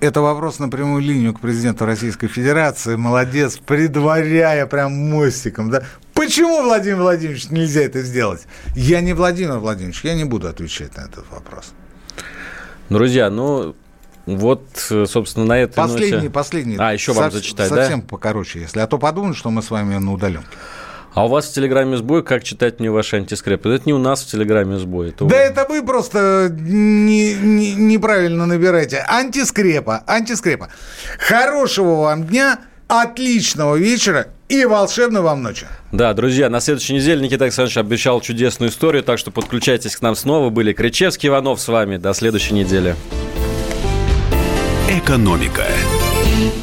это 0.01 0.20
вопрос 0.22 0.59
на 0.59 0.68
прямую 0.68 1.03
линию 1.03 1.35
к 1.35 1.41
президенту 1.41 1.85
Российской 1.85 2.28
Федерации. 2.28 2.97
Молодец, 2.97 3.59
предваряя 3.59 4.66
прям 4.66 4.93
мостиком. 5.11 5.70
Да? 5.70 5.85
Почему, 6.22 6.62
Владимир 6.62 6.98
Владимирович, 6.98 7.50
нельзя 7.50 7.80
это 7.82 8.00
сделать? 8.02 8.42
Я 8.76 9.00
не 9.00 9.12
Владимир 9.12 9.58
Владимирович, 9.58 10.02
я 10.04 10.14
не 10.14 10.22
буду 10.22 10.46
отвечать 10.46 10.96
на 10.96 11.00
этот 11.00 11.24
вопрос. 11.32 11.72
Друзья, 12.88 13.28
ну, 13.28 13.74
вот, 14.26 14.62
собственно, 14.78 15.46
на 15.46 15.58
этой 15.58 15.74
последний, 15.74 16.16
ноте... 16.18 16.30
Последний, 16.30 16.76
А, 16.78 16.92
еще 16.92 17.12
вам 17.12 17.32
Со- 17.32 17.38
зачитать, 17.38 17.68
совсем 17.68 17.76
да? 17.76 17.82
Совсем 17.82 18.02
покороче, 18.02 18.60
если. 18.60 18.78
А 18.78 18.86
то 18.86 18.98
подумают, 18.98 19.36
что 19.36 19.50
мы 19.50 19.62
с 19.62 19.70
вами 19.72 19.96
на 19.96 20.12
удаленке. 20.12 20.46
А 21.12 21.26
у 21.26 21.28
вас 21.28 21.46
в 21.46 21.54
Телеграме 21.54 21.96
сбой, 21.96 22.22
как 22.22 22.44
читать 22.44 22.78
мне 22.78 22.88
ваши 22.88 23.16
антискрепы? 23.16 23.70
Это 23.70 23.82
не 23.86 23.92
у 23.92 23.98
нас 23.98 24.22
в 24.22 24.30
Телеграме 24.30 24.78
сбой. 24.78 25.08
Это 25.08 25.24
да 25.24 25.36
это 25.36 25.66
вы 25.68 25.84
просто 25.84 26.48
не, 26.56 27.34
не, 27.34 27.74
неправильно 27.74 28.46
набираете. 28.46 29.04
Антискрепа, 29.08 30.04
антискрепа. 30.06 30.68
Хорошего 31.18 32.02
вам 32.02 32.24
дня, 32.24 32.60
отличного 32.89 33.76
вечера 33.76 34.28
и 34.49 34.64
волшебной 34.64 35.22
вам 35.22 35.43
ночи. 35.43 35.66
Да, 35.93 36.12
друзья, 36.14 36.51
на 36.51 36.61
следующей 36.61 36.95
неделе 36.95 37.22
Никита 37.22 37.45
Александрович 37.45 37.78
обещал 37.78 38.20
чудесную 38.20 38.70
историю, 38.70 39.03
так 39.03 39.18
что 39.18 39.30
подключайтесь 39.30 39.97
к 39.97 40.03
нам 40.03 40.14
снова. 40.14 40.51
Были 40.51 40.72
Кричевский 40.72 41.28
Иванов 41.28 41.61
с 41.61 41.68
вами. 41.68 41.97
До 41.97 42.12
следующей 42.12 42.55
недели. 42.55 42.95
Экономика. 44.89 45.64